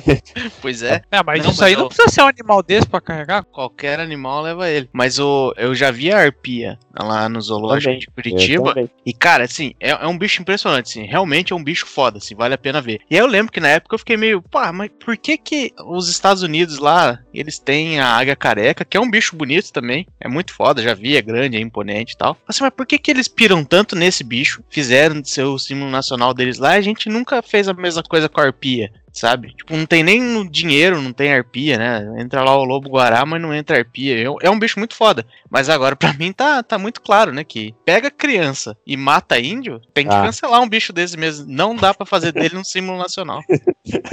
Pois 0.60 0.82
é. 0.82 1.02
É, 1.10 1.22
mas 1.22 1.42
Não, 1.42 1.50
isso 1.50 1.60
mas 1.60 1.66
aí 1.68 1.72
eu- 1.74 1.80
não 1.80 1.88
precisa 1.88 2.08
ser 2.08 2.22
um 2.22 2.26
animal 2.28 2.62
desse 2.62 2.86
pra 2.86 3.00
carregar. 3.00 3.44
Qualquer 3.44 4.00
animal 4.00 4.42
leva 4.42 4.68
ele. 4.68 4.88
Mas 4.92 5.18
o, 5.18 5.52
eu 5.56 5.74
já 5.74 5.90
vi 5.90 6.10
a 6.12 6.18
arpia 6.18 6.78
lá 6.98 7.28
no 7.28 7.40
zoológico 7.40 7.84
Também. 7.84 7.98
de 7.98 8.06
Curitiba. 8.08 8.74
E, 9.04 9.12
cara, 9.12 9.44
assim, 9.44 9.74
é, 9.80 9.90
é 9.90 10.06
um 10.06 10.16
bicho 10.18 10.40
impressionante, 10.40 10.86
assim. 10.98 11.06
Realmente 11.06 11.52
é 11.52 11.56
um 11.56 11.62
bicho 11.64 11.86
foda, 11.86 12.18
assim, 12.18 12.34
vale 12.34 12.54
a 12.54 12.58
pena 12.58 12.80
ver. 12.80 13.00
E 13.10 13.14
aí 13.16 13.20
eu 13.20 13.26
lembro 13.26 13.52
que 13.52 13.60
na 13.60 13.68
época 13.68 13.94
eu 13.94 13.98
fiquei 13.98 14.16
meio, 14.16 14.40
pá, 14.42 14.72
mas 14.72 14.90
por 14.98 15.16
que 15.16 15.36
que 15.36 15.72
os 15.86 16.08
Estados 16.08 16.42
Unidos 16.42 16.78
lá, 16.78 17.18
eles 17.32 17.58
têm 17.58 18.00
a 18.00 18.08
águia 18.16 18.36
careca, 18.36 18.84
que 18.84 18.96
é 18.96 19.00
um 19.00 19.10
bicho 19.10 19.36
bonito 19.36 19.72
também, 19.72 20.06
é 20.20 20.28
muito 20.28 20.52
foda, 20.52 20.82
já 20.82 20.94
vi, 20.94 21.16
é 21.16 21.22
grande, 21.22 21.56
é 21.56 21.60
imponente 21.60 22.14
e 22.14 22.16
tal. 22.16 22.36
Assim, 22.48 22.62
mas 22.64 22.72
por 22.74 22.86
que 22.86 22.98
que 22.98 23.10
eles 23.10 23.28
piram 23.28 23.64
tanto 23.64 23.94
nesse 23.96 24.24
bicho, 24.24 24.62
fizeram 24.70 25.20
de 25.20 25.28
ser 25.30 25.42
o 25.44 25.58
símbolo 25.58 25.90
nacional 25.90 26.32
deles 26.32 26.58
lá, 26.58 26.76
e 26.76 26.78
a 26.78 26.82
gente 26.82 27.08
nunca 27.08 27.42
fez 27.42 27.68
a 27.68 27.74
mesma 27.74 28.02
coisa 28.02 28.28
com 28.28 28.40
a 28.40 28.44
arpia? 28.44 28.90
Sabe? 29.14 29.54
Tipo, 29.56 29.76
não 29.76 29.86
tem 29.86 30.02
nem 30.02 30.20
no 30.20 30.48
dinheiro, 30.48 31.00
não 31.00 31.12
tem 31.12 31.32
arpia, 31.32 31.78
né? 31.78 32.20
Entra 32.20 32.42
lá 32.42 32.54
o 32.56 32.64
lobo 32.64 32.90
guará, 32.90 33.24
mas 33.24 33.40
não 33.40 33.54
entra 33.54 33.78
arpia. 33.78 34.18
É, 34.28 34.46
é 34.46 34.50
um 34.50 34.58
bicho 34.58 34.78
muito 34.78 34.94
foda. 34.94 35.24
Mas 35.48 35.68
agora, 35.68 35.94
pra 35.96 36.12
mim, 36.18 36.32
tá, 36.32 36.62
tá 36.62 36.76
muito 36.76 37.00
claro, 37.00 37.32
né? 37.32 37.44
Que 37.44 37.74
pega 37.84 38.10
criança 38.10 38.76
e 38.86 38.96
mata 38.96 39.38
índio, 39.38 39.80
tem 39.94 40.06
que 40.06 40.12
Ah. 40.14 40.22
cancelar 40.22 40.60
um 40.60 40.68
bicho 40.68 40.92
desse 40.92 41.16
mesmo. 41.16 41.46
Não 41.48 41.74
dá 41.76 41.94
pra 41.94 42.04
fazer 42.04 42.32
dele 42.32 42.56
um 42.58 42.64
símbolo 42.64 42.98
nacional. 42.98 43.40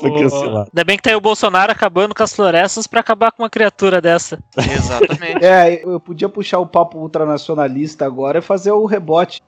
Foi 0.00 0.10
cancelado. 0.22 0.70
Ainda 0.72 0.84
bem 0.84 0.96
que 0.96 1.02
tá 1.02 1.10
aí 1.10 1.16
o 1.16 1.20
Bolsonaro 1.20 1.72
acabando 1.72 2.14
com 2.14 2.22
as 2.22 2.34
florestas 2.34 2.86
pra 2.86 3.00
acabar 3.00 3.32
com 3.32 3.42
uma 3.42 3.50
criatura 3.50 4.00
dessa. 4.00 4.38
Exatamente. 4.56 5.44
É, 5.44 5.82
eu 5.84 6.00
podia 6.00 6.28
puxar 6.28 6.58
o 6.58 6.66
papo 6.66 6.98
ultranacionalista 6.98 8.04
agora 8.06 8.38
e 8.38 8.42
fazer 8.42 8.72
o 8.72 8.86
rebote. 8.86 9.40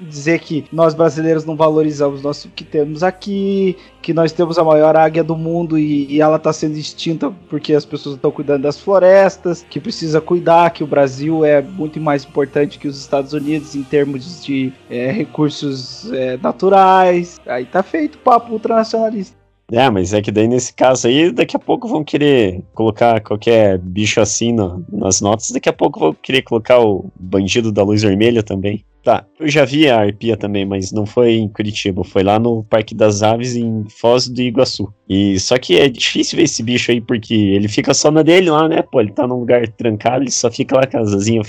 Dizer 0.00 0.38
que 0.40 0.64
nós 0.72 0.94
brasileiros 0.94 1.44
não 1.44 1.56
valorizamos 1.56 2.22
nosso 2.22 2.48
que 2.50 2.64
temos 2.64 3.02
aqui, 3.02 3.76
que 4.00 4.14
nós 4.14 4.32
temos 4.32 4.58
a 4.58 4.64
maior 4.64 4.96
águia 4.96 5.24
do 5.24 5.36
mundo 5.36 5.78
e, 5.78 6.06
e 6.10 6.20
ela 6.20 6.36
está 6.36 6.52
sendo 6.52 6.76
extinta 6.76 7.30
porque 7.48 7.74
as 7.74 7.84
pessoas 7.84 8.14
estão 8.16 8.30
cuidando 8.30 8.62
das 8.62 8.78
florestas, 8.78 9.64
que 9.68 9.80
precisa 9.80 10.20
cuidar, 10.20 10.70
que 10.70 10.84
o 10.84 10.86
Brasil 10.86 11.44
é 11.44 11.60
muito 11.60 12.00
mais 12.00 12.24
importante 12.24 12.78
que 12.78 12.88
os 12.88 12.98
Estados 12.98 13.32
Unidos 13.32 13.74
em 13.74 13.82
termos 13.82 14.44
de 14.44 14.72
é, 14.88 15.10
recursos 15.10 16.10
é, 16.12 16.36
naturais. 16.38 17.40
Aí 17.46 17.64
tá 17.64 17.82
feito 17.82 18.18
papo 18.18 18.52
ultranacionalista. 18.52 19.36
É, 19.70 19.90
mas 19.90 20.14
é 20.14 20.22
que 20.22 20.32
daí 20.32 20.48
nesse 20.48 20.72
caso 20.72 21.08
aí, 21.08 21.30
daqui 21.30 21.54
a 21.54 21.58
pouco 21.60 21.86
vão 21.86 22.02
querer 22.02 22.62
colocar 22.72 23.20
qualquer 23.20 23.76
bicho 23.78 24.18
assim 24.18 24.50
no- 24.50 24.82
nas 24.90 25.20
notas, 25.20 25.50
daqui 25.50 25.68
a 25.68 25.72
pouco 25.74 26.00
vão 26.00 26.14
querer 26.14 26.40
colocar 26.40 26.80
o 26.80 27.10
bandido 27.14 27.70
da 27.70 27.82
luz 27.82 28.02
vermelha 28.02 28.42
também. 28.42 28.82
Tá, 29.08 29.24
eu 29.40 29.48
já 29.48 29.64
vi 29.64 29.88
a 29.88 30.00
arpia 30.00 30.36
também, 30.36 30.66
mas 30.66 30.92
não 30.92 31.06
foi 31.06 31.36
em 31.36 31.48
Curitiba, 31.48 32.04
foi 32.04 32.22
lá 32.22 32.38
no 32.38 32.62
Parque 32.64 32.94
das 32.94 33.22
Aves 33.22 33.56
em 33.56 33.84
Foz 33.88 34.28
do 34.28 34.42
Iguaçu. 34.42 34.92
E 35.08 35.40
só 35.40 35.56
que 35.56 35.78
é 35.78 35.88
difícil 35.88 36.36
ver 36.36 36.42
esse 36.42 36.62
bicho 36.62 36.90
aí, 36.90 37.00
porque 37.00 37.32
ele 37.32 37.68
fica 37.68 37.94
só 37.94 38.10
na 38.10 38.20
dele 38.20 38.50
lá, 38.50 38.68
né? 38.68 38.82
Pô, 38.82 39.00
ele 39.00 39.10
tá 39.10 39.26
num 39.26 39.40
lugar 39.40 39.66
trancado, 39.68 40.24
ele 40.24 40.30
só 40.30 40.50
fica 40.50 40.76
lá 40.76 40.86
com 40.86 40.98
as 40.98 41.14
asinhas. 41.14 41.48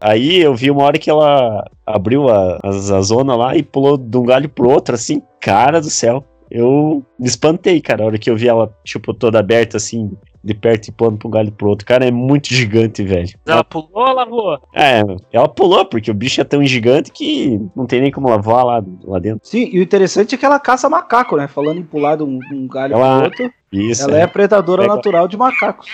Aí 0.00 0.38
eu 0.38 0.52
vi 0.56 0.68
uma 0.68 0.82
hora 0.82 0.98
que 0.98 1.08
ela 1.08 1.64
abriu 1.86 2.28
a, 2.28 2.58
as- 2.64 2.90
a 2.90 3.00
zona 3.02 3.36
lá 3.36 3.56
e 3.56 3.62
pulou 3.62 3.96
de 3.96 4.18
um 4.18 4.24
galho 4.24 4.48
pro 4.48 4.68
outro, 4.68 4.96
assim, 4.96 5.22
cara 5.40 5.80
do 5.80 5.88
céu. 5.88 6.24
Eu 6.50 7.04
me 7.20 7.28
espantei, 7.28 7.80
cara, 7.80 8.02
a 8.02 8.06
hora 8.06 8.18
que 8.18 8.28
eu 8.28 8.36
vi 8.36 8.48
ela, 8.48 8.68
tipo, 8.84 9.14
toda 9.14 9.38
aberta, 9.38 9.76
assim, 9.76 10.10
de 10.46 10.54
perto 10.54 10.86
e 10.88 10.92
pulando 10.92 11.18
pra 11.18 11.26
um 11.28 11.30
galho 11.30 11.50
pro 11.52 11.68
outro. 11.68 11.84
Cara, 11.84 12.06
é 12.06 12.10
muito 12.10 12.54
gigante, 12.54 13.02
velho. 13.02 13.28
Ela 13.44 13.64
pulou 13.64 13.88
ou 13.94 14.06
ela 14.06 14.24
voou? 14.24 14.60
É, 14.72 15.02
ela 15.32 15.48
pulou, 15.48 15.84
porque 15.84 16.08
o 16.10 16.14
bicho 16.14 16.40
é 16.40 16.44
tão 16.44 16.64
gigante 16.64 17.10
que 17.10 17.60
não 17.74 17.84
tem 17.84 18.00
nem 18.00 18.12
como 18.12 18.28
ela 18.28 18.38
voar 18.40 18.62
lá, 18.64 18.84
lá 19.04 19.18
dentro. 19.18 19.40
Sim, 19.42 19.68
e 19.72 19.80
o 19.80 19.82
interessante 19.82 20.34
é 20.34 20.38
que 20.38 20.46
ela 20.46 20.60
caça 20.60 20.88
macaco, 20.88 21.36
né? 21.36 21.48
Falando 21.48 21.80
em 21.80 21.84
pular 21.84 22.14
de 22.16 22.22
um, 22.22 22.38
de 22.38 22.54
um 22.54 22.68
galho 22.68 22.94
Ela- 22.94 23.16
pro 23.16 23.24
outro, 23.24 23.52
Isso, 23.72 24.04
ela 24.04 24.18
é, 24.18 24.22
é. 24.22 24.26
predadora 24.28 24.82
Pega- 24.82 24.94
natural 24.94 25.26
de 25.26 25.36
macacos. 25.36 25.88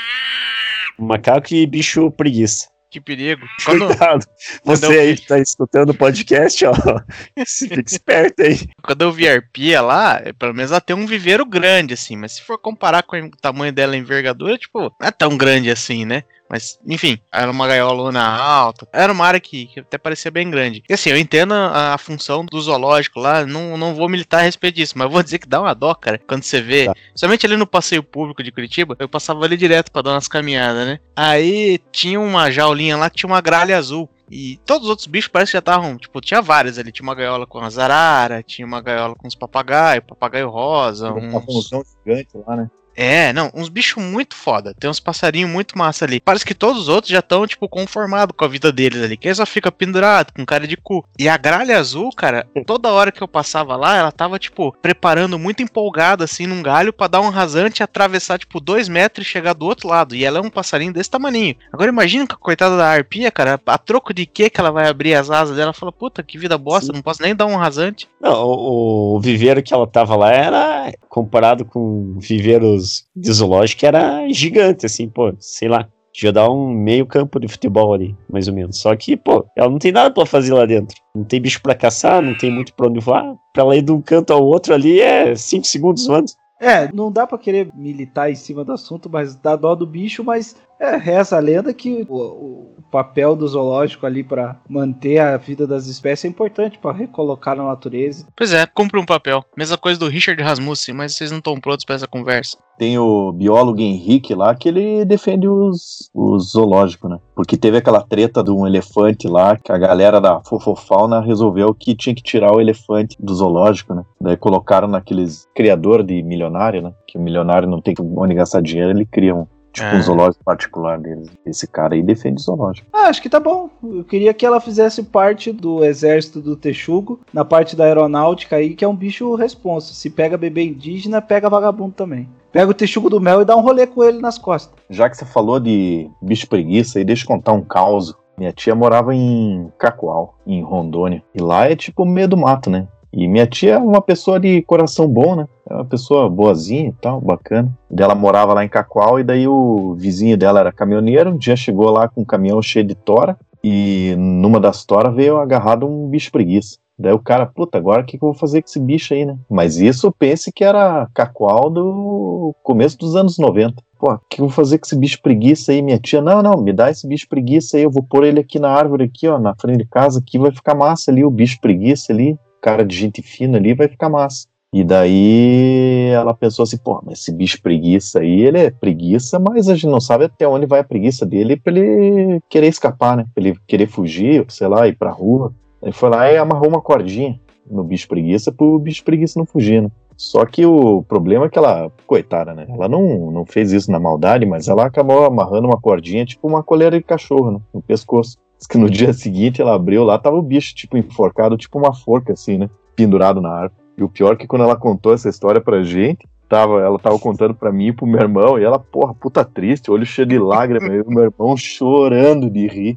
Macaco 0.98 1.54
e 1.54 1.66
bicho 1.66 2.10
preguiça. 2.10 2.68
Que 2.92 3.00
perigo. 3.00 3.46
Quando, 3.64 3.86
Cuidado. 3.86 4.26
Você 4.64 4.86
quando 4.86 4.98
aí 5.00 5.14
vi- 5.14 5.20
que 5.22 5.26
tá 5.26 5.38
escutando 5.38 5.90
o 5.90 5.94
podcast, 5.94 6.66
ó. 6.66 6.74
Fica 7.46 7.82
esperto 7.86 8.42
aí. 8.42 8.68
quando 8.82 9.00
eu 9.02 9.10
vi 9.10 9.26
a 9.26 9.32
arpia 9.32 9.80
lá, 9.80 10.20
é, 10.22 10.32
pelo 10.34 10.52
menos 10.52 10.70
ela 10.70 10.80
tem 10.80 10.94
um 10.94 11.06
viveiro 11.06 11.46
grande, 11.46 11.94
assim. 11.94 12.16
Mas 12.16 12.32
se 12.32 12.42
for 12.42 12.58
comparar 12.58 13.02
com 13.02 13.16
o 13.16 13.30
tamanho 13.30 13.72
dela 13.72 13.96
em 13.96 14.00
envergadura, 14.00 14.58
tipo, 14.58 14.94
não 15.00 15.08
é 15.08 15.10
tão 15.10 15.38
grande 15.38 15.70
assim, 15.70 16.04
né? 16.04 16.22
Mas, 16.52 16.78
enfim, 16.86 17.18
era 17.32 17.50
uma 17.50 17.66
gaiolona 17.66 18.22
alta. 18.22 18.86
Era 18.92 19.10
uma 19.10 19.24
área 19.24 19.40
que, 19.40 19.68
que 19.68 19.80
até 19.80 19.96
parecia 19.96 20.30
bem 20.30 20.50
grande. 20.50 20.84
E 20.86 20.92
assim, 20.92 21.08
eu 21.08 21.16
entendo 21.16 21.54
a, 21.54 21.94
a 21.94 21.98
função 21.98 22.44
do 22.44 22.60
zoológico 22.60 23.18
lá, 23.18 23.46
não, 23.46 23.78
não 23.78 23.94
vou 23.94 24.06
militar 24.06 24.40
a 24.40 24.42
respeito 24.42 24.74
disso, 24.74 24.92
mas 24.98 25.10
vou 25.10 25.22
dizer 25.22 25.38
que 25.38 25.48
dá 25.48 25.62
uma 25.62 25.74
dó, 25.74 25.94
cara, 25.94 26.18
quando 26.18 26.42
você 26.42 26.60
vê. 26.60 26.84
Tá. 26.84 26.94
Somente 27.14 27.46
ali 27.46 27.56
no 27.56 27.66
passeio 27.66 28.02
público 28.02 28.42
de 28.42 28.52
Curitiba, 28.52 28.94
eu 28.98 29.08
passava 29.08 29.42
ali 29.46 29.56
direto 29.56 29.90
pra 29.90 30.02
dar 30.02 30.10
umas 30.10 30.28
caminhadas, 30.28 30.86
né? 30.86 31.00
Aí 31.16 31.80
tinha 31.90 32.20
uma 32.20 32.50
jaulinha 32.50 32.98
lá 32.98 33.08
que 33.08 33.16
tinha 33.16 33.30
uma 33.30 33.40
gralha 33.40 33.78
azul. 33.78 34.06
E 34.30 34.58
todos 34.66 34.84
os 34.84 34.90
outros 34.90 35.06
bichos 35.06 35.30
parece 35.30 35.52
que 35.52 35.56
já 35.56 35.60
estavam, 35.60 35.96
tipo, 35.96 36.20
tinha 36.20 36.42
várias 36.42 36.78
ali. 36.78 36.92
Tinha 36.92 37.04
uma 37.04 37.14
gaiola 37.14 37.46
com 37.46 37.60
as 37.60 37.78
arara, 37.78 38.42
tinha 38.42 38.66
uma 38.66 38.82
gaiola 38.82 39.14
com 39.14 39.26
os 39.26 39.34
papagaios, 39.34 40.04
papagaio 40.06 40.50
rosa, 40.50 41.12
Uma 41.12 41.38
uns... 41.38 41.44
função 41.44 41.82
gigante 42.04 42.28
lá, 42.46 42.56
né? 42.56 42.70
É, 42.96 43.32
não, 43.32 43.50
uns 43.54 43.68
bichos 43.68 44.02
muito 44.02 44.34
foda. 44.34 44.74
Tem 44.78 44.88
uns 44.88 45.00
passarinhos 45.00 45.50
muito 45.50 45.76
massa 45.76 46.04
ali. 46.04 46.20
Parece 46.20 46.44
que 46.44 46.54
todos 46.54 46.82
os 46.82 46.88
outros 46.88 47.10
já 47.10 47.20
estão, 47.20 47.46
tipo, 47.46 47.68
conformados 47.68 48.34
com 48.36 48.44
a 48.44 48.48
vida 48.48 48.72
deles 48.72 49.02
ali. 49.02 49.16
Que 49.16 49.28
aí 49.28 49.34
só 49.34 49.46
fica 49.46 49.72
pendurado, 49.72 50.32
com 50.32 50.44
cara 50.44 50.66
de 50.66 50.76
cu. 50.76 51.04
E 51.18 51.28
a 51.28 51.36
gralha 51.36 51.78
azul, 51.78 52.10
cara, 52.12 52.46
toda 52.66 52.92
hora 52.92 53.12
que 53.12 53.22
eu 53.22 53.28
passava 53.28 53.76
lá, 53.76 53.96
ela 53.96 54.12
tava, 54.12 54.38
tipo, 54.38 54.72
preparando 54.80 55.38
muito 55.38 55.62
empolgada, 55.62 56.24
assim, 56.24 56.46
num 56.46 56.62
galho 56.62 56.92
pra 56.92 57.06
dar 57.06 57.20
um 57.20 57.30
rasante 57.30 57.80
e 57.80 57.84
atravessar, 57.84 58.38
tipo, 58.38 58.60
dois 58.60 58.88
metros 58.88 59.26
e 59.26 59.30
chegar 59.30 59.54
do 59.54 59.66
outro 59.66 59.88
lado. 59.88 60.14
E 60.14 60.24
ela 60.24 60.38
é 60.38 60.42
um 60.42 60.50
passarinho 60.50 60.92
desse 60.92 61.10
tamaninho. 61.10 61.56
Agora 61.72 61.90
imagina 61.90 62.26
que 62.26 62.34
a 62.34 62.38
coitada 62.38 62.76
da 62.76 62.88
arpia, 62.88 63.30
cara, 63.30 63.60
a 63.66 63.78
troco 63.78 64.12
de 64.12 64.26
que 64.26 64.50
que 64.50 64.60
ela 64.60 64.70
vai 64.70 64.88
abrir 64.88 65.14
as 65.14 65.30
asas 65.30 65.56
dela? 65.56 65.72
Fala, 65.72 65.92
puta, 65.92 66.22
que 66.22 66.38
vida 66.38 66.58
bosta, 66.58 66.92
não 66.92 67.02
posso 67.02 67.22
nem 67.22 67.34
dar 67.34 67.46
um 67.46 67.56
rasante. 67.56 68.08
Não, 68.20 68.44
o, 68.44 69.16
o 69.16 69.20
viveiro 69.20 69.62
que 69.62 69.72
ela 69.72 69.86
tava 69.86 70.16
lá 70.16 70.32
era, 70.32 70.92
comparado 71.08 71.64
com 71.64 72.16
viveiros 72.18 72.81
de 73.14 73.32
zoológico, 73.32 73.84
era 73.86 74.28
gigante, 74.28 74.86
assim, 74.86 75.08
pô, 75.08 75.34
sei 75.38 75.68
lá. 75.68 75.88
Devia 76.14 76.32
dar 76.32 76.50
um 76.50 76.68
meio 76.68 77.06
campo 77.06 77.40
de 77.40 77.48
futebol 77.48 77.94
ali, 77.94 78.14
mais 78.30 78.46
ou 78.46 78.52
menos. 78.52 78.78
Só 78.78 78.94
que, 78.94 79.16
pô, 79.16 79.46
ela 79.56 79.70
não 79.70 79.78
tem 79.78 79.90
nada 79.90 80.12
pra 80.12 80.26
fazer 80.26 80.52
lá 80.52 80.66
dentro. 80.66 80.94
Não 81.16 81.24
tem 81.24 81.40
bicho 81.40 81.62
pra 81.62 81.74
caçar, 81.74 82.20
não 82.20 82.36
tem 82.36 82.50
muito 82.50 82.74
pra 82.74 82.86
onde 82.86 83.00
voar. 83.00 83.34
Pra 83.54 83.62
ela 83.62 83.76
ir 83.76 83.80
de 83.80 83.92
um 83.92 84.02
canto 84.02 84.30
ao 84.30 84.44
outro 84.44 84.74
ali 84.74 85.00
é 85.00 85.34
5 85.34 85.66
segundos 85.66 86.06
voando. 86.06 86.30
É, 86.60 86.92
não 86.92 87.10
dá 87.10 87.26
pra 87.26 87.38
querer 87.38 87.74
militar 87.74 88.30
em 88.30 88.36
cima 88.36 88.64
do 88.64 88.72
assunto, 88.72 89.10
mas 89.10 89.34
dá 89.34 89.56
dó 89.56 89.74
do 89.74 89.84
bicho, 89.84 90.22
mas 90.22 90.54
é, 90.82 90.96
reza 90.96 91.36
a 91.36 91.40
lenda 91.40 91.72
que 91.72 92.04
o, 92.08 92.16
o 92.16 92.82
papel 92.90 93.36
do 93.36 93.46
zoológico 93.46 94.04
ali 94.04 94.24
pra 94.24 94.60
manter 94.68 95.18
a 95.18 95.36
vida 95.36 95.66
das 95.66 95.86
espécies 95.86 96.24
é 96.24 96.28
importante 96.28 96.78
pra 96.78 96.92
recolocar 96.92 97.56
na 97.56 97.64
natureza. 97.64 98.26
Pois 98.36 98.52
é, 98.52 98.66
cumpre 98.66 98.98
um 99.00 99.06
papel. 99.06 99.44
Mesma 99.56 99.78
coisa 99.78 99.98
do 99.98 100.08
Richard 100.08 100.42
Rasmussen, 100.42 100.94
mas 100.94 101.14
vocês 101.14 101.30
não 101.30 101.38
estão 101.38 101.58
prontos 101.60 101.84
pra 101.84 101.94
essa 101.94 102.06
conversa. 102.06 102.58
Tem 102.78 102.98
o 102.98 103.32
biólogo 103.32 103.80
Henrique 103.80 104.34
lá 104.34 104.54
que 104.54 104.68
ele 104.68 105.04
defende 105.04 105.46
os, 105.46 106.10
os 106.12 106.50
zoológicos, 106.50 107.08
né? 107.08 107.18
Porque 107.34 107.56
teve 107.56 107.76
aquela 107.76 108.02
treta 108.02 108.42
de 108.42 108.50
um 108.50 108.66
elefante 108.66 109.28
lá 109.28 109.56
que 109.56 109.70
a 109.70 109.78
galera 109.78 110.20
da 110.20 110.40
Fofofauna 110.42 111.20
resolveu 111.20 111.72
que 111.74 111.94
tinha 111.94 112.14
que 112.14 112.22
tirar 112.22 112.52
o 112.52 112.60
elefante 112.60 113.16
do 113.20 113.34
zoológico, 113.34 113.94
né? 113.94 114.02
Daí 114.20 114.36
colocaram 114.36 114.88
naqueles 114.88 115.46
criador 115.54 116.02
de 116.02 116.22
milionário, 116.22 116.82
né? 116.82 116.92
Que 117.06 117.18
o 117.18 117.20
milionário 117.20 117.68
não 117.68 117.80
tem 117.80 117.94
onde 118.00 118.34
gastar 118.34 118.60
dinheiro, 118.60 118.90
ele 118.90 119.06
cria 119.06 119.34
um, 119.34 119.46
tipo, 119.72 119.86
É. 119.88 119.94
um 119.96 120.02
zoológico 120.02 120.44
particular 120.44 120.98
deles. 120.98 121.28
Esse 121.46 121.66
cara 121.66 121.94
aí 121.94 122.02
defende 122.02 122.42
zoológico. 122.42 122.86
Ah, 122.92 123.08
acho 123.08 123.22
que 123.22 123.28
tá 123.28 123.40
bom. 123.40 123.70
Eu 123.82 124.04
queria 124.04 124.32
que 124.34 124.44
ela 124.46 124.60
fizesse 124.60 125.02
parte 125.02 125.52
do 125.52 125.84
exército 125.84 126.40
do 126.40 126.56
Texugo, 126.56 127.20
na 127.32 127.44
parte 127.44 127.74
da 127.74 127.84
aeronáutica 127.84 128.56
aí, 128.56 128.74
que 128.74 128.84
é 128.84 128.88
um 128.88 128.94
bicho 128.96 129.34
responsa. 129.34 129.94
Se 129.94 130.10
pega 130.10 130.36
bebê 130.38 130.64
indígena, 130.64 131.20
pega 131.22 131.48
vagabundo 131.50 131.92
também. 131.96 132.28
Pega 132.52 132.70
o 132.70 132.74
Texugo 132.74 133.08
do 133.08 133.20
mel 133.20 133.40
e 133.40 133.44
dá 133.46 133.56
um 133.56 133.62
rolê 133.62 133.86
com 133.86 134.04
ele 134.04 134.18
nas 134.20 134.36
costas. 134.38 134.74
Já 134.90 135.08
que 135.08 135.16
você 135.16 135.24
falou 135.24 135.58
de 135.58 136.10
bicho 136.20 136.46
preguiça, 136.46 136.98
aí 136.98 137.04
deixa 137.04 137.24
eu 137.24 137.28
contar 137.28 137.52
um 137.52 137.62
caos. 137.62 138.14
Minha 138.36 138.52
tia 138.52 138.74
morava 138.74 139.14
em 139.14 139.70
Cacoal, 139.78 140.34
em 140.46 140.62
Rondônia. 140.62 141.22
E 141.34 141.40
lá 141.40 141.70
é 141.70 141.76
tipo 141.76 142.04
meio 142.04 142.28
do 142.28 142.36
mato, 142.36 142.68
né? 142.70 142.86
E 143.12 143.28
minha 143.28 143.46
tia 143.46 143.74
é 143.74 143.78
uma 143.78 144.00
pessoa 144.00 144.40
de 144.40 144.62
coração 144.62 145.06
bom, 145.06 145.36
né? 145.36 145.46
É 145.68 145.74
uma 145.74 145.84
pessoa 145.84 146.30
boazinha 146.30 146.88
e 146.88 146.92
tal, 146.92 147.20
bacana. 147.20 147.70
Ela 147.94 148.14
morava 148.14 148.54
lá 148.54 148.64
em 148.64 148.68
Cacoal 148.68 149.20
e 149.20 149.24
daí 149.24 149.46
o 149.46 149.94
vizinho 149.94 150.36
dela 150.36 150.60
era 150.60 150.72
caminhoneiro. 150.72 151.30
Um 151.30 151.36
dia 151.36 151.54
chegou 151.54 151.90
lá 151.90 152.08
com 152.08 152.22
um 152.22 152.24
caminhão 152.24 152.62
cheio 152.62 152.86
de 152.86 152.94
tora 152.94 153.36
e 153.62 154.14
numa 154.16 154.58
das 154.58 154.84
toras 154.84 155.14
veio 155.14 155.36
agarrado 155.36 155.86
um 155.86 156.08
bicho 156.08 156.32
preguiça. 156.32 156.78
Daí 156.98 157.12
o 157.12 157.18
cara, 157.18 157.46
puta, 157.46 157.78
agora 157.78 158.02
o 158.02 158.04
que, 158.04 158.16
que 158.16 158.24
eu 158.24 158.30
vou 158.30 158.38
fazer 158.38 158.62
com 158.62 158.68
esse 158.68 158.78
bicho 158.78 159.12
aí, 159.12 159.24
né? 159.24 159.36
Mas 159.50 159.76
isso 159.76 160.12
pense 160.12 160.52
que 160.52 160.62
era 160.62 161.08
Cacoal 161.12 161.68
do 161.68 162.54
começo 162.62 162.96
dos 162.96 163.16
anos 163.16 163.38
90. 163.38 163.82
Pô, 163.98 164.12
o 164.12 164.20
que 164.28 164.40
eu 164.40 164.46
vou 164.46 164.54
fazer 164.54 164.78
com 164.78 164.86
esse 164.86 164.96
bicho 164.96 165.20
preguiça 165.20 165.72
aí? 165.72 165.82
Minha 165.82 165.98
tia, 165.98 166.20
não, 166.20 166.42
não, 166.42 166.62
me 166.62 166.72
dá 166.72 166.90
esse 166.90 167.06
bicho 167.06 167.28
preguiça 167.28 167.76
aí, 167.76 167.82
eu 167.82 167.90
vou 167.90 168.02
pôr 168.02 168.24
ele 168.24 168.40
aqui 168.40 168.58
na 168.58 168.70
árvore, 168.70 169.04
aqui, 169.04 169.28
ó, 169.28 169.38
na 169.38 169.54
frente 169.54 169.78
de 169.78 169.86
casa, 169.86 170.18
aqui 170.20 170.38
vai 170.38 170.52
ficar 170.52 170.74
massa 170.74 171.10
ali, 171.10 171.24
o 171.24 171.30
bicho 171.30 171.60
preguiça 171.60 172.12
ali, 172.12 172.36
cara 172.62 172.84
de 172.84 172.96
gente 172.96 173.20
fina 173.20 173.58
ali, 173.58 173.74
vai 173.74 173.88
ficar 173.88 174.08
massa. 174.08 174.46
E 174.74 174.82
daí 174.82 176.08
ela 176.14 176.32
pensou 176.32 176.62
assim, 176.62 176.78
pô, 176.78 176.98
mas 177.04 177.18
esse 177.18 177.30
bicho 177.30 177.60
preguiça 177.60 178.20
aí, 178.20 178.40
ele 178.40 178.58
é 178.58 178.70
preguiça, 178.70 179.38
mas 179.38 179.68
a 179.68 179.74
gente 179.74 179.88
não 179.88 180.00
sabe 180.00 180.24
até 180.24 180.48
onde 180.48 180.64
vai 180.64 180.80
a 180.80 180.84
preguiça 180.84 181.26
dele 181.26 181.58
pra 181.58 181.70
ele 181.70 182.40
querer 182.48 182.68
escapar, 182.68 183.18
né? 183.18 183.26
Pra 183.34 183.44
ele 183.44 183.58
querer 183.66 183.86
fugir, 183.86 184.46
sei 184.48 184.68
lá, 184.68 184.88
ir 184.88 184.96
pra 184.96 185.10
rua. 185.10 185.52
Ele 185.82 185.92
foi 185.92 186.08
lá 186.08 186.32
e 186.32 186.38
amarrou 186.38 186.70
uma 186.70 186.80
cordinha 186.80 187.38
no 187.70 187.84
bicho 187.84 188.08
preguiça 188.08 188.50
pro 188.50 188.78
bicho 188.78 189.04
preguiça 189.04 189.38
não 189.38 189.44
fugir, 189.44 189.82
né? 189.82 189.90
Só 190.16 190.46
que 190.46 190.64
o 190.64 191.02
problema 191.02 191.46
é 191.46 191.48
que 191.48 191.58
ela, 191.58 191.90
coitada, 192.06 192.54
né? 192.54 192.66
Ela 192.68 192.88
não, 192.88 193.30
não 193.30 193.44
fez 193.44 193.72
isso 193.72 193.90
na 193.90 193.98
maldade, 193.98 194.46
mas 194.46 194.68
ela 194.68 194.86
acabou 194.86 195.24
amarrando 195.24 195.66
uma 195.66 195.80
cordinha, 195.80 196.24
tipo 196.24 196.46
uma 196.46 196.62
coleira 196.62 196.96
de 196.96 197.04
cachorro, 197.04 197.50
né? 197.50 197.60
No 197.74 197.82
pescoço. 197.82 198.38
Diz 198.62 198.68
que 198.68 198.78
no 198.78 198.88
dia 198.88 199.12
seguinte 199.12 199.60
ela 199.60 199.74
abriu 199.74 200.04
lá, 200.04 200.16
tava 200.16 200.36
o 200.36 200.42
bicho, 200.42 200.72
tipo, 200.72 200.96
enforcado, 200.96 201.56
tipo 201.56 201.76
uma 201.76 201.92
forca, 201.92 202.32
assim, 202.32 202.58
né? 202.58 202.70
Pendurado 202.94 203.40
na 203.40 203.50
árvore. 203.50 203.82
E 203.98 204.04
o 204.04 204.08
pior 204.08 204.34
é 204.34 204.36
que 204.36 204.46
quando 204.46 204.62
ela 204.62 204.76
contou 204.76 205.12
essa 205.12 205.28
história 205.28 205.60
pra 205.60 205.82
gente, 205.82 206.28
tava, 206.48 206.80
ela 206.80 206.96
tava 206.96 207.18
contando 207.18 207.54
pra 207.54 207.72
mim 207.72 207.88
e 207.88 207.92
pro 207.92 208.06
meu 208.06 208.20
irmão, 208.20 208.56
e 208.60 208.62
ela, 208.62 208.78
porra, 208.78 209.14
puta 209.14 209.44
triste, 209.44 209.90
olho 209.90 210.06
cheio 210.06 210.28
de 210.28 210.38
lágrimas, 210.38 210.92
e 210.92 211.00
o 211.00 211.10
meu 211.10 211.24
irmão 211.24 211.56
chorando 211.56 212.48
de 212.48 212.68
rir. 212.68 212.96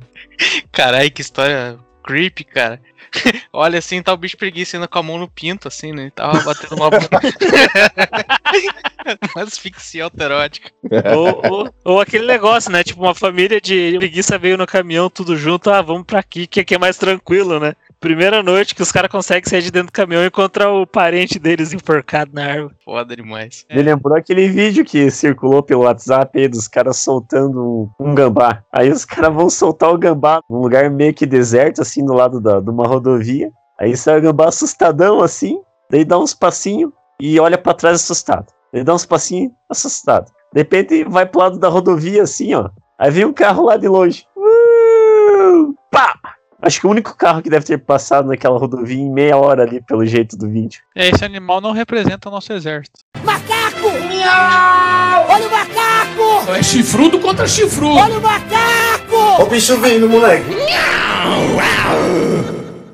Caralho, 0.72 1.12
que 1.12 1.22
história 1.22 1.80
creepy, 2.06 2.44
cara. 2.44 2.80
Olha 3.52 3.80
assim, 3.80 4.02
tá 4.02 4.14
o 4.14 4.18
bicho 4.18 4.38
preguiça 4.38 4.78
indo 4.78 4.88
com 4.88 5.00
a 5.00 5.04
mão 5.04 5.18
no 5.18 5.28
pinto, 5.28 5.68
assim, 5.68 5.92
né? 5.92 6.12
Tava 6.14 6.40
batendo 6.42 6.76
uma. 6.76 6.90
uma 9.36 9.42
asfixia 9.44 10.04
autoerótica. 10.04 10.72
ou, 11.16 11.42
ou, 11.52 11.76
ou 11.84 12.02
aquele 12.02 12.28
negócio, 12.28 12.72
né? 12.72 12.84
Tipo, 12.84 13.02
uma 13.02 13.16
família 13.16 13.60
de 13.60 13.96
preguiça 13.98 14.38
veio 14.38 14.58
no 14.58 14.68
caminhão, 14.68 15.10
tudo 15.10 15.36
junto, 15.36 15.70
ah, 15.70 15.82
vamos 15.82 16.06
pra 16.06 16.20
aqui, 16.20 16.46
que 16.46 16.60
aqui 16.60 16.76
é 16.76 16.80
mais 16.80 16.98
tranquilo, 16.98 17.60
né? 17.60 17.74
Primeira 18.00 18.44
noite 18.44 18.76
que 18.76 18.82
os 18.82 18.92
caras 18.92 19.10
conseguem 19.10 19.50
sair 19.50 19.62
de 19.62 19.72
dentro 19.72 19.88
do 19.88 19.94
caminhão 19.94 20.24
e 20.24 20.28
encontrar 20.28 20.72
o 20.72 20.86
parente 20.86 21.40
deles 21.40 21.74
enforcado 21.74 22.32
na 22.34 22.46
árvore. 22.46 22.76
Foda 22.84 23.16
demais. 23.16 23.66
Me 23.72 23.82
lembrou 23.82 24.16
aquele 24.18 24.48
vídeo 24.48 24.86
que 24.86 25.10
circulou 25.10 25.64
pelo 25.64 25.84
WhatsApp 25.84 26.38
aí 26.40 26.48
dos 26.48 26.68
caras 26.68 26.98
soltando 26.98 27.90
um, 28.00 28.14
gambá. 28.14 28.64
Aí 28.72 28.92
os 28.92 29.06
caras 29.06 29.34
vão 29.34 29.50
soltar 29.50 29.92
o 29.92 29.98
gambá 29.98 30.40
num 30.50 30.60
lugar 30.60 30.90
meio 30.90 31.14
que 31.14 31.26
deserto, 31.26 31.82
assim, 31.82 32.06
do 32.06 32.14
lado 32.14 32.40
da, 32.40 32.60
de 32.60 32.70
uma 32.70 32.88
rodovia. 32.88 33.52
Aí 33.80 33.96
sai 33.98 34.20
o 34.20 34.22
gambá 34.22 34.48
assustadão, 34.48 35.22
assim, 35.22 35.60
daí 35.90 36.06
dá 36.06 36.18
uns 36.18 36.34
passinhos 36.34 36.92
e 37.20 37.40
olha 37.40 37.58
pra 37.58 37.74
trás 37.74 38.02
assustado. 38.02 38.48
Daí 38.72 38.84
dá 38.84 38.94
uns 38.94 39.06
passinhos 39.06 39.52
assustado. 39.70 40.32
De 40.54 40.62
repente 40.62 41.04
vai 41.04 41.26
pro 41.26 41.40
lado 41.40 41.60
da 41.60 41.68
rodovia, 41.68 42.24
assim, 42.24 42.54
ó. 42.54 42.70
Aí 42.98 43.12
vem 43.12 43.26
um 43.26 43.34
carro 43.34 43.66
lá 43.66 43.78
de 43.78 43.88
longe. 43.88 44.26
Uh, 44.38 45.74
pá! 45.92 46.14
Acho 46.66 46.82
que 46.82 46.88
o 46.88 46.90
único 46.90 47.16
carro 47.16 47.44
que 47.44 47.50
deve 47.50 47.64
ter 47.64 47.78
passado 47.78 48.28
naquela 48.28 48.58
rodovia 48.58 49.00
em 49.00 49.08
meia 49.08 49.38
hora 49.38 49.62
ali, 49.62 49.80
pelo 49.84 50.04
jeito 50.04 50.36
do 50.36 50.50
vídeo. 50.50 50.82
É, 50.96 51.10
esse 51.10 51.24
animal 51.24 51.62
não 51.62 51.72
representa 51.72 52.28
o 52.28 52.32
nosso 52.32 52.52
exército. 52.52 53.02
Macaco! 53.24 53.92
Miau! 54.08 55.28
Olha 55.30 55.48
o 55.48 55.52
macaco! 55.52 56.52
É 56.52 56.64
chifrudo 56.64 57.20
contra 57.20 57.48
chifrudo. 57.48 58.00
Olha 58.00 58.18
o 58.18 58.22
macaco! 58.22 59.44
O 59.44 59.46
bicho 59.46 59.78
vindo, 59.78 60.10
moleque. 60.10 60.50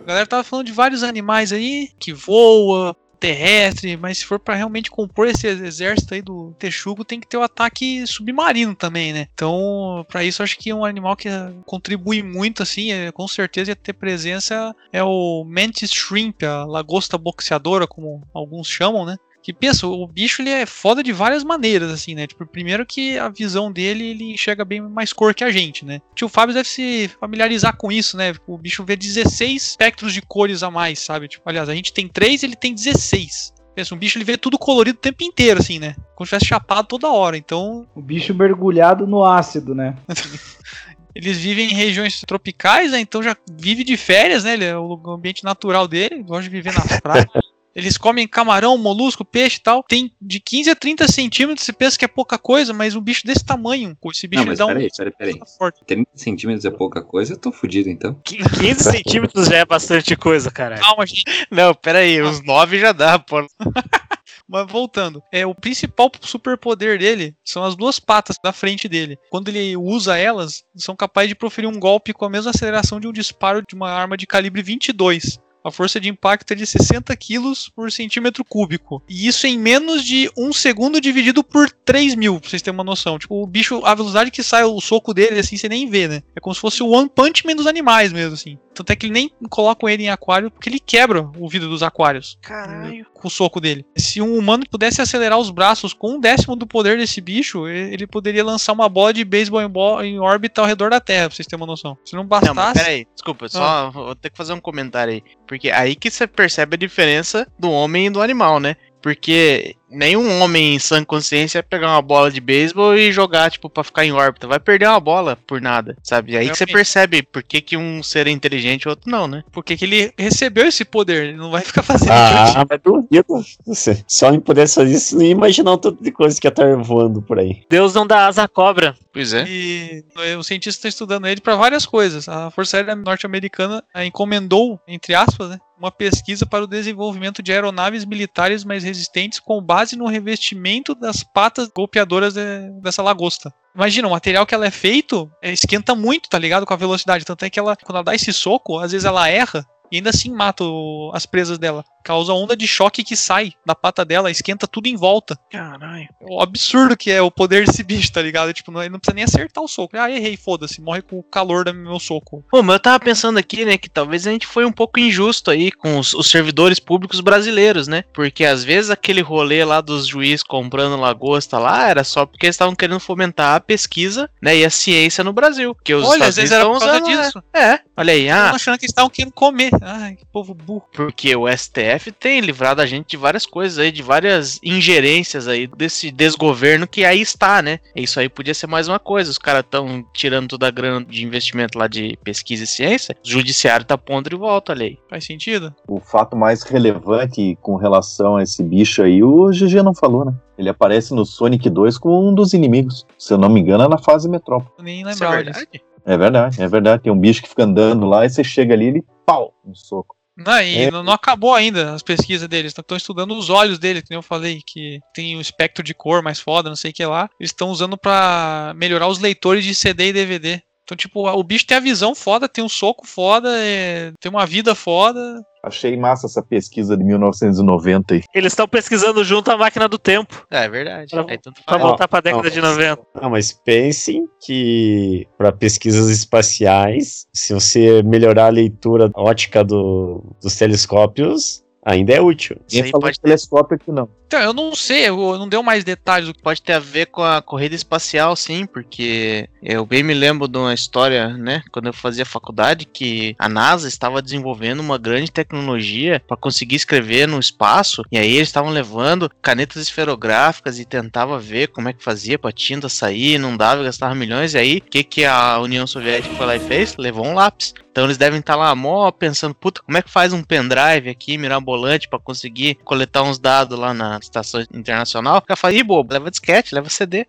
A 0.04 0.06
galera 0.06 0.28
tava 0.28 0.44
falando 0.44 0.66
de 0.66 0.74
vários 0.74 1.02
animais 1.02 1.54
aí 1.54 1.92
que 1.98 2.12
voa, 2.12 2.94
terrestre, 3.22 3.96
mas 3.96 4.18
se 4.18 4.26
for 4.26 4.40
pra 4.40 4.56
realmente 4.56 4.90
compor 4.90 5.28
esse 5.28 5.46
exército 5.46 6.16
aí 6.16 6.24
do 6.24 6.56
texugo, 6.58 7.06
tem 7.06 7.20
que 7.20 7.28
ter 7.28 7.38
o 7.38 7.44
ataque 7.44 8.06
submarino 8.08 8.74
também, 8.74 9.14
né? 9.14 9.28
Então, 9.34 10.04
pra 10.10 10.24
isso 10.24 10.42
acho 10.42 10.58
que 10.58 10.74
um 10.74 10.84
animal 10.84 11.16
que 11.16 11.30
contribui 11.66 12.24
muito 12.24 12.64
assim, 12.64 12.92
é, 12.92 13.12
com 13.12 13.28
certeza 13.28 13.72
ia 13.72 13.76
ter 13.76 13.94
presença 13.94 14.76
é 14.92 15.04
o 15.04 15.46
Mantis 15.46 15.92
shrimp, 15.92 16.42
a 16.44 16.66
lagosta 16.66 17.16
boxeadora, 17.16 17.86
como 17.86 18.28
alguns 18.34 18.68
chamam, 18.68 19.06
né? 19.06 19.18
Que 19.42 19.52
pensa, 19.52 19.88
o 19.88 20.06
bicho 20.06 20.42
ele 20.42 20.52
é 20.52 20.66
foda 20.66 21.02
de 21.02 21.12
várias 21.12 21.44
maneiras, 21.44 21.92
assim, 21.92 22.14
né? 22.14 22.28
Tipo, 22.28 22.46
primeiro 22.46 22.86
que 22.86 23.18
a 23.18 23.28
visão 23.28 23.72
dele, 23.72 24.12
ele 24.12 24.34
enxerga 24.34 24.64
bem 24.64 24.82
mais 24.82 25.12
cor 25.12 25.34
que 25.34 25.44
a 25.44 25.52
gente, 25.52 25.84
né? 25.84 26.00
O 26.12 26.16
tio 26.16 26.30
Fábio 26.30 26.54
deve 26.54 26.70
se 26.70 27.10
familiarizar 27.20 27.76
com 27.76 27.92
isso, 27.92 28.16
né? 28.16 28.34
O 28.46 28.58
bicho 28.58 28.84
vê 28.84 28.96
16 28.96 29.70
espectros 29.70 30.14
de 30.14 30.22
cores 30.22 30.62
a 30.62 30.70
mais, 30.70 31.00
sabe? 31.00 31.28
Tipo, 31.28 31.50
aliás, 31.50 31.70
a 31.70 31.76
gente 31.76 31.92
tem 31.92 32.08
3, 32.08 32.44
ele 32.44 32.56
tem 32.56 32.74
16. 32.74 33.54
Pensa, 33.74 33.96
um 33.96 33.98
bicho 33.98 34.18
ele 34.18 34.26
vê 34.26 34.38
tudo 34.38 34.60
colorido 34.60 34.98
o 34.98 35.02
tempo 35.02 35.24
inteiro, 35.24 35.60
assim, 35.60 35.80
né? 35.80 35.96
Como 36.16 36.26
se 36.26 36.32
tivesse 36.32 36.46
chapado 36.46 36.88
toda 36.88 37.12
hora. 37.12 37.38
Então, 37.38 37.88
O 37.96 38.02
bicho 38.02 38.34
mergulhado 38.36 39.08
no 39.08 39.24
ácido, 39.24 39.74
né? 39.74 39.96
eles 41.16 41.38
vivem 41.38 41.72
em 41.72 41.74
regiões 41.74 42.22
tropicais, 42.22 42.92
né? 42.92 43.00
Então 43.00 43.22
já 43.22 43.36
vive 43.58 43.84
de 43.84 43.98
férias, 43.98 44.44
né? 44.44 44.54
Ele 44.54 44.66
é 44.66 44.78
o 44.78 45.00
ambiente 45.08 45.44
natural 45.44 45.88
dele, 45.88 46.24
gosta 46.24 46.44
de 46.44 46.50
viver 46.50 46.74
nas 46.74 47.00
praias. 47.00 47.28
Eles 47.76 47.98
comem 47.98 48.28
camarão, 48.28 48.78
molusco, 48.78 49.24
peixe 49.24 49.58
e 49.58 49.62
tal. 49.62 49.84
Tem 49.84 50.12
de 50.22 50.40
15 50.40 50.70
a 50.72 50.76
30 50.76 51.08
centímetros, 51.08 51.66
você 51.66 51.74
pensa 51.74 51.98
que 51.98 52.06
é 52.06 52.08
pouca 52.08 52.38
coisa, 52.38 52.74
mas 52.74 52.96
um 52.96 53.02
bicho 53.02 53.26
desse 53.26 53.46
tamanho, 53.46 53.98
esse 54.12 54.28
bicho 54.28 54.42
Não, 54.42 54.48
mas 54.48 54.60
dá 54.60 54.66
um. 54.66 54.70
peraí, 54.70 54.90
peraí, 54.96 55.14
peraí. 55.18 55.40
forte. 55.58 55.82
30 55.86 56.10
centímetros 56.16 56.66
é 56.66 56.72
pouca 56.72 57.02
coisa, 57.02 57.34
eu 57.34 57.38
tô 57.38 57.52
fudido 57.52 57.90
então. 57.90 58.20
15 58.26 58.84
centímetros 58.84 59.48
já 59.48 59.58
é 59.58 59.66
bastante 59.66 60.16
coisa, 60.16 60.52
caralho. 60.52 60.82
Calma, 60.82 61.06
gente. 61.06 61.24
Não, 61.50 61.74
pera 61.74 62.00
aí, 62.00 62.22
uns 62.22 62.44
9 62.44 62.80
já 62.80 62.92
dá, 62.92 63.18
pô. 63.18 63.46
Mas 64.48 64.70
voltando, 64.70 65.24
é 65.32 65.46
o 65.46 65.56
principal 65.56 66.12
superpoder 66.20 67.00
dele 67.00 67.34
são 67.44 67.64
as 67.64 67.74
duas 67.74 68.00
patas 68.00 68.36
da 68.44 68.52
frente 68.52 68.90
dele. 68.90 69.18
Quando 69.30 69.48
ele 69.48 69.78
usa 69.78 70.18
elas, 70.18 70.64
são 70.76 70.94
capazes 70.94 71.30
de 71.30 71.36
proferir 71.36 71.70
um 71.70 71.80
golpe 71.80 72.12
com 72.12 72.26
a 72.26 72.30
mesma 72.30 72.52
aceleração 72.52 73.00
de 73.00 73.08
um 73.08 73.14
disparo 73.14 73.64
de 73.66 73.74
uma 73.74 73.90
arma 73.90 74.18
de 74.18 74.28
calibre 74.28 74.62
22. 74.62 75.40
A 75.64 75.72
força 75.72 76.00
de 76.00 76.10
impacto 76.10 76.52
é 76.52 76.56
de 76.56 76.66
60 76.66 77.16
kg 77.16 77.54
por 77.76 77.92
centímetro 77.92 78.44
cúbico. 78.44 79.02
E 79.08 79.28
isso 79.28 79.46
em 79.46 79.60
menos 79.60 80.04
de 80.04 80.30
um 80.36 80.52
segundo 80.52 81.00
dividido 81.00 81.44
por 81.44 81.70
3 81.70 82.16
mil, 82.16 82.40
pra 82.40 82.50
vocês 82.50 82.62
terem 82.62 82.76
uma 82.76 82.84
noção. 82.84 83.20
Tipo, 83.20 83.44
o 83.44 83.46
bicho, 83.46 83.82
a 83.86 83.94
velocidade 83.94 84.32
que 84.32 84.42
sai 84.42 84.64
o 84.64 84.82
soco 84.82 85.14
dele, 85.14 85.40
assim, 85.40 85.58
você 85.58 85.70
nem 85.70 85.88
vê, 85.88 86.08
né? 86.08 86.24
É 86.36 86.40
como 86.40 86.56
se 86.56 86.62
fosse 86.62 86.82
o 86.82 86.90
One 86.90 87.10
Punch 87.10 87.46
Man 87.46 87.56
dos 87.56 87.68
animais 87.68 88.12
mesmo, 88.12 88.34
assim. 88.34 88.58
Tanto 88.74 88.92
é 88.92 88.96
que 88.96 89.06
ele 89.06 89.14
nem 89.14 89.32
colocam 89.50 89.90
ele 89.90 90.04
em 90.04 90.10
aquário, 90.10 90.50
porque 90.50 90.70
ele 90.70 90.80
quebra 90.80 91.30
o 91.38 91.50
vidro 91.50 91.70
dos 91.70 91.84
aquários. 91.84 92.38
Caralho. 92.42 93.06
Com 93.14 93.28
o 93.28 93.32
soco 93.32 93.60
dele. 93.60 93.86
Se 93.98 94.22
um 94.22 94.38
humano 94.38 94.64
pudesse 94.70 95.02
acelerar 95.02 95.38
os 95.38 95.50
braços 95.50 95.94
com 95.94 96.16
um 96.16 96.20
décimo 96.20 96.56
do 96.56 96.66
poder 96.66 96.98
desse 96.98 97.22
bicho, 97.22 97.68
ele 97.68 98.08
poderia 98.08 98.44
lançar 98.44 98.74
uma 98.74 98.90
bola 98.90 99.14
de 99.14 99.24
beisebol 99.24 99.62
em, 100.04 100.20
órbita 100.20 100.62
ao 100.62 100.68
redor 100.68 100.90
da 100.90 101.00
Terra, 101.00 101.28
pra 101.28 101.36
vocês 101.36 101.48
terem 101.48 101.62
uma 101.62 101.68
noção. 101.68 101.98
Se 102.06 102.16
não 102.16 102.24
Não, 102.24 102.30
mas 102.30 102.42
bastasse. 102.54 102.74
pera 102.74 102.90
aí, 102.90 103.06
desculpa, 103.14 103.50
só 103.50 103.92
vou 103.92 104.16
ter 104.16 104.30
que 104.30 104.38
fazer 104.38 104.54
um 104.54 104.60
comentário 104.60 105.14
aí. 105.14 105.24
Porque 105.48 105.70
aí 105.70 105.96
que 105.96 106.10
você 106.10 106.26
percebe 106.26 106.76
a 106.76 106.80
diferença 106.80 107.48
do 107.60 107.70
homem 107.70 108.08
e 108.08 108.10
do 108.10 108.22
animal, 108.22 108.60
né? 108.60 108.76
Porque 109.02 109.76
nenhum 109.90 110.42
homem 110.42 110.76
em 110.76 110.80
sã 110.80 111.04
consciência 111.04 111.62
vai 111.62 111.68
pegar 111.68 111.90
uma 111.92 112.02
bola 112.02 112.32
de 112.32 112.40
beisebol 112.40 112.96
e 112.96 113.12
jogar, 113.12 113.52
tipo, 113.52 113.70
pra 113.70 113.84
ficar 113.84 114.06
em 114.06 114.12
órbita. 114.12 114.48
Vai 114.48 114.60
perder 114.60 114.88
uma 114.88 115.00
bola 115.00 115.38
por 115.48 115.60
nada, 115.60 115.98
sabe? 116.04 116.38
Aí 116.38 116.50
que 116.50 116.56
você 116.56 116.64
Realmente. 116.64 116.74
percebe 116.74 117.24
por 117.24 117.44
que, 117.44 117.62
que 117.62 117.76
um 117.76 118.02
ser 118.02 118.28
é 118.28 118.32
inteligente 118.32 118.84
e 118.84 118.90
outro 118.90 119.10
não, 119.10 119.28
né? 119.28 119.44
Por 119.52 119.64
que 119.64 119.76
que 119.76 119.86
ele 119.86 120.14
recebeu 120.18 120.68
esse 120.68 120.86
poder? 120.86 121.26
Ele 121.26 121.38
não 121.38 121.52
vai 121.52 121.62
ficar 121.62 121.84
fazendo 121.84 122.12
Ah, 122.12 122.66
mas 122.70 122.80
duvido. 122.82 123.44
Se, 123.76 124.04
se 124.08 124.26
o 124.26 124.28
homem 124.28 124.40
pudesse 124.40 124.76
fazer 124.76 124.94
isso, 124.94 125.16
não 125.16 125.24
ia 125.24 125.32
imaginar 125.32 125.72
o 125.74 125.78
tanto 125.78 126.02
de 126.04 126.12
coisa 126.12 126.40
que 126.40 126.48
ia 126.48 126.50
estar 126.50 126.76
voando 126.78 127.22
por 127.22 127.40
aí. 127.40 127.64
Deus 127.70 127.94
não 127.94 128.06
dá 128.08 128.28
asa 128.28 128.44
à 128.44 128.48
cobra. 128.48 128.96
Pois 129.14 129.34
é. 129.34 129.44
E 129.48 130.06
o 130.38 130.44
cientista 130.44 130.80
está 130.80 130.88
estudando 130.90 131.28
ele 131.28 131.42
para 131.42 131.56
várias 131.56 131.86
coisas. 131.86 132.30
A 132.30 132.50
Força 132.50 132.78
Aérea 132.78 132.96
Norte-Americana 132.96 133.84
eh, 133.94 134.06
encomendou, 134.06 134.80
entre 134.88 135.14
aspas, 135.14 135.50
né, 135.50 135.60
uma 135.82 135.92
pesquisa 135.92 136.46
para 136.46 136.64
o 136.64 136.68
desenvolvimento 136.68 137.42
de 137.42 137.52
aeronaves 137.52 138.06
militares 138.06 138.64
mais 138.64 138.84
resistentes 138.84 139.40
com 139.40 139.60
base 139.60 139.96
no 139.96 140.06
revestimento 140.06 140.94
das 140.94 141.24
patas 141.24 141.68
golpeadoras 141.76 142.36
de- 142.36 142.70
dessa 142.82 143.02
lagosta. 143.02 143.52
Imagina, 143.74 144.08
o 144.08 144.12
material 144.12 144.46
que 144.46 144.54
ela 144.54 144.68
é 144.68 144.72
feito 144.72 145.32
eh, 145.42 145.52
esquenta 145.52 145.96
muito, 145.96 146.30
tá 146.30 146.38
ligado? 146.38 146.66
Com 146.68 146.74
a 146.74 146.78
velocidade. 146.78 147.26
Tanto 147.26 147.44
é 147.44 147.50
que 147.50 147.60
ela, 147.60 147.76
quando 147.76 147.96
ela 147.96 148.04
dá 148.04 148.14
esse 148.14 148.32
soco, 148.32 148.78
às 148.78 148.92
vezes 148.92 149.06
ela 149.06 149.28
erra 149.28 149.66
e 149.92 149.98
ainda 149.98 150.10
assim 150.10 150.32
mata 150.32 150.64
o- 150.64 151.12
as 151.14 151.26
presas 151.26 151.58
dela. 151.58 151.84
Causa 152.04 152.34
onda 152.34 152.56
de 152.58 152.68
choque 152.68 153.04
que 153.04 153.16
sai 153.16 153.54
da 153.64 153.76
pata 153.76 154.04
dela, 154.04 154.32
esquenta 154.32 154.66
tudo 154.68 154.88
em 154.88 154.96
volta. 154.96 155.38
Caralho. 155.52 156.08
O 156.20 156.42
absurdo 156.42 156.98
que 156.98 157.12
é 157.12 157.22
o 157.22 157.30
poder 157.30 157.66
desse 157.66 157.84
bicho, 157.84 158.12
tá 158.12 158.22
ligado? 158.22 158.52
Tipo, 158.54 158.72
não, 158.72 158.82
ele 158.82 158.90
não 158.90 159.00
precisa 159.00 159.14
nem 159.14 159.24
acertar 159.24 159.64
o 159.64 159.68
soco. 159.68 159.96
Ah, 159.96 160.10
errei, 160.10 160.36
foda-se, 160.36 160.82
morre 160.82 161.04
com 161.04 161.20
o 161.20 161.24
calor 161.24 161.66
do 161.66 161.74
meu 161.76 162.00
soco. 162.00 162.44
Pô, 162.50 162.64
mas 162.64 162.74
eu 162.76 162.80
tava 162.80 163.00
pensando 163.00 163.38
aqui, 163.38 163.64
né, 163.66 163.78
que 163.78 163.88
talvez 163.88 164.26
a 164.26 164.32
gente 164.32 164.48
foi 164.48 164.66
um 164.66 164.72
pouco 164.72 165.00
injusto 165.00 165.52
aí 165.52 165.72
com 165.72 166.00
os, 166.00 166.16
os 166.16 166.28
servidores 166.28 166.80
públicos 166.80 167.20
brasileiros, 167.22 167.88
né? 167.88 168.04
Porque 168.14 168.46
às 168.46 168.64
vezes 168.64 168.90
aquele 168.90 169.22
rolê 169.22 169.64
lá 169.64 169.80
dos 169.80 170.08
juízes 170.08 170.42
comprando 170.42 171.00
lagosta 171.00 171.60
lá 171.60 171.88
era 171.88 172.04
só 172.04 172.26
porque 172.26 172.48
eles 172.48 172.56
estavam 172.56 172.74
querendo 172.76 173.00
fomentar 173.00 173.56
a 173.56 173.60
pesquisa, 173.60 174.28
né, 174.42 174.58
e 174.58 174.66
a 174.66 174.70
ciência 174.72 175.24
no 175.24 175.34
Brasil. 175.34 175.76
Porque 175.76 175.94
os 175.94 176.04
Olha, 176.04 176.14
Estados 176.14 176.30
às 176.30 176.36
vezes 176.36 176.52
era 176.52 176.66
por 176.66 176.80
causa 176.80 176.86
usando, 176.98 177.08
né? 177.08 177.24
disso. 177.24 177.44
É, 177.54 177.80
olha 178.02 178.14
aí, 178.14 178.30
Ah. 178.30 178.52
achando 178.52 178.78
que 178.78 178.86
eles 178.86 178.92
estavam 178.92 179.10
querendo 179.10 179.32
comer. 179.34 179.72
Ai, 179.82 180.16
que 180.16 180.26
povo 180.26 180.54
burro. 180.54 180.84
porque 180.94 181.36
o 181.36 181.48
STF 181.48 182.12
tem 182.12 182.40
livrado 182.42 182.82
a 182.82 182.86
gente 182.86 183.08
de 183.12 183.18
várias 183.18 183.46
coisas 183.46 183.78
aí, 183.78 183.92
de 183.92 184.02
várias 184.02 184.60
ingerências 184.64 185.48
aí 185.48 185.68
desse 185.68 186.12
desgoverno 186.12 186.88
que 186.88 187.06
aí 187.06 187.22
está, 187.22 187.62
né? 187.62 187.80
Isso 187.96 188.20
aí 188.20 188.28
podia 188.28 188.54
ser 188.54 188.68
mais 188.68 188.88
uma 188.88 189.00
coisa. 189.00 189.30
Os 189.32 189.38
caras 189.38 189.64
estão 189.64 190.04
tirando 190.14 190.50
toda 190.50 190.68
a 190.68 190.72
grana 190.72 191.06
de 191.06 191.24
investimento 191.24 191.78
lá 191.78 191.88
de 191.88 192.18
pesquisa 192.24 192.64
e 192.64 192.68
ciência, 192.68 193.16
o 193.26 193.30
judiciário 193.30 193.86
tá 193.86 193.98
pondo 193.98 194.30
de 194.30 194.36
volta 194.36 194.72
a 194.72 194.76
lei. 194.76 194.98
Faz 195.10 195.26
sentido? 195.26 195.74
O 195.88 196.00
fato 196.00 196.36
mais 196.36 196.64
relevante 196.64 197.58
com 197.62 197.76
relação 197.76 198.36
a 198.38 198.44
esse 198.44 198.64
bicho 198.64 199.02
aí, 199.02 199.24
o 199.24 199.50
GG 199.52 199.82
não 199.84 199.94
falou, 199.94 200.26
né? 200.26 200.34
Ele 200.58 200.70
aparece 200.70 201.14
no 201.14 201.26
Sonic 201.26 201.70
2 201.70 201.98
com 201.98 202.30
um 202.30 202.34
dos 202.36 202.54
inimigos. 202.54 203.06
Se 203.18 203.34
eu 203.34 203.38
não 203.38 203.50
me 203.50 203.60
engano, 203.60 203.84
é 203.84 203.88
na 203.88 203.98
fase 203.98 204.30
Metrópole. 204.30 204.70
Nem 204.82 205.02
é 205.02 205.06
lembrava 205.06 205.44
disso. 205.44 205.66
É 206.06 206.18
verdade, 206.18 206.62
é 206.62 206.68
verdade. 206.68 207.04
Tem 207.04 207.12
um 207.12 207.20
bicho 207.20 207.42
que 207.42 207.50
fica 207.50 207.64
andando 207.64 208.06
lá 208.06 208.26
e 208.26 208.30
você 208.30 208.44
chega 208.44 208.74
ali 208.74 208.86
e 208.86 208.88
ele 208.88 209.06
pau, 209.26 209.54
um 209.66 209.76
soco. 209.76 210.16
Não, 210.38 210.62
e 210.62 210.86
É. 210.86 210.92
não, 210.92 211.12
acabou 211.12 211.54
ainda 211.54 211.94
as 211.94 212.02
pesquisas 212.02 212.48
deles. 212.48 212.74
Estão 212.76 212.98
estudando 212.98 213.38
os 213.38 213.50
olhos 213.50 213.78
dele, 213.78 214.02
que 214.02 214.14
eu 214.16 214.22
falei, 214.22 214.62
que 214.66 215.00
tem 215.14 215.36
o 215.38 215.42
espectro 215.42 215.84
de 215.84 215.94
cor 215.94 216.24
mais 216.24 216.40
foda, 216.40 216.70
não 216.70 216.76
sei 216.76 216.92
o 216.92 216.94
que 216.94 217.06
lá. 217.06 217.30
Eles 217.40 217.52
estão 217.52 217.70
usando 217.70 217.98
pra 217.98 218.74
melhorar 218.76 219.08
os 219.08 219.20
leitores 219.20 219.64
de 219.64 219.76
CD 219.76 220.10
e 220.10 220.14
DVD. 220.14 220.62
Então, 220.92 220.98
tipo, 220.98 221.26
o 221.26 221.44
bicho 221.44 221.66
tem 221.66 221.78
a 221.78 221.80
visão 221.80 222.14
foda, 222.14 222.50
tem 222.50 222.62
um 222.62 222.68
soco 222.68 223.08
foda, 223.08 223.50
é, 223.58 224.12
tem 224.20 224.30
uma 224.30 224.46
vida 224.46 224.76
foda. 224.76 225.42
Achei 225.64 225.96
massa 225.96 226.26
essa 226.26 226.44
pesquisa 226.44 226.98
de 226.98 227.04
1990 227.06 228.16
aí. 228.16 228.24
Eles 228.36 228.52
estão 228.52 228.68
pesquisando 228.68 229.24
junto 229.24 229.50
a 229.52 229.58
máquina 229.58 229.88
do 229.88 229.98
tempo. 229.98 230.46
É, 230.52 230.66
é 230.66 230.70
verdade. 230.70 231.12
Pra- 231.12 231.26
Aí 231.30 231.38
tanto 231.38 231.62
Pra 231.66 231.78
voltar 231.78 232.10
pra 232.10 232.20
década 232.20 232.44
não, 232.44 232.50
de 232.50 232.60
90. 232.62 233.02
Não, 233.22 233.30
mas 233.30 233.54
pensem 233.54 234.26
que 234.46 235.26
para 235.38 235.52
pesquisas 235.54 236.10
espaciais, 236.10 237.26
se 237.34 237.54
você 237.54 238.04
melhorar 238.04 238.48
a 238.48 238.50
leitura 238.50 239.10
ótica 239.16 239.64
do- 239.64 240.22
dos 240.44 240.58
telescópios, 240.58 241.64
ainda 241.84 242.14
é 242.14 242.22
útil. 242.22 242.58
Ninguém 242.72 242.92
falou 242.92 243.02
pode 243.02 243.16
de 243.16 243.22
telescópio 243.22 243.76
aqui, 243.76 243.92
não. 243.92 244.10
Então, 244.32 244.40
eu 244.40 244.54
não 244.54 244.74
sei, 244.74 245.10
eu 245.10 245.38
não 245.38 245.50
deu 245.50 245.62
mais 245.62 245.84
detalhes 245.84 246.30
do 246.30 246.34
que 246.34 246.42
pode 246.42 246.62
ter 246.62 246.72
a 246.72 246.80
ver 246.80 247.08
com 247.08 247.22
a 247.22 247.42
corrida 247.42 247.76
espacial, 247.76 248.34
sim, 248.34 248.66
porque 248.66 249.50
eu 249.62 249.86
bem 249.86 250.04
me 250.04 250.14
lembro 250.14 250.48
de 250.48 250.58
uma 250.58 250.74
história, 250.74 251.28
né, 251.30 251.62
quando 251.70 251.88
eu 251.88 251.94
fazia 251.94 252.26
faculdade, 252.26 252.86
que 252.86 253.36
a 253.38 253.50
NASA 253.50 253.90
estava 253.90 254.22
desenvolvendo 254.22 254.80
uma 254.80 254.98
grande 254.98 255.30
tecnologia 255.30 256.22
para 256.26 256.38
conseguir 256.38 256.78
escrever 256.78 257.28
no 257.28 257.40
espaço, 257.40 258.04
e 258.10 258.18
aí 258.18 258.36
eles 258.38 258.48
estavam 258.48 258.72
levando 258.72 259.30
canetas 259.42 259.82
esferográficas 259.82 260.80
e 260.80 260.86
tentava 260.86 261.38
ver 261.38 261.68
como 261.68 261.90
é 261.90 261.94
que 261.94 262.02
fazia 262.02 262.40
para 262.40 262.54
tinta 262.54 262.88
sair, 262.88 263.38
não 263.38 263.58
dava, 263.58 263.84
gastava 263.84 264.16
milhões, 264.16 264.54
e 264.54 264.58
aí 264.58 264.78
o 264.78 264.82
que, 264.82 265.04
que 265.04 265.26
a 265.26 265.60
União 265.60 265.86
Soviética 265.86 266.34
foi 266.36 266.46
lá 266.46 266.56
e 266.56 266.60
fez? 266.60 266.96
Levou 266.98 267.26
um 267.26 267.34
lápis. 267.34 267.74
Então 267.92 268.06
eles 268.06 268.18
devem 268.18 268.40
estar 268.40 268.56
lá 268.56 268.74
mó 268.74 269.12
pensando, 269.12 269.54
puta, 269.54 269.82
como 269.82 269.98
é 269.98 270.02
que 270.02 270.10
faz 270.10 270.32
um 270.32 270.42
pendrive 270.42 271.10
aqui, 271.10 271.38
mirabolante, 271.38 272.08
para 272.08 272.20
conseguir 272.20 272.76
coletar 272.86 273.24
uns 273.24 273.38
dados 273.38 273.78
lá 273.78 273.94
na 273.94 274.18
estação 274.22 274.62
internacional? 274.74 275.38
O 275.38 275.42
cara 275.42 275.58
fala, 275.58 275.74
ih, 275.74 275.84
bobo, 275.84 276.14
leva 276.14 276.32
disquete, 276.32 276.74
leva 276.74 276.90
CD. 276.90 277.28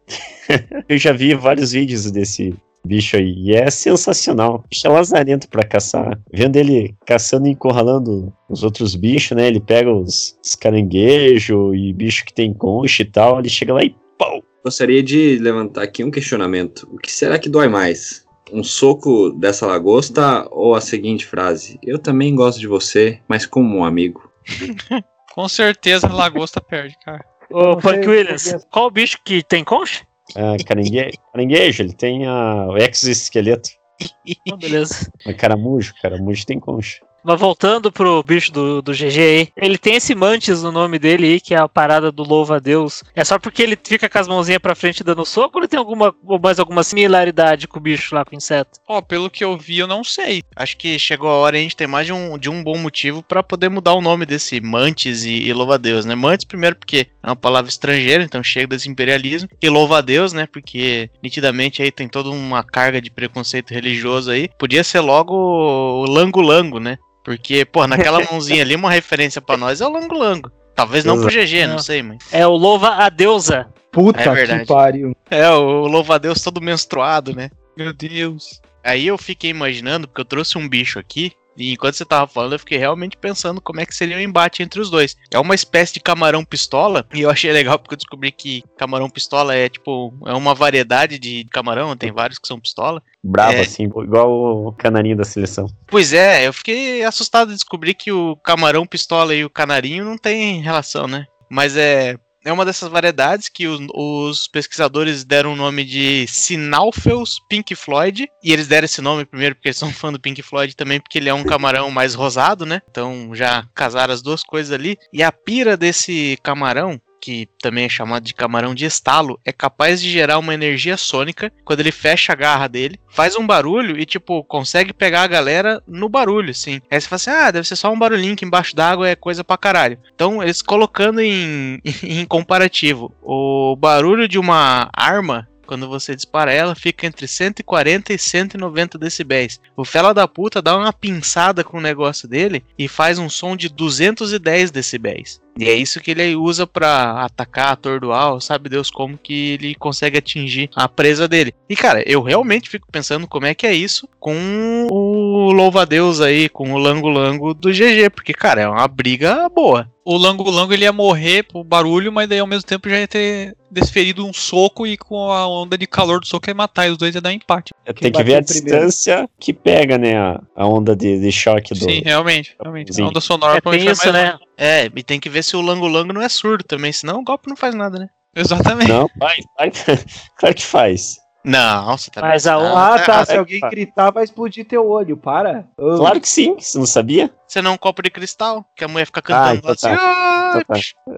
Eu 0.88 0.96
já 0.98 1.12
vi 1.12 1.34
vários 1.34 1.72
vídeos 1.72 2.10
desse 2.10 2.54
bicho 2.84 3.16
aí, 3.16 3.34
e 3.38 3.54
é 3.54 3.70
sensacional. 3.70 4.64
Bicho 4.70 4.86
é 4.86 4.90
lazarento 4.90 5.48
pra 5.48 5.64
caçar. 5.64 6.20
Vendo 6.32 6.56
ele 6.56 6.94
caçando 7.06 7.46
e 7.46 7.50
encurralando 7.50 8.32
os 8.48 8.62
outros 8.62 8.94
bichos, 8.94 9.36
né? 9.36 9.48
Ele 9.48 9.60
pega 9.60 9.92
os, 9.92 10.36
os 10.44 10.54
caranguejos 10.54 11.74
e 11.74 11.92
bicho 11.92 12.24
que 12.24 12.32
tem 12.32 12.52
concha 12.52 13.02
e 13.02 13.06
tal, 13.06 13.38
ele 13.38 13.48
chega 13.48 13.74
lá 13.74 13.82
e 13.82 13.94
pau! 14.18 14.42
Gostaria 14.64 15.02
de 15.02 15.38
levantar 15.38 15.82
aqui 15.82 16.04
um 16.04 16.10
questionamento. 16.10 16.88
O 16.92 16.98
que 16.98 17.10
será 17.10 17.36
que 17.36 17.48
dói 17.48 17.66
mais? 17.66 18.24
Um 18.52 18.62
soco 18.62 19.30
dessa 19.30 19.66
lagosta 19.66 20.46
ou 20.50 20.74
a 20.74 20.80
seguinte 20.80 21.24
frase? 21.24 21.78
Eu 21.82 21.98
também 21.98 22.34
gosto 22.34 22.60
de 22.60 22.66
você, 22.66 23.20
mas 23.26 23.46
como 23.46 23.78
um 23.78 23.84
amigo. 23.84 24.30
Com 25.34 25.48
certeza 25.48 26.06
a 26.06 26.12
lagosta 26.12 26.60
perde, 26.60 26.94
cara. 27.02 27.24
Ô, 27.50 27.76
Punk 27.76 28.04
sei, 28.04 28.06
Williams, 28.06 28.66
qual 28.70 28.86
o 28.86 28.90
bicho 28.90 29.18
que 29.24 29.42
tem 29.42 29.64
concha? 29.64 30.06
Ah, 30.36 30.56
caranguejo, 30.66 31.18
caranguejo, 31.32 31.82
ele 31.82 31.92
tem 31.94 32.26
a, 32.26 32.66
o 32.68 32.76
exoesqueleto. 32.76 33.70
Ah, 34.50 34.56
beleza. 34.56 35.08
Mas 35.24 35.36
caramujo, 35.36 35.94
caramujo 36.02 36.44
tem 36.44 36.58
concha. 36.58 36.98
Mas 37.24 37.38
voltando 37.38 37.92
pro 37.92 38.22
bicho 38.22 38.52
do, 38.52 38.82
do 38.82 38.92
GG 38.92 39.18
aí, 39.18 39.48
ele 39.56 39.78
tem 39.78 39.94
esse 39.94 40.14
mantis 40.14 40.62
no 40.62 40.72
nome 40.72 40.98
dele 40.98 41.26
aí, 41.26 41.40
que 41.40 41.54
é 41.54 41.58
a 41.58 41.68
parada 41.68 42.10
do 42.10 42.22
louva 42.22 42.56
a 42.56 42.58
Deus. 42.58 43.04
É 43.14 43.24
só 43.24 43.38
porque 43.38 43.62
ele 43.62 43.78
fica 43.82 44.08
com 44.08 44.18
as 44.18 44.28
mãozinhas 44.28 44.60
pra 44.60 44.74
frente 44.74 45.04
dando 45.04 45.24
soco 45.24 45.58
ou 45.58 45.62
ele 45.62 45.68
tem 45.68 45.78
alguma, 45.78 46.14
mais 46.42 46.58
alguma 46.58 46.82
similaridade 46.82 47.68
com 47.68 47.78
o 47.78 47.82
bicho 47.82 48.14
lá, 48.14 48.24
com 48.24 48.34
o 48.34 48.38
inseto? 48.38 48.80
Ó, 48.88 49.00
pelo 49.00 49.30
que 49.30 49.44
eu 49.44 49.56
vi, 49.56 49.78
eu 49.78 49.86
não 49.86 50.02
sei. 50.02 50.42
Acho 50.56 50.76
que 50.76 50.98
chegou 50.98 51.28
a 51.28 51.34
hora 51.34 51.56
a 51.56 51.60
gente 51.60 51.76
ter 51.76 51.86
mais 51.86 52.06
de 52.06 52.12
um, 52.12 52.36
de 52.36 52.50
um 52.50 52.62
bom 52.62 52.76
motivo 52.76 53.22
para 53.22 53.42
poder 53.42 53.68
mudar 53.68 53.94
o 53.94 54.00
nome 54.00 54.26
desse 54.26 54.60
Mantis 54.60 55.24
e, 55.24 55.44
e 55.44 55.52
louva-a-Deus, 55.52 56.04
né? 56.04 56.14
Mantis, 56.14 56.44
primeiro, 56.44 56.76
porque 56.76 57.06
é 57.22 57.26
uma 57.26 57.36
palavra 57.36 57.68
estrangeira, 57.68 58.24
então 58.24 58.42
chega 58.42 58.68
desse 58.68 58.88
imperialismo. 58.88 59.48
E 59.60 59.68
louva-a-Deus, 59.68 60.32
né? 60.32 60.46
Porque 60.46 61.10
nitidamente 61.22 61.82
aí 61.82 61.90
tem 61.90 62.08
toda 62.08 62.30
uma 62.30 62.62
carga 62.64 63.00
de 63.00 63.10
preconceito 63.10 63.72
religioso 63.72 64.30
aí. 64.30 64.48
Podia 64.58 64.82
ser 64.82 65.00
logo 65.00 65.34
o 65.34 66.04
Lango-Lango, 66.04 66.80
né? 66.80 66.98
Porque, 67.24 67.64
pô, 67.64 67.86
naquela 67.86 68.18
mãozinha 68.30 68.62
ali, 68.62 68.74
uma 68.74 68.90
referência 68.90 69.40
pra 69.40 69.56
nós 69.56 69.80
é 69.80 69.86
o 69.86 69.90
Lango-Lango. 69.92 70.50
Talvez 70.74 71.04
não 71.04 71.20
pro 71.20 71.28
GG, 71.30 71.66
não 71.66 71.74
Não. 71.74 71.78
sei, 71.78 72.02
mas. 72.02 72.18
É 72.32 72.46
o 72.46 72.52
louva 72.56 72.88
a 72.94 73.08
deusa. 73.08 73.68
Puta 73.90 74.22
É 74.22 74.28
verdade. 74.34 74.60
que 74.62 74.66
pariu. 74.66 75.14
É, 75.30 75.48
o 75.50 75.86
louva-a-Deus 75.86 76.40
todo 76.42 76.62
menstruado, 76.62 77.34
né? 77.36 77.50
Meu 77.76 77.92
Deus. 77.92 78.60
Aí 78.82 79.06
eu 79.06 79.18
fiquei 79.18 79.50
imaginando, 79.50 80.08
porque 80.08 80.22
eu 80.22 80.24
trouxe 80.24 80.56
um 80.56 80.66
bicho 80.68 80.98
aqui, 80.98 81.32
e 81.56 81.72
enquanto 81.72 81.94
você 81.94 82.04
tava 82.04 82.26
falando, 82.26 82.52
eu 82.54 82.58
fiquei 82.58 82.78
realmente 82.78 83.16
pensando 83.16 83.60
como 83.60 83.80
é 83.80 83.86
que 83.86 83.94
seria 83.94 84.16
o 84.16 84.20
embate 84.20 84.62
entre 84.62 84.80
os 84.80 84.90
dois. 84.90 85.16
É 85.30 85.38
uma 85.38 85.54
espécie 85.54 85.94
de 85.94 86.00
camarão 86.00 86.44
pistola, 86.44 87.06
e 87.14 87.20
eu 87.20 87.30
achei 87.30 87.52
legal 87.52 87.78
porque 87.78 87.94
eu 87.94 87.98
descobri 87.98 88.32
que 88.32 88.62
camarão 88.76 89.10
pistola 89.10 89.54
é 89.54 89.68
tipo, 89.68 90.12
é 90.26 90.32
uma 90.32 90.54
variedade 90.54 91.18
de 91.18 91.44
camarão, 91.50 91.96
tem 91.96 92.12
vários 92.12 92.38
que 92.38 92.48
são 92.48 92.60
pistola. 92.60 93.02
Bravo, 93.22 93.52
É. 93.52 93.60
assim, 93.60 93.84
igual 93.84 94.30
o 94.66 94.72
canarinho 94.72 95.16
da 95.16 95.24
seleção. 95.24 95.68
Pois 95.86 96.12
é, 96.12 96.46
eu 96.46 96.52
fiquei 96.52 97.04
assustado 97.04 97.48
de 97.48 97.54
descobrir 97.54 97.94
que 97.94 98.10
o 98.10 98.36
camarão 98.36 98.86
pistola 98.86 99.34
e 99.34 99.44
o 99.44 99.50
canarinho 99.50 100.04
não 100.04 100.18
tem 100.18 100.60
relação, 100.60 101.06
né? 101.06 101.26
Mas 101.50 101.76
é. 101.76 102.16
É 102.44 102.52
uma 102.52 102.64
dessas 102.64 102.88
variedades 102.88 103.48
que 103.48 103.68
os, 103.68 103.80
os 103.94 104.48
pesquisadores 104.48 105.24
deram 105.24 105.52
o 105.52 105.56
nome 105.56 105.84
de 105.84 106.26
Sinalpheus 106.26 107.40
Pink 107.48 107.74
Floyd. 107.76 108.26
E 108.42 108.52
eles 108.52 108.66
deram 108.66 108.84
esse 108.84 109.00
nome 109.00 109.24
primeiro 109.24 109.54
porque 109.54 109.68
eles 109.68 109.78
são 109.78 109.92
fã 109.92 110.12
do 110.12 110.20
Pink 110.20 110.42
Floyd 110.42 110.74
também, 110.74 111.00
porque 111.00 111.18
ele 111.18 111.28
é 111.28 111.34
um 111.34 111.44
camarão 111.44 111.90
mais 111.90 112.14
rosado, 112.14 112.66
né? 112.66 112.82
Então 112.90 113.30
já 113.32 113.64
casaram 113.74 114.12
as 114.12 114.22
duas 114.22 114.42
coisas 114.42 114.72
ali. 114.72 114.96
E 115.12 115.22
a 115.22 115.30
pira 115.30 115.76
desse 115.76 116.36
camarão, 116.42 117.00
que 117.22 117.48
também 117.60 117.84
é 117.84 117.88
chamado 117.88 118.24
de 118.24 118.34
camarão 118.34 118.74
de 118.74 118.84
estalo, 118.84 119.38
é 119.44 119.52
capaz 119.52 120.02
de 120.02 120.10
gerar 120.10 120.38
uma 120.38 120.52
energia 120.52 120.96
sônica 120.96 121.52
quando 121.64 121.78
ele 121.78 121.92
fecha 121.92 122.32
a 122.32 122.36
garra 122.36 122.66
dele, 122.66 122.98
faz 123.08 123.36
um 123.36 123.46
barulho 123.46 123.96
e, 123.96 124.04
tipo, 124.04 124.42
consegue 124.42 124.92
pegar 124.92 125.22
a 125.22 125.28
galera 125.28 125.80
no 125.86 126.08
barulho, 126.08 126.50
assim. 126.50 126.80
Aí 126.90 127.00
você 127.00 127.06
fala 127.06 127.16
assim, 127.16 127.30
ah, 127.30 127.50
deve 127.52 127.68
ser 127.68 127.76
só 127.76 127.92
um 127.92 127.98
barulhinho 127.98 128.34
que 128.34 128.44
embaixo 128.44 128.74
d'água 128.74 129.08
é 129.08 129.14
coisa 129.14 129.44
pra 129.44 129.56
caralho. 129.56 130.00
Então, 130.12 130.42
eles 130.42 130.60
colocando 130.60 131.20
em, 131.20 131.80
em 132.02 132.26
comparativo, 132.26 133.14
o 133.22 133.76
barulho 133.76 134.26
de 134.26 134.38
uma 134.38 134.90
arma 134.92 135.48
quando 135.72 135.88
você 135.88 136.14
dispara 136.14 136.52
ela, 136.52 136.74
fica 136.74 137.06
entre 137.06 137.26
140 137.26 138.12
e 138.12 138.18
190 138.18 138.98
decibéis. 138.98 139.58
O 139.74 139.86
fela 139.86 140.12
da 140.12 140.28
puta 140.28 140.60
dá 140.60 140.76
uma 140.76 140.92
pinçada 140.92 141.64
com 141.64 141.78
o 141.78 141.80
negócio 141.80 142.28
dele 142.28 142.62
e 142.78 142.86
faz 142.88 143.18
um 143.18 143.30
som 143.30 143.56
de 143.56 143.70
210 143.70 144.70
decibéis. 144.70 145.40
E 145.58 145.68
é 145.68 145.74
isso 145.74 146.00
que 146.00 146.10
ele 146.10 146.34
usa 146.34 146.66
pra 146.66 147.24
atacar, 147.24 147.72
atordoar, 147.72 148.40
sabe 148.40 148.68
Deus 148.68 148.90
como 148.90 149.18
que 149.18 149.52
ele 149.52 149.74
consegue 149.74 150.18
atingir 150.18 150.70
a 150.74 150.88
presa 150.88 151.28
dele. 151.28 151.54
E 151.68 151.76
cara, 151.76 152.02
eu 152.06 152.22
realmente 152.22 152.70
fico 152.70 152.86
pensando 152.90 153.26
como 153.26 153.46
é 153.46 153.54
que 153.54 153.66
é 153.66 153.74
isso 153.74 154.08
com 154.18 154.88
o 154.90 155.52
louva-a-Deus 155.52 156.20
aí, 156.20 156.48
com 156.48 156.72
o 156.72 156.78
lango-lango 156.78 157.52
do 157.52 157.70
GG, 157.70 158.10
porque 158.14 158.32
cara, 158.32 158.62
é 158.62 158.68
uma 158.68 158.88
briga 158.88 159.48
boa. 159.48 159.90
O 160.04 160.16
Lango 160.16 160.50
Lango 160.50 160.72
ele 160.72 160.84
ia 160.84 160.92
morrer 160.92 161.44
pro 161.44 161.62
barulho, 161.62 162.12
mas 162.12 162.28
daí 162.28 162.40
ao 162.40 162.46
mesmo 162.46 162.64
tempo 162.64 162.88
já 162.88 162.98
ia 162.98 163.06
ter 163.06 163.56
desferido 163.70 164.26
um 164.26 164.32
soco 164.32 164.86
e 164.86 164.96
com 164.96 165.30
a 165.30 165.46
onda 165.46 165.78
de 165.78 165.86
calor 165.86 166.18
do 166.18 166.26
soco 166.26 166.50
ia 166.50 166.54
matar. 166.54 166.88
E 166.88 166.90
os 166.90 166.98
dois 166.98 167.14
ia 167.14 167.20
dar 167.20 167.32
empate. 167.32 167.72
Tem 167.94 168.10
que 168.10 168.22
ver 168.24 168.36
a 168.36 168.42
primeiro. 168.42 168.44
distância 168.44 169.28
que 169.38 169.52
pega, 169.52 169.96
né, 169.98 170.16
a, 170.16 170.42
a 170.56 170.66
onda 170.66 170.96
de, 170.96 171.20
de 171.20 171.30
choque 171.30 171.72
do... 171.72 171.84
Sim, 171.84 172.02
realmente. 172.04 172.56
realmente. 172.60 172.92
Sim. 172.92 173.02
A 173.02 173.08
onda 173.08 173.20
sonora 173.20 173.58
É, 173.58 173.60
provavelmente 173.60 173.86
tem 173.86 173.92
isso, 173.92 174.12
mais 174.12 174.32
né? 174.32 174.38
É, 174.56 174.86
e 174.86 175.02
tem 175.02 175.18
que 175.18 175.28
ver 175.30 175.42
se 175.42 175.56
o 175.56 175.60
lango-lango 175.60 176.12
não 176.12 176.22
é 176.22 176.28
surdo 176.28 176.62
também, 176.64 176.92
senão 176.92 177.20
o 177.20 177.24
golpe 177.24 177.48
não 177.48 177.56
faz 177.56 177.74
nada, 177.74 177.98
né? 177.98 178.08
Exatamente. 178.34 178.88
Não, 178.90 179.08
faz, 179.18 179.44
faz. 179.56 180.06
claro 180.38 180.54
que 180.54 180.64
faz. 180.64 181.16
Não, 181.44 181.98
você 181.98 182.08
tá 182.08 182.20
Mas 182.20 182.46
a. 182.46 182.54
Ah, 182.54 182.98
tá. 183.00 183.20
Ah, 183.20 183.26
Se 183.26 183.36
alguém 183.36 183.60
gritar, 183.60 184.12
vai 184.12 184.22
explodir 184.22 184.64
teu 184.64 184.88
olho. 184.88 185.16
Para. 185.16 185.66
Claro 185.76 186.20
que 186.20 186.28
sim, 186.28 186.54
você 186.56 186.78
não 186.78 186.86
sabia? 186.86 187.32
Você 187.48 187.60
não 187.60 187.72
é 187.72 187.74
um 187.74 187.78
copo 187.78 188.00
de 188.00 188.10
cristal, 188.10 188.64
que 188.76 188.84
a 188.84 188.88
mulher 188.88 189.06
fica 189.06 189.20
cantando 189.20 189.56
então 189.58 189.72
assim. 189.72 189.88
tá. 189.88 189.96
"Ah", 189.98 190.60
Então 190.60 190.62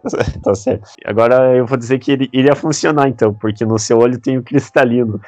tá. 0.01 0.41
tá 0.43 0.55
certo. 0.55 0.89
Agora 1.05 1.55
eu 1.55 1.67
vou 1.67 1.77
dizer 1.77 1.99
que 1.99 2.11
ele 2.11 2.31
iria 2.33 2.57
funcionar 2.57 3.07
então, 3.09 3.35
porque 3.35 3.67
no 3.67 3.79
seu 3.79 3.99
olho 3.99 4.19
tem 4.19 4.39
o 4.39 4.43
cristalino. 4.43 5.21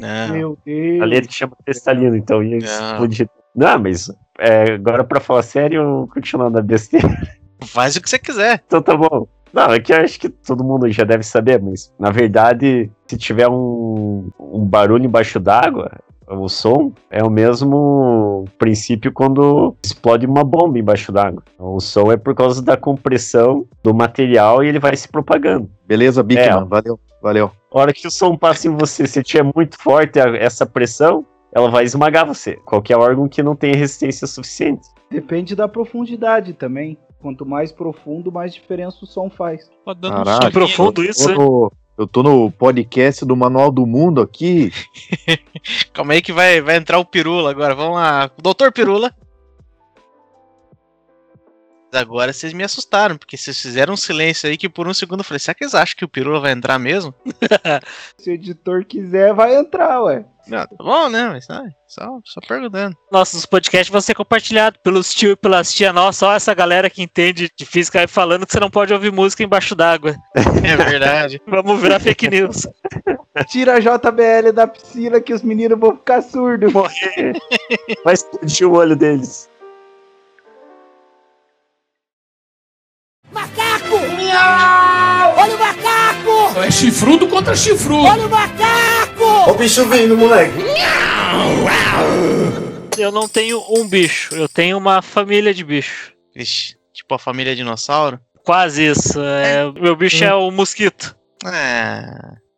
Não. 0.00 0.28
Meu 0.32 0.58
Deus. 0.64 1.02
Ali 1.02 1.16
ele 1.18 1.30
chama 1.30 1.54
cristalino, 1.62 2.16
então 2.16 2.42
ia 2.42 2.56
Não. 2.58 2.66
explodir. 2.92 3.28
Não, 3.54 3.78
mas 3.80 4.10
é, 4.40 4.72
agora 4.72 5.04
pra 5.04 5.20
falar 5.20 5.42
sério, 5.42 6.08
continuando 6.12 6.58
a 6.58 6.62
besteira. 6.62 7.08
Faz 7.66 7.94
o 7.94 8.00
que 8.00 8.08
você 8.08 8.18
quiser. 8.18 8.62
Então 8.66 8.80
tá 8.80 8.96
bom. 8.96 9.28
Não, 9.52 9.72
é 9.72 9.80
que 9.80 9.92
eu 9.92 9.98
acho 9.98 10.18
que 10.18 10.28
todo 10.28 10.64
mundo 10.64 10.90
já 10.90 11.04
deve 11.04 11.24
saber, 11.24 11.60
mas 11.60 11.92
na 11.98 12.10
verdade, 12.10 12.90
se 13.06 13.16
tiver 13.16 13.48
um, 13.48 14.30
um 14.38 14.64
barulho 14.64 15.04
embaixo 15.04 15.38
d'água, 15.40 15.90
o 16.28 16.48
som 16.48 16.92
é 17.10 17.22
o 17.24 17.28
mesmo 17.28 18.44
princípio 18.56 19.12
quando 19.12 19.74
explode 19.84 20.24
uma 20.24 20.44
bomba 20.44 20.78
embaixo 20.78 21.10
d'água. 21.10 21.42
O 21.58 21.80
som 21.80 22.12
é 22.12 22.16
por 22.16 22.34
causa 22.34 22.62
da 22.62 22.76
compressão 22.76 23.66
do 23.82 23.92
material 23.92 24.62
e 24.62 24.68
ele 24.68 24.78
vai 24.78 24.94
se 24.96 25.08
propagando. 25.08 25.68
Beleza, 25.86 26.22
Bigman, 26.22 26.46
É. 26.62 26.64
valeu, 26.64 27.00
valeu. 27.20 27.50
A 27.72 27.78
hora 27.80 27.92
que 27.92 28.06
o 28.06 28.10
som 28.10 28.36
passa 28.36 28.68
em 28.68 28.76
você, 28.76 29.06
se 29.06 29.22
tiver 29.22 29.50
muito 29.54 29.76
forte 29.76 30.20
essa 30.20 30.64
pressão, 30.64 31.24
ela 31.52 31.70
vai 31.70 31.84
esmagar 31.84 32.26
você. 32.26 32.56
Qualquer 32.64 32.96
órgão 32.96 33.28
que 33.28 33.42
não 33.42 33.56
tenha 33.56 33.76
resistência 33.76 34.26
suficiente. 34.26 34.88
Depende 35.10 35.56
da 35.56 35.68
profundidade 35.68 36.52
também. 36.52 36.96
Quanto 37.20 37.44
mais 37.44 37.70
profundo, 37.70 38.32
mais 38.32 38.54
diferença 38.54 38.98
o 39.02 39.06
som 39.06 39.28
faz. 39.28 39.68
Tá 39.84 39.92
dando 39.92 40.12
um 40.12 40.16
Caralho. 40.16 40.34
soquinho. 40.36 40.52
Profundo 40.52 41.04
isso, 41.04 41.70
Eu 41.98 42.06
tô 42.06 42.22
no 42.22 42.50
podcast 42.50 43.26
do 43.26 43.36
Manual 43.36 43.70
do 43.70 43.86
Mundo 43.86 44.22
aqui. 44.22 44.72
Calma 45.92 46.14
aí 46.14 46.22
que 46.22 46.32
vai, 46.32 46.62
vai 46.62 46.76
entrar 46.76 46.98
o 46.98 47.04
Pirula 47.04 47.50
agora. 47.50 47.74
Vamos 47.74 47.96
lá. 47.96 48.30
Doutor 48.40 48.72
Pirula. 48.72 49.12
Agora 51.92 52.32
vocês 52.32 52.52
me 52.52 52.62
assustaram, 52.62 53.16
porque 53.16 53.36
vocês 53.36 53.60
fizeram 53.60 53.94
um 53.94 53.96
silêncio 53.96 54.48
aí 54.48 54.56
que 54.56 54.68
por 54.68 54.86
um 54.86 54.94
segundo 54.94 55.20
eu 55.20 55.24
falei, 55.24 55.40
será 55.40 55.54
que 55.54 55.64
eles 55.64 55.74
acham 55.74 55.96
que 55.96 56.04
o 56.04 56.08
Pirula 56.08 56.40
vai 56.40 56.52
entrar 56.52 56.78
mesmo? 56.78 57.12
Se 58.16 58.30
o 58.30 58.34
editor 58.34 58.84
quiser, 58.84 59.34
vai 59.34 59.56
entrar, 59.56 60.02
ué. 60.02 60.24
Não, 60.46 60.66
tá 60.66 60.76
bom, 60.78 61.08
né? 61.08 61.28
Mas 61.28 61.46
tá, 61.46 61.62
só, 61.86 62.18
só 62.24 62.40
perguntando. 62.46 62.96
Nossos 63.10 63.44
podcasts 63.44 63.90
vão 63.90 64.00
ser 64.00 64.14
compartilhados 64.14 64.80
pelos 64.82 65.12
tio 65.12 65.32
e 65.32 65.36
pelas 65.36 65.72
tia 65.72 65.92
nossa, 65.92 66.20
só 66.20 66.32
essa 66.32 66.54
galera 66.54 66.88
que 66.88 67.02
entende 67.02 67.50
de 67.56 67.66
física 67.66 68.00
aí 68.00 68.06
falando 68.06 68.46
que 68.46 68.52
você 68.52 68.60
não 68.60 68.70
pode 68.70 68.92
ouvir 68.92 69.12
música 69.12 69.42
embaixo 69.42 69.74
d'água. 69.74 70.16
É 70.62 70.76
verdade. 70.76 71.40
Vamos 71.48 71.80
virar 71.80 71.98
fake 71.98 72.28
news. 72.28 72.66
Tira 73.48 73.74
a 73.74 73.80
JBL 73.80 74.52
da 74.52 74.66
piscina 74.66 75.20
que 75.20 75.32
os 75.32 75.42
meninos 75.42 75.78
vão 75.78 75.96
ficar 75.96 76.22
surdos. 76.22 76.72
Morrer. 76.72 77.36
Vai 78.04 78.14
explodir 78.14 78.68
o 78.68 78.72
olho 78.72 78.94
deles. 78.94 79.49
Olha 84.32 85.56
o 85.56 85.58
macaco! 85.58 86.60
É 86.60 86.70
chifrudo 86.70 87.28
contra 87.28 87.54
chifrudo. 87.54 88.04
Olha 88.04 88.26
o 88.26 88.30
macaco! 88.30 89.50
O 89.50 89.54
bicho 89.54 89.84
vindo, 89.86 90.16
moleque. 90.16 90.54
Eu 92.98 93.10
não 93.10 93.26
tenho 93.28 93.62
um 93.70 93.88
bicho, 93.88 94.34
eu 94.34 94.48
tenho 94.48 94.76
uma 94.76 95.00
família 95.00 95.54
de 95.54 95.64
bicho. 95.64 96.12
Vixe, 96.34 96.76
tipo 96.92 97.14
a 97.14 97.18
família 97.18 97.56
dinossauro. 97.56 98.20
Quase 98.44 98.86
isso. 98.86 99.20
É, 99.22 99.70
meu 99.72 99.96
bicho 99.96 100.22
é 100.24 100.34
o 100.34 100.50
mosquito. 100.50 101.16
É. 101.44 102.04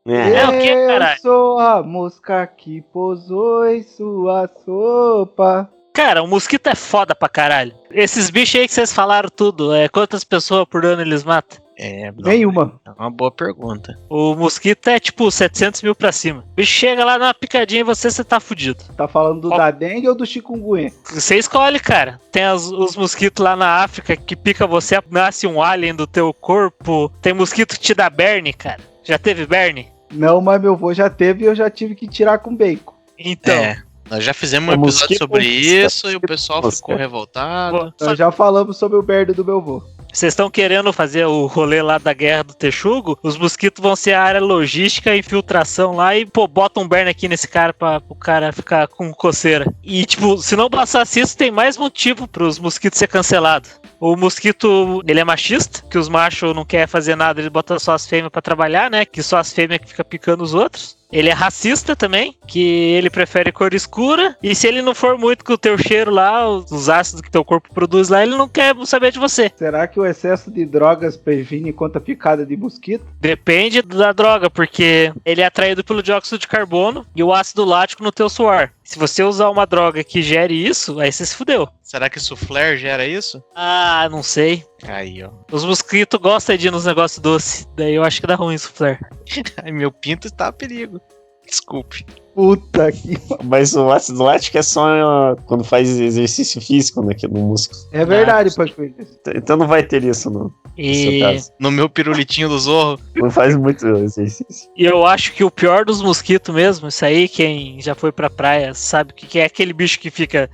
É. 0.06 0.34
É 0.34 0.48
o 0.48 0.58
quê, 0.60 0.70
Eu 0.70 0.86
caralho? 0.88 1.20
sou 1.20 1.58
a 1.60 1.82
mosca 1.82 2.44
que 2.46 2.82
pousou 2.92 3.66
em 3.66 3.82
sua 3.84 4.48
sopa. 4.64 5.70
Cara, 5.94 6.22
o 6.22 6.26
mosquito 6.26 6.66
é 6.68 6.74
foda 6.74 7.14
pra 7.14 7.28
caralho. 7.28 7.74
Esses 7.90 8.30
bichos 8.30 8.60
aí 8.60 8.66
que 8.66 8.74
vocês 8.74 8.92
falaram 8.92 9.28
tudo, 9.28 9.72
é, 9.74 9.88
quantas 9.88 10.24
pessoas 10.24 10.66
por 10.68 10.84
ano 10.84 11.02
eles 11.02 11.22
matam? 11.22 11.61
É, 11.78 12.12
não, 12.12 12.28
Nenhuma. 12.30 12.80
é 12.86 12.90
uma 12.90 13.10
boa 13.10 13.30
pergunta. 13.30 13.98
O 14.08 14.34
mosquito 14.34 14.88
é 14.88 15.00
tipo 15.00 15.30
700 15.30 15.82
mil 15.82 15.94
pra 15.94 16.12
cima. 16.12 16.44
O 16.52 16.54
bicho 16.56 16.72
chega 16.72 17.04
lá 17.04 17.18
numa 17.18 17.32
picadinha 17.32 17.80
e 17.80 17.84
você, 17.84 18.10
você 18.10 18.22
tá 18.22 18.38
fudido. 18.38 18.84
Tá 18.96 19.08
falando 19.08 19.40
do 19.40 19.52
Ó. 19.52 19.56
da 19.56 19.70
dengue 19.70 20.08
ou 20.08 20.14
do 20.14 20.26
chikungunya? 20.26 20.92
Você 21.12 21.36
escolhe, 21.36 21.80
cara. 21.80 22.20
Tem 22.30 22.44
as- 22.44 22.70
os 22.70 22.94
mosquitos 22.96 23.42
lá 23.42 23.56
na 23.56 23.82
África 23.82 24.14
que 24.16 24.36
pica 24.36 24.66
você, 24.66 25.00
nasce 25.10 25.46
um 25.46 25.62
alien 25.62 25.94
do 25.94 26.06
teu 26.06 26.32
corpo. 26.34 27.10
Tem 27.22 27.32
mosquito 27.32 27.74
que 27.74 27.80
te 27.80 27.94
dá 27.94 28.10
berne, 28.10 28.52
cara. 28.52 28.80
Já 29.02 29.18
teve 29.18 29.46
berne? 29.46 29.88
Não, 30.12 30.40
mas 30.42 30.60
meu 30.60 30.74
avô 30.74 30.92
já 30.92 31.08
teve 31.08 31.44
e 31.44 31.46
eu 31.46 31.54
já 31.54 31.70
tive 31.70 31.94
que 31.94 32.06
tirar 32.06 32.38
com 32.38 32.54
bacon. 32.54 32.94
Então, 33.18 33.54
É. 33.54 33.82
Nós 34.10 34.22
já 34.22 34.34
fizemos 34.34 34.68
um 34.68 34.72
É 34.72 34.82
episódio 34.82 35.16
sobre 35.16 35.46
isso 35.46 36.10
e 36.10 36.16
o 36.16 36.20
pessoal 36.20 36.70
ficou 36.70 36.94
revoltado. 36.94 37.94
Nós 37.98 38.18
já 38.18 38.30
falamos 38.30 38.76
sobre 38.76 38.98
o 38.98 39.02
berdo 39.02 39.32
do 39.32 39.42
meu 39.42 39.56
avô. 39.56 39.82
Vocês 40.12 40.32
estão 40.32 40.50
querendo 40.50 40.92
fazer 40.92 41.24
o 41.24 41.46
rolê 41.46 41.80
lá 41.80 41.96
da 41.96 42.12
guerra 42.12 42.44
do 42.44 42.54
Texugo? 42.54 43.18
Os 43.22 43.38
mosquitos 43.38 43.82
vão 43.82 43.96
ser 43.96 44.12
a 44.12 44.22
área 44.22 44.40
logística, 44.40 45.16
infiltração 45.16 45.96
lá 45.96 46.14
e, 46.14 46.26
pô, 46.26 46.46
bota 46.46 46.80
um 46.80 46.86
berne 46.86 47.10
aqui 47.10 47.26
nesse 47.26 47.48
cara 47.48 47.72
pra 47.72 48.02
o 48.08 48.14
cara 48.14 48.52
ficar 48.52 48.88
com 48.88 49.12
coceira. 49.14 49.72
E, 49.82 50.04
tipo, 50.04 50.36
se 50.36 50.54
não 50.54 50.68
bastasse 50.68 51.20
isso, 51.20 51.36
tem 51.36 51.50
mais 51.50 51.78
motivo 51.78 52.28
pros 52.28 52.58
mosquitos 52.58 52.98
ser 52.98 53.08
cancelado. 53.08 53.68
O 54.04 54.16
mosquito, 54.16 55.00
ele 55.06 55.20
é 55.20 55.24
machista, 55.24 55.80
que 55.88 55.96
os 55.96 56.08
machos 56.08 56.52
não 56.56 56.64
querem 56.64 56.88
fazer 56.88 57.14
nada, 57.14 57.40
ele 57.40 57.48
bota 57.48 57.78
só 57.78 57.92
as 57.92 58.04
fêmeas 58.04 58.32
pra 58.32 58.42
trabalhar, 58.42 58.90
né? 58.90 59.04
Que 59.04 59.22
só 59.22 59.36
as 59.36 59.52
fêmeas 59.52 59.80
que 59.80 59.90
ficam 59.90 60.04
picando 60.04 60.42
os 60.42 60.54
outros. 60.54 61.00
Ele 61.12 61.28
é 61.28 61.32
racista 61.32 61.94
também, 61.94 62.34
que 62.48 62.58
ele 62.94 63.10
prefere 63.10 63.52
cor 63.52 63.74
escura. 63.74 64.34
E 64.42 64.54
se 64.54 64.66
ele 64.66 64.80
não 64.80 64.94
for 64.94 65.18
muito 65.18 65.44
com 65.44 65.52
o 65.52 65.58
teu 65.58 65.76
cheiro 65.76 66.10
lá, 66.10 66.48
os 66.48 66.88
ácidos 66.88 67.20
que 67.20 67.30
teu 67.30 67.44
corpo 67.44 67.72
produz 67.72 68.08
lá, 68.08 68.22
ele 68.22 68.34
não 68.34 68.48
quer 68.48 68.74
saber 68.86 69.12
de 69.12 69.18
você. 69.18 69.52
Será 69.54 69.86
que 69.86 70.00
o 70.00 70.06
excesso 70.06 70.50
de 70.50 70.64
drogas 70.64 71.16
previne 71.16 71.70
contra 71.72 71.98
a 71.98 72.02
picada 72.02 72.46
de 72.46 72.56
mosquito? 72.56 73.04
Depende 73.20 73.82
da 73.82 74.10
droga, 74.12 74.48
porque 74.48 75.12
ele 75.24 75.42
é 75.42 75.46
atraído 75.46 75.84
pelo 75.84 76.02
dióxido 76.02 76.38
de 76.38 76.48
carbono 76.48 77.06
e 77.14 77.22
o 77.22 77.32
ácido 77.32 77.64
lático 77.64 78.02
no 78.02 78.10
teu 78.10 78.30
suor. 78.30 78.70
Se 78.82 78.98
você 78.98 79.22
usar 79.22 79.48
uma 79.48 79.66
droga 79.66 80.02
que 80.02 80.22
gere 80.22 80.54
isso, 80.54 80.98
aí 80.98 81.12
você 81.12 81.24
se 81.24 81.36
fudeu. 81.36 81.68
Será 81.82 82.08
que 82.08 82.18
isso 82.18 82.34
flare 82.34 82.78
gera 82.78 83.06
isso? 83.06 83.42
Ah, 83.54 83.91
não 84.10 84.22
sei. 84.22 84.64
Aí, 84.84 85.22
ó. 85.22 85.30
Os 85.50 85.64
mosquitos 85.64 86.20
gostam 86.20 86.56
de 86.56 86.68
ir 86.68 86.70
nos 86.70 86.84
negócios 86.84 87.20
doces. 87.20 87.68
Daí 87.76 87.94
eu 87.94 88.02
acho 88.02 88.20
que 88.20 88.26
dá 88.26 88.34
ruim. 88.34 88.56
Ai, 89.62 89.72
meu 89.72 89.92
pinto 89.92 90.26
está 90.26 90.48
a 90.48 90.52
perigo. 90.52 91.00
Desculpe. 91.46 92.06
Puta 92.34 92.90
que. 92.90 93.18
Mas 93.44 93.74
o 93.74 93.90
ácido 93.90 94.22
lático 94.22 94.56
é 94.56 94.62
só 94.62 94.86
uh, 94.86 95.36
quando 95.44 95.64
faz 95.64 95.88
exercício 96.00 96.60
físico 96.62 97.02
né, 97.04 97.14
que 97.14 97.28
no 97.28 97.40
músculo. 97.40 97.78
É 97.92 98.04
verdade, 98.06 98.54
Pacuílis. 98.54 99.18
Então 99.34 99.56
não 99.56 99.66
vai 99.66 99.82
ter 99.82 100.02
isso 100.02 100.30
no, 100.30 100.44
no 100.44 100.50
seu 100.76 101.12
E 101.12 101.20
caso. 101.20 101.50
No 101.60 101.70
meu 101.70 101.90
pirulitinho 101.90 102.48
do 102.48 102.58
Zorro. 102.58 102.98
Não 103.16 103.30
faz 103.30 103.54
muito 103.56 103.86
exercício. 103.86 104.70
e 104.76 104.84
eu 104.84 105.04
acho 105.04 105.34
que 105.34 105.44
o 105.44 105.50
pior 105.50 105.84
dos 105.84 106.00
mosquitos 106.00 106.54
mesmo, 106.54 106.88
isso 106.88 107.04
aí, 107.04 107.28
quem 107.28 107.80
já 107.82 107.94
foi 107.94 108.10
pra 108.10 108.30
praia 108.30 108.72
sabe 108.72 109.12
o 109.12 109.14
que 109.14 109.38
é 109.38 109.44
aquele 109.44 109.74
bicho 109.74 110.00
que 110.00 110.10
fica 110.10 110.48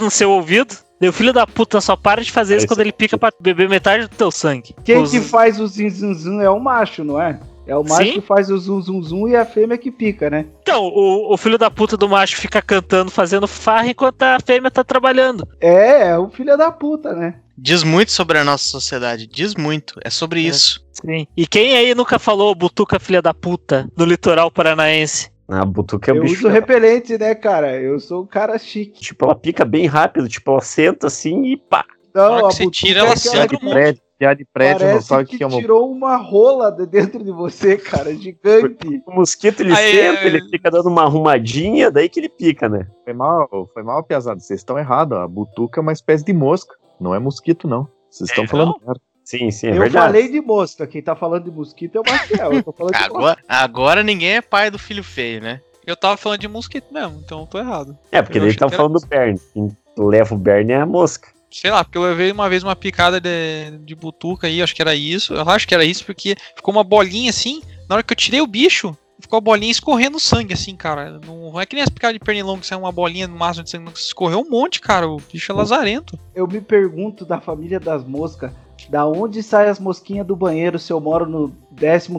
no 0.00 0.10
seu 0.10 0.30
ouvido. 0.30 0.76
O 1.08 1.12
filho 1.12 1.32
da 1.32 1.46
puta 1.46 1.80
só 1.80 1.96
para 1.96 2.22
de 2.22 2.30
fazer 2.30 2.54
isso 2.56 2.60
Esse- 2.64 2.68
quando 2.68 2.80
ele 2.80 2.92
pica 2.92 3.16
pra 3.18 3.30
beber 3.40 3.68
metade 3.68 4.04
do 4.08 4.14
teu 4.16 4.30
sangue. 4.30 4.74
Quem 4.84 4.98
Os- 5.02 5.10
que 5.10 5.20
faz 5.20 5.58
o 5.60 5.66
zum 5.66 5.88
zum 5.90 6.14
zum 6.14 6.40
é 6.40 6.48
o 6.50 6.60
macho, 6.60 7.02
não 7.04 7.20
é? 7.20 7.38
É 7.66 7.76
o 7.76 7.84
macho 7.84 8.02
Sim. 8.02 8.12
que 8.14 8.20
faz 8.20 8.50
o 8.50 8.58
zum 8.58 8.82
zum 8.82 9.02
zum 9.02 9.28
e 9.28 9.36
a 9.36 9.44
fêmea 9.46 9.78
que 9.78 9.90
pica, 9.90 10.28
né? 10.28 10.46
Então, 10.62 10.82
o, 10.84 11.32
o 11.32 11.36
filho 11.36 11.56
da 11.56 11.70
puta 11.70 11.96
do 11.96 12.08
macho 12.08 12.36
fica 12.36 12.60
cantando, 12.60 13.08
fazendo 13.10 13.46
farra 13.46 13.86
enquanto 13.88 14.20
a 14.22 14.38
fêmea 14.44 14.70
tá 14.70 14.82
trabalhando. 14.82 15.46
É, 15.60 16.08
é 16.08 16.18
o 16.18 16.28
filho 16.28 16.56
da 16.58 16.72
puta, 16.72 17.12
né? 17.14 17.36
Diz 17.56 17.84
muito 17.84 18.10
sobre 18.10 18.38
a 18.38 18.44
nossa 18.44 18.64
sociedade. 18.66 19.28
Diz 19.28 19.54
muito. 19.54 19.94
É 20.02 20.10
sobre 20.10 20.40
É. 20.40 20.48
isso. 20.48 20.84
Sim. 20.92 21.26
E 21.36 21.46
quem 21.46 21.76
aí 21.76 21.94
nunca 21.94 22.18
falou 22.18 22.52
butuca 22.54 22.98
filha 22.98 23.22
da 23.22 23.32
puta 23.32 23.88
no 23.96 24.04
litoral 24.04 24.50
paranaense? 24.50 25.30
A 25.60 25.64
butuca 25.64 26.10
é 26.10 26.14
o 26.14 26.16
eu 26.18 26.22
bicho. 26.22 26.34
uso 26.34 26.48
repelente, 26.48 27.18
né, 27.18 27.34
cara? 27.34 27.80
Eu 27.80 27.98
sou 28.00 28.22
um 28.22 28.26
cara 28.26 28.58
chique. 28.58 29.00
Tipo, 29.00 29.24
ela 29.26 29.34
pica 29.34 29.64
bem 29.64 29.86
rápido, 29.86 30.28
tipo, 30.28 30.50
ela 30.50 30.60
senta 30.60 31.06
assim 31.08 31.44
e 31.44 31.56
pá. 31.56 31.84
Não, 32.14 32.36
a 32.46 32.50
você 32.50 32.68
tira, 32.70 33.00
é 33.00 33.02
ela 33.04 33.14
no 33.14 33.60
mundo. 33.62 33.70
Prédio, 33.72 34.02
piada 34.18 34.36
de 34.36 34.44
prédio, 34.44 34.80
não 34.84 34.90
Parece 34.92 35.06
sabe 35.08 35.22
o 35.22 35.26
que, 35.26 35.36
que 35.38 35.42
é 35.42 35.46
uma. 35.46 35.58
tirou 35.58 35.90
uma 35.90 36.16
rola 36.16 36.70
de 36.70 36.86
dentro 36.86 37.24
de 37.24 37.32
você, 37.32 37.76
cara, 37.76 38.14
gigante. 38.14 39.02
O 39.06 39.12
mosquito 39.14 39.60
ele 39.60 39.72
Aí, 39.72 39.90
senta, 39.92 40.20
é- 40.20 40.26
ele 40.26 40.42
fica 40.50 40.70
dando 40.70 40.88
uma 40.88 41.02
arrumadinha, 41.04 41.90
daí 41.90 42.08
que 42.08 42.20
ele 42.20 42.28
pica, 42.28 42.68
né? 42.68 42.86
Foi 43.04 43.12
mal, 43.12 43.48
foi 43.72 43.82
mal, 43.82 44.02
pesado. 44.04 44.40
Vocês 44.40 44.60
estão 44.60 44.78
errados. 44.78 45.16
A 45.18 45.26
butuca 45.26 45.80
é 45.80 45.82
uma 45.82 45.92
espécie 45.92 46.24
de 46.24 46.32
mosca. 46.32 46.74
Não 47.00 47.14
é 47.14 47.18
mosquito, 47.18 47.66
não. 47.66 47.88
Vocês 48.10 48.28
estão 48.30 48.44
É, 48.44 48.46
falando 48.46 48.74
merda. 48.84 49.00
Sim, 49.24 49.50
sim, 49.50 49.68
é 49.68 49.70
eu 49.70 49.78
verdade. 49.80 50.06
falei 50.06 50.28
de 50.28 50.40
mosca, 50.40 50.86
quem 50.86 51.02
tá 51.02 51.14
falando 51.14 51.44
de 51.44 51.50
mosquito 51.50 51.96
é 51.96 52.00
o 52.00 52.04
Marcel. 52.04 52.52
Eu 52.52 52.62
tô 52.62 52.72
falando 52.72 52.94
de 52.94 52.98
mosca. 53.00 53.16
Agora, 53.16 53.38
agora 53.48 54.02
ninguém 54.02 54.36
é 54.36 54.40
pai 54.42 54.70
do 54.70 54.78
filho 54.78 55.04
feio, 55.04 55.40
né? 55.40 55.60
Eu 55.86 55.96
tava 55.96 56.16
falando 56.16 56.40
de 56.40 56.48
mosquito 56.48 56.92
mesmo, 56.92 57.20
então 57.24 57.40
eu 57.40 57.46
tô 57.46 57.58
errado. 57.58 57.96
É, 58.10 58.22
porque 58.22 58.38
Eu 58.38 58.42
daí 58.42 58.50
achei 58.50 58.58
tá 58.58 58.68
falando 58.68 59.00
do 59.00 59.06
Berne. 59.06 59.40
Quem 59.52 59.76
leva 59.96 60.34
o 60.34 60.38
Berne 60.38 60.72
é 60.72 60.80
a 60.80 60.86
mosca. 60.86 61.28
Sei 61.50 61.70
lá, 61.70 61.84
porque 61.84 61.98
eu 61.98 62.02
levei 62.02 62.32
uma 62.32 62.48
vez 62.48 62.62
uma 62.62 62.74
picada 62.74 63.20
de, 63.20 63.76
de 63.84 63.94
butuca 63.94 64.46
aí, 64.46 64.62
acho 64.62 64.74
que 64.74 64.80
era 64.80 64.94
isso. 64.94 65.34
Eu 65.34 65.48
acho 65.50 65.68
que 65.68 65.74
era 65.74 65.84
isso, 65.84 66.04
porque 66.06 66.34
ficou 66.56 66.72
uma 66.72 66.84
bolinha 66.84 67.28
assim. 67.30 67.60
Na 67.88 67.96
hora 67.96 68.02
que 68.02 68.12
eu 68.12 68.16
tirei 68.16 68.40
o 68.40 68.46
bicho, 68.46 68.96
ficou 69.20 69.36
a 69.36 69.40
bolinha 69.40 69.70
escorrendo 69.70 70.18
sangue, 70.18 70.54
assim, 70.54 70.74
cara. 70.74 71.20
Não 71.26 71.60
é 71.60 71.66
que 71.66 71.74
nem 71.76 71.82
as 71.82 71.90
picadas 71.90 72.14
de 72.14 72.20
pernilongo, 72.24 72.60
que 72.60 72.66
sai 72.66 72.78
uma 72.78 72.90
bolinha 72.92 73.28
no 73.28 73.36
máximo 73.36 73.64
de 73.64 73.70
sangue. 73.70 73.84
não, 73.84 73.92
Escorreu 73.92 74.40
um 74.40 74.48
monte, 74.48 74.80
cara. 74.80 75.06
O 75.06 75.18
bicho 75.30 75.52
é 75.52 75.54
lazarento. 75.54 76.18
Eu 76.34 76.46
me 76.46 76.60
pergunto 76.60 77.26
da 77.26 77.38
família 77.38 77.78
das 77.78 78.02
moscas, 78.02 78.50
da 78.88 79.06
onde 79.06 79.42
saem 79.42 79.70
as 79.70 79.78
mosquinhas 79.78 80.26
do 80.26 80.36
banheiro 80.36 80.78
se 80.78 80.92
eu 80.92 81.00
moro 81.00 81.26
no 81.26 81.52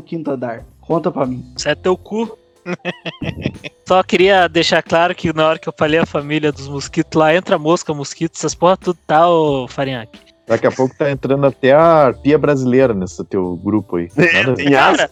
15 0.01 0.24
andar? 0.28 0.66
Conta 0.82 1.12
pra 1.12 1.26
mim. 1.26 1.45
Isso 1.56 1.70
é 1.70 1.76
teu 1.76 1.95
cu. 1.97 2.38
Só 3.88 4.01
queria 4.04 4.47
deixar 4.47 4.82
claro 4.82 5.14
que 5.14 5.34
na 5.34 5.47
hora 5.47 5.60
que 5.60 5.68
eu 5.68 5.74
falei 5.78 5.99
a 5.99 6.06
família 6.06 6.51
dos 6.51 6.68
mosquitos 6.68 7.20
lá, 7.20 7.36
entra 7.36 7.60
mosca, 7.60 7.93
mosquito, 7.93 8.36
essas 8.36 8.56
porra 8.56 8.78
tudo 8.78 8.97
tá, 9.06 9.30
ô 9.30 9.68
Farinhaque. 9.68 10.20
Daqui 10.47 10.68
a 10.68 10.72
pouco 10.72 10.95
tá 10.97 11.10
entrando 11.10 11.45
até 11.45 11.72
a 11.72 12.08
arpia 12.08 12.38
brasileira 12.38 12.93
nesse 12.93 13.24
teu 13.26 13.56
grupo 13.56 13.97
aí. 13.97 14.10
Nada. 14.70 15.10
Cara, 15.10 15.12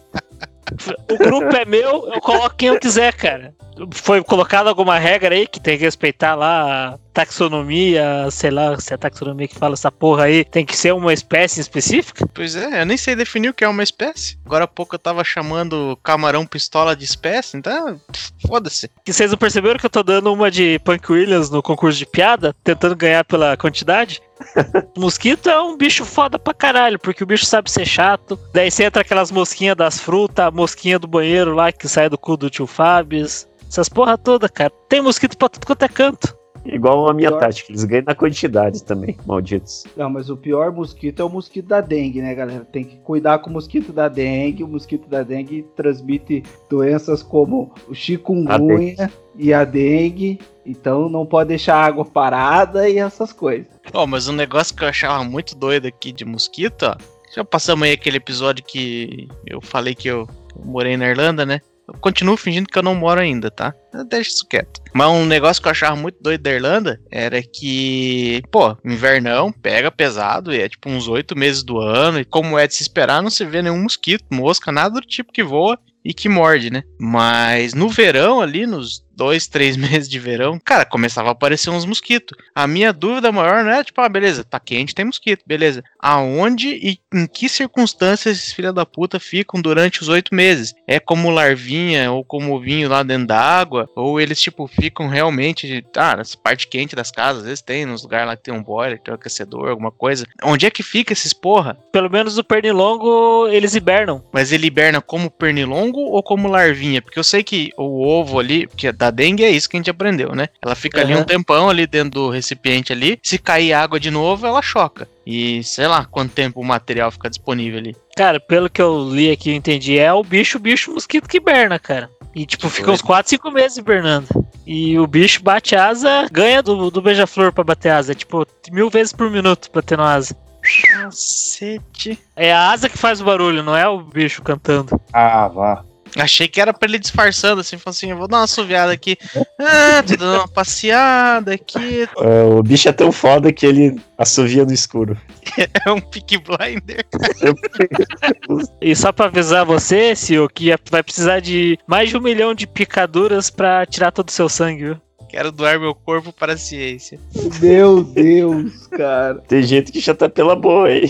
o 1.09 1.17
grupo 1.17 1.55
é 1.55 1.65
meu, 1.65 2.11
eu 2.13 2.21
coloco 2.21 2.55
quem 2.55 2.69
eu 2.69 2.79
quiser, 2.79 3.13
cara. 3.13 3.53
Foi 3.91 4.23
colocada 4.23 4.69
alguma 4.69 4.97
regra 4.97 5.35
aí 5.35 5.47
que 5.47 5.59
tem 5.59 5.77
que 5.77 5.83
respeitar 5.83 6.35
lá 6.35 6.93
a 6.93 6.99
taxonomia, 7.13 8.29
sei 8.31 8.51
lá, 8.51 8.77
se 8.79 8.93
é 8.93 8.95
a 8.95 8.97
taxonomia 8.97 9.47
que 9.47 9.57
fala 9.57 9.73
essa 9.73 9.91
porra 9.91 10.25
aí, 10.25 10.45
tem 10.45 10.65
que 10.65 10.77
ser 10.77 10.93
uma 10.93 11.13
espécie 11.13 11.59
específica? 11.59 12.25
Pois 12.33 12.55
é, 12.55 12.81
eu 12.81 12.85
nem 12.85 12.97
sei 12.97 13.15
definir 13.15 13.49
o 13.49 13.53
que 13.53 13.63
é 13.63 13.67
uma 13.67 13.83
espécie. 13.83 14.37
Agora 14.45 14.63
há 14.63 14.67
pouco 14.67 14.95
eu 14.95 14.99
tava 14.99 15.23
chamando 15.23 15.97
camarão 16.03 16.45
pistola 16.45 16.95
de 16.95 17.05
espécie, 17.05 17.57
então 17.57 17.99
foda-se. 18.47 18.89
Que 19.03 19.13
vocês 19.13 19.31
não 19.31 19.37
perceberam 19.37 19.79
que 19.79 19.85
eu 19.85 19.89
tô 19.89 20.03
dando 20.03 20.31
uma 20.31 20.49
de 20.49 20.79
Punk 20.79 21.11
Williams 21.11 21.49
no 21.49 21.61
concurso 21.61 21.97
de 21.97 22.05
piada, 22.05 22.55
tentando 22.63 22.95
ganhar 22.95 23.25
pela 23.25 23.57
quantidade? 23.57 24.21
Mosquito 24.97 25.49
é 25.49 25.61
um 25.61 25.77
bicho 25.77 26.05
foda 26.05 26.39
pra 26.39 26.53
caralho, 26.53 26.97
porque 26.97 27.23
o 27.23 27.27
bicho 27.27 27.45
sabe 27.45 27.69
ser 27.69 27.85
chato. 27.85 28.39
Daí 28.53 28.71
você 28.71 28.85
entra 28.85 29.01
aquelas 29.01 29.31
mosquinhas 29.31 29.75
das 29.75 29.99
frutas, 29.99 30.45
a 30.45 30.51
mosquinha 30.51 30.97
do 30.97 31.07
banheiro 31.07 31.53
lá 31.53 31.71
que 31.71 31.87
sai 31.87 32.09
do 32.09 32.17
cu 32.17 32.37
do 32.37 32.49
tio 32.49 32.65
Fábios. 32.65 33.47
Essas 33.71 33.87
porra 33.87 34.17
toda, 34.17 34.49
cara. 34.49 34.69
Tem 34.89 35.01
mosquito 35.01 35.37
pra 35.37 35.47
tudo 35.47 35.65
quanto 35.65 35.83
é 35.83 35.87
canto. 35.87 36.37
Igual 36.65 37.09
a 37.09 37.13
minha 37.13 37.29
Pior. 37.29 37.39
tática, 37.39 37.71
eles 37.71 37.85
ganham 37.85 38.03
na 38.05 38.13
quantidade 38.13 38.83
também, 38.83 39.17
malditos. 39.25 39.85
Não, 39.95 40.09
mas 40.09 40.29
o 40.29 40.35
pior 40.35 40.73
mosquito 40.73 41.21
é 41.21 41.25
o 41.25 41.29
mosquito 41.29 41.67
da 41.67 41.79
dengue, 41.79 42.21
né, 42.21 42.35
galera? 42.35 42.65
Tem 42.65 42.83
que 42.83 42.97
cuidar 42.97 43.39
com 43.39 43.49
o 43.49 43.53
mosquito 43.53 43.93
da 43.93 44.09
dengue. 44.09 44.61
O 44.61 44.67
mosquito 44.67 45.07
da 45.07 45.23
dengue 45.23 45.65
transmite 45.73 46.43
doenças 46.69 47.23
como 47.23 47.73
o 47.87 47.95
chikungunya 47.95 49.09
e 49.37 49.53
a 49.53 49.63
dengue. 49.63 50.37
Então 50.65 51.07
não 51.07 51.25
pode 51.25 51.47
deixar 51.47 51.77
a 51.77 51.85
água 51.85 52.03
parada 52.03 52.89
e 52.89 52.97
essas 52.97 53.31
coisas. 53.31 53.71
Ó, 53.93 54.05
mas 54.05 54.27
um 54.27 54.33
negócio 54.33 54.75
que 54.75 54.83
eu 54.83 54.89
achava 54.89 55.23
muito 55.23 55.55
doido 55.55 55.87
aqui 55.87 56.11
de 56.11 56.25
mosquito, 56.25 56.83
ó. 56.83 56.95
Já 57.33 57.45
passamos 57.45 57.87
aí 57.87 57.93
aquele 57.93 58.17
episódio 58.17 58.65
que 58.65 59.29
eu 59.47 59.61
falei 59.61 59.95
que 59.95 60.09
eu 60.09 60.27
morei 60.61 60.97
na 60.97 61.07
Irlanda, 61.07 61.45
né? 61.45 61.61
Eu 61.93 61.99
continuo 61.99 62.37
fingindo 62.37 62.69
que 62.69 62.77
eu 62.77 62.83
não 62.83 62.95
moro 62.95 63.19
ainda, 63.19 63.51
tá? 63.51 63.73
Deixa 64.09 64.29
isso 64.29 64.47
quieto. 64.47 64.81
Mas 64.93 65.09
um 65.09 65.25
negócio 65.25 65.61
que 65.61 65.67
eu 65.67 65.71
achava 65.71 65.95
muito 65.95 66.21
doido 66.21 66.41
da 66.41 66.51
Irlanda 66.51 67.01
era 67.11 67.41
que, 67.41 68.41
pô, 68.51 68.77
invernão 68.85 69.51
pega 69.51 69.91
pesado 69.91 70.53
e 70.53 70.61
é 70.61 70.69
tipo 70.69 70.89
uns 70.89 71.07
oito 71.07 71.37
meses 71.37 71.63
do 71.63 71.79
ano. 71.79 72.19
E 72.19 72.25
como 72.25 72.57
é 72.57 72.67
de 72.67 72.75
se 72.75 72.83
esperar, 72.83 73.21
não 73.21 73.29
se 73.29 73.45
vê 73.45 73.61
nenhum 73.61 73.83
mosquito, 73.83 74.25
mosca, 74.31 74.71
nada 74.71 74.95
do 74.95 75.01
tipo 75.01 75.33
que 75.33 75.43
voa 75.43 75.77
e 76.03 76.13
que 76.13 76.27
morde, 76.27 76.71
né? 76.71 76.83
Mas 76.99 77.73
no 77.73 77.89
verão, 77.89 78.41
ali, 78.41 78.65
nos 78.65 79.03
dois, 79.15 79.47
três 79.47 79.75
meses 79.77 80.09
de 80.09 80.19
verão, 80.19 80.59
cara, 80.59 80.85
começava 80.85 81.29
a 81.29 81.31
aparecer 81.31 81.69
uns 81.69 81.85
mosquitos. 81.85 82.37
A 82.55 82.67
minha 82.67 82.91
dúvida 82.93 83.31
maior 83.31 83.63
não 83.63 83.71
é 83.71 83.83
tipo, 83.83 83.99
ah, 84.01 84.09
beleza, 84.09 84.43
tá 84.43 84.59
quente, 84.59 84.95
tem 84.95 85.05
mosquito, 85.05 85.43
beleza. 85.45 85.83
Aonde 85.99 86.69
e 86.69 86.99
em 87.13 87.27
que 87.27 87.47
circunstâncias 87.49 88.37
esses 88.37 88.53
filha 88.53 88.73
da 88.73 88.85
puta 88.85 89.19
ficam 89.19 89.61
durante 89.61 90.01
os 90.01 90.09
oito 90.09 90.33
meses? 90.33 90.73
É 90.87 90.99
como 90.99 91.29
larvinha 91.29 92.11
ou 92.11 92.23
como 92.23 92.55
ovinho 92.55 92.89
lá 92.89 93.03
dentro 93.03 93.27
da 93.27 93.39
água? 93.39 93.89
Ou 93.95 94.19
eles, 94.19 94.41
tipo, 94.41 94.67
ficam 94.67 95.07
realmente, 95.07 95.85
ah, 95.95 96.17
nessa 96.17 96.37
parte 96.37 96.67
quente 96.67 96.95
das 96.95 97.11
casas, 97.11 97.41
às 97.41 97.45
vezes 97.45 97.61
tem 97.61 97.85
nos 97.85 98.03
lugares 98.03 98.27
lá 98.27 98.35
que 98.35 98.43
tem 98.43 98.53
um 98.53 98.63
boiler, 98.63 98.99
tem 98.99 99.13
um 99.13 99.15
aquecedor, 99.15 99.69
alguma 99.69 99.91
coisa. 99.91 100.25
Onde 100.43 100.65
é 100.65 100.71
que 100.71 100.83
fica 100.83 101.13
esses 101.13 101.33
porra? 101.33 101.77
Pelo 101.91 102.09
menos 102.09 102.37
o 102.37 102.43
pernilongo, 102.43 103.47
eles 103.47 103.75
hibernam. 103.75 104.23
Mas 104.31 104.51
ele 104.51 104.67
hiberna 104.67 105.01
como 105.01 105.29
pernilongo 105.29 105.99
ou 105.99 106.23
como 106.23 106.47
larvinha? 106.47 107.01
Porque 107.01 107.19
eu 107.19 107.23
sei 107.23 107.43
que 107.43 107.71
o 107.77 108.07
ovo 108.07 108.39
ali, 108.39 108.67
que 108.67 108.87
é 108.87 108.91
da 109.01 109.09
dengue 109.09 109.43
é 109.43 109.49
isso 109.49 109.67
que 109.67 109.75
a 109.75 109.79
gente 109.79 109.89
aprendeu, 109.89 110.35
né? 110.35 110.47
Ela 110.63 110.75
fica 110.75 111.01
ali 111.01 111.15
Uhum. 111.15 111.21
um 111.21 111.23
tempão 111.23 111.67
ali 111.69 111.87
dentro 111.87 112.11
do 112.11 112.29
recipiente 112.29 112.93
ali. 112.93 113.19
Se 113.23 113.39
cair 113.39 113.73
água 113.73 113.99
de 113.99 114.11
novo, 114.11 114.45
ela 114.45 114.61
choca. 114.61 115.07
E 115.25 115.63
sei 115.63 115.87
lá 115.87 116.05
quanto 116.05 116.33
tempo 116.33 116.61
o 116.61 116.63
material 116.63 117.09
fica 117.11 117.27
disponível 117.27 117.79
ali. 117.79 117.95
Cara, 118.15 118.39
pelo 118.39 118.69
que 118.69 118.79
eu 118.79 119.09
li 119.09 119.31
aqui 119.31 119.49
e 119.49 119.55
entendi, 119.55 119.97
é 119.97 120.13
o 120.13 120.23
bicho, 120.23 120.59
bicho 120.59 120.93
mosquito 120.93 121.27
que 121.27 121.37
hiberna, 121.37 121.79
cara. 121.79 122.11
E 122.35 122.45
tipo, 122.45 122.69
fica 122.69 122.91
uns 122.91 123.01
4, 123.01 123.27
5 123.31 123.49
meses 123.49 123.77
hibernando. 123.79 124.27
E 124.67 124.99
o 124.99 125.07
bicho 125.07 125.41
bate 125.41 125.75
asa, 125.75 126.27
ganha 126.31 126.61
do, 126.61 126.91
do 126.91 127.01
beija-flor 127.01 127.51
pra 127.51 127.63
bater 127.63 127.89
asa. 127.89 128.11
É 128.11 128.15
tipo, 128.15 128.45
mil 128.71 128.87
vezes 128.91 129.11
por 129.13 129.31
minuto 129.31 129.67
batendo 129.73 130.03
asa. 130.03 130.35
Cacete. 130.83 132.19
É 132.35 132.53
a 132.53 132.69
asa 132.71 132.87
que 132.87 132.97
faz 132.97 133.19
o 133.19 133.25
barulho, 133.25 133.63
não 133.63 133.75
é 133.75 133.87
o 133.87 133.99
bicho 133.99 134.41
cantando. 134.43 135.01
Ah, 135.11 135.47
vá. 135.47 135.83
Achei 136.17 136.47
que 136.47 136.59
era 136.59 136.73
pra 136.73 136.87
ele 136.87 136.99
disfarçando, 136.99 137.61
assim, 137.61 137.77
falando 137.77 137.95
assim, 137.95 138.11
eu 138.11 138.17
vou 138.17 138.27
dar 138.27 138.37
uma 138.37 138.43
assoviada 138.43 138.91
aqui. 138.91 139.17
Ah, 139.59 140.03
tô 140.05 140.15
dando 140.15 140.39
uma 140.39 140.47
passeada 140.47 141.53
aqui. 141.53 142.07
É, 142.17 142.43
o 142.43 142.61
bicho 142.61 142.89
é 142.89 142.91
tão 142.91 143.11
foda 143.11 143.51
que 143.53 143.65
ele 143.65 143.99
assovia 144.17 144.65
no 144.65 144.73
escuro. 144.73 145.17
É 145.85 145.91
um 145.91 145.99
pick 145.99 146.37
blinder. 146.43 147.05
E 148.79 148.95
só 148.95 149.11
pra 149.11 149.25
avisar 149.25 149.65
você, 149.65 150.15
Sio, 150.15 150.47
que 150.47 150.73
vai 150.89 151.03
precisar 151.03 151.39
de 151.39 151.77
mais 151.87 152.09
de 152.09 152.17
um 152.17 152.21
milhão 152.21 152.53
de 152.53 152.67
picaduras 152.67 153.49
pra 153.49 153.85
tirar 153.85 154.11
todo 154.11 154.29
o 154.29 154.31
seu 154.31 154.47
sangue, 154.47 154.83
viu? 154.83 155.01
Quero 155.29 155.51
doar 155.51 155.79
meu 155.79 155.95
corpo 155.95 156.33
para 156.33 156.53
a 156.53 156.57
ciência. 156.57 157.19
Meu 157.61 158.03
Deus, 158.03 158.87
cara. 158.87 159.35
Tem 159.47 159.63
gente 159.63 159.91
que 159.91 159.99
já 159.99 160.13
tá 160.13 160.27
pela 160.27 160.55
boa 160.55 160.87
aí. 160.87 161.09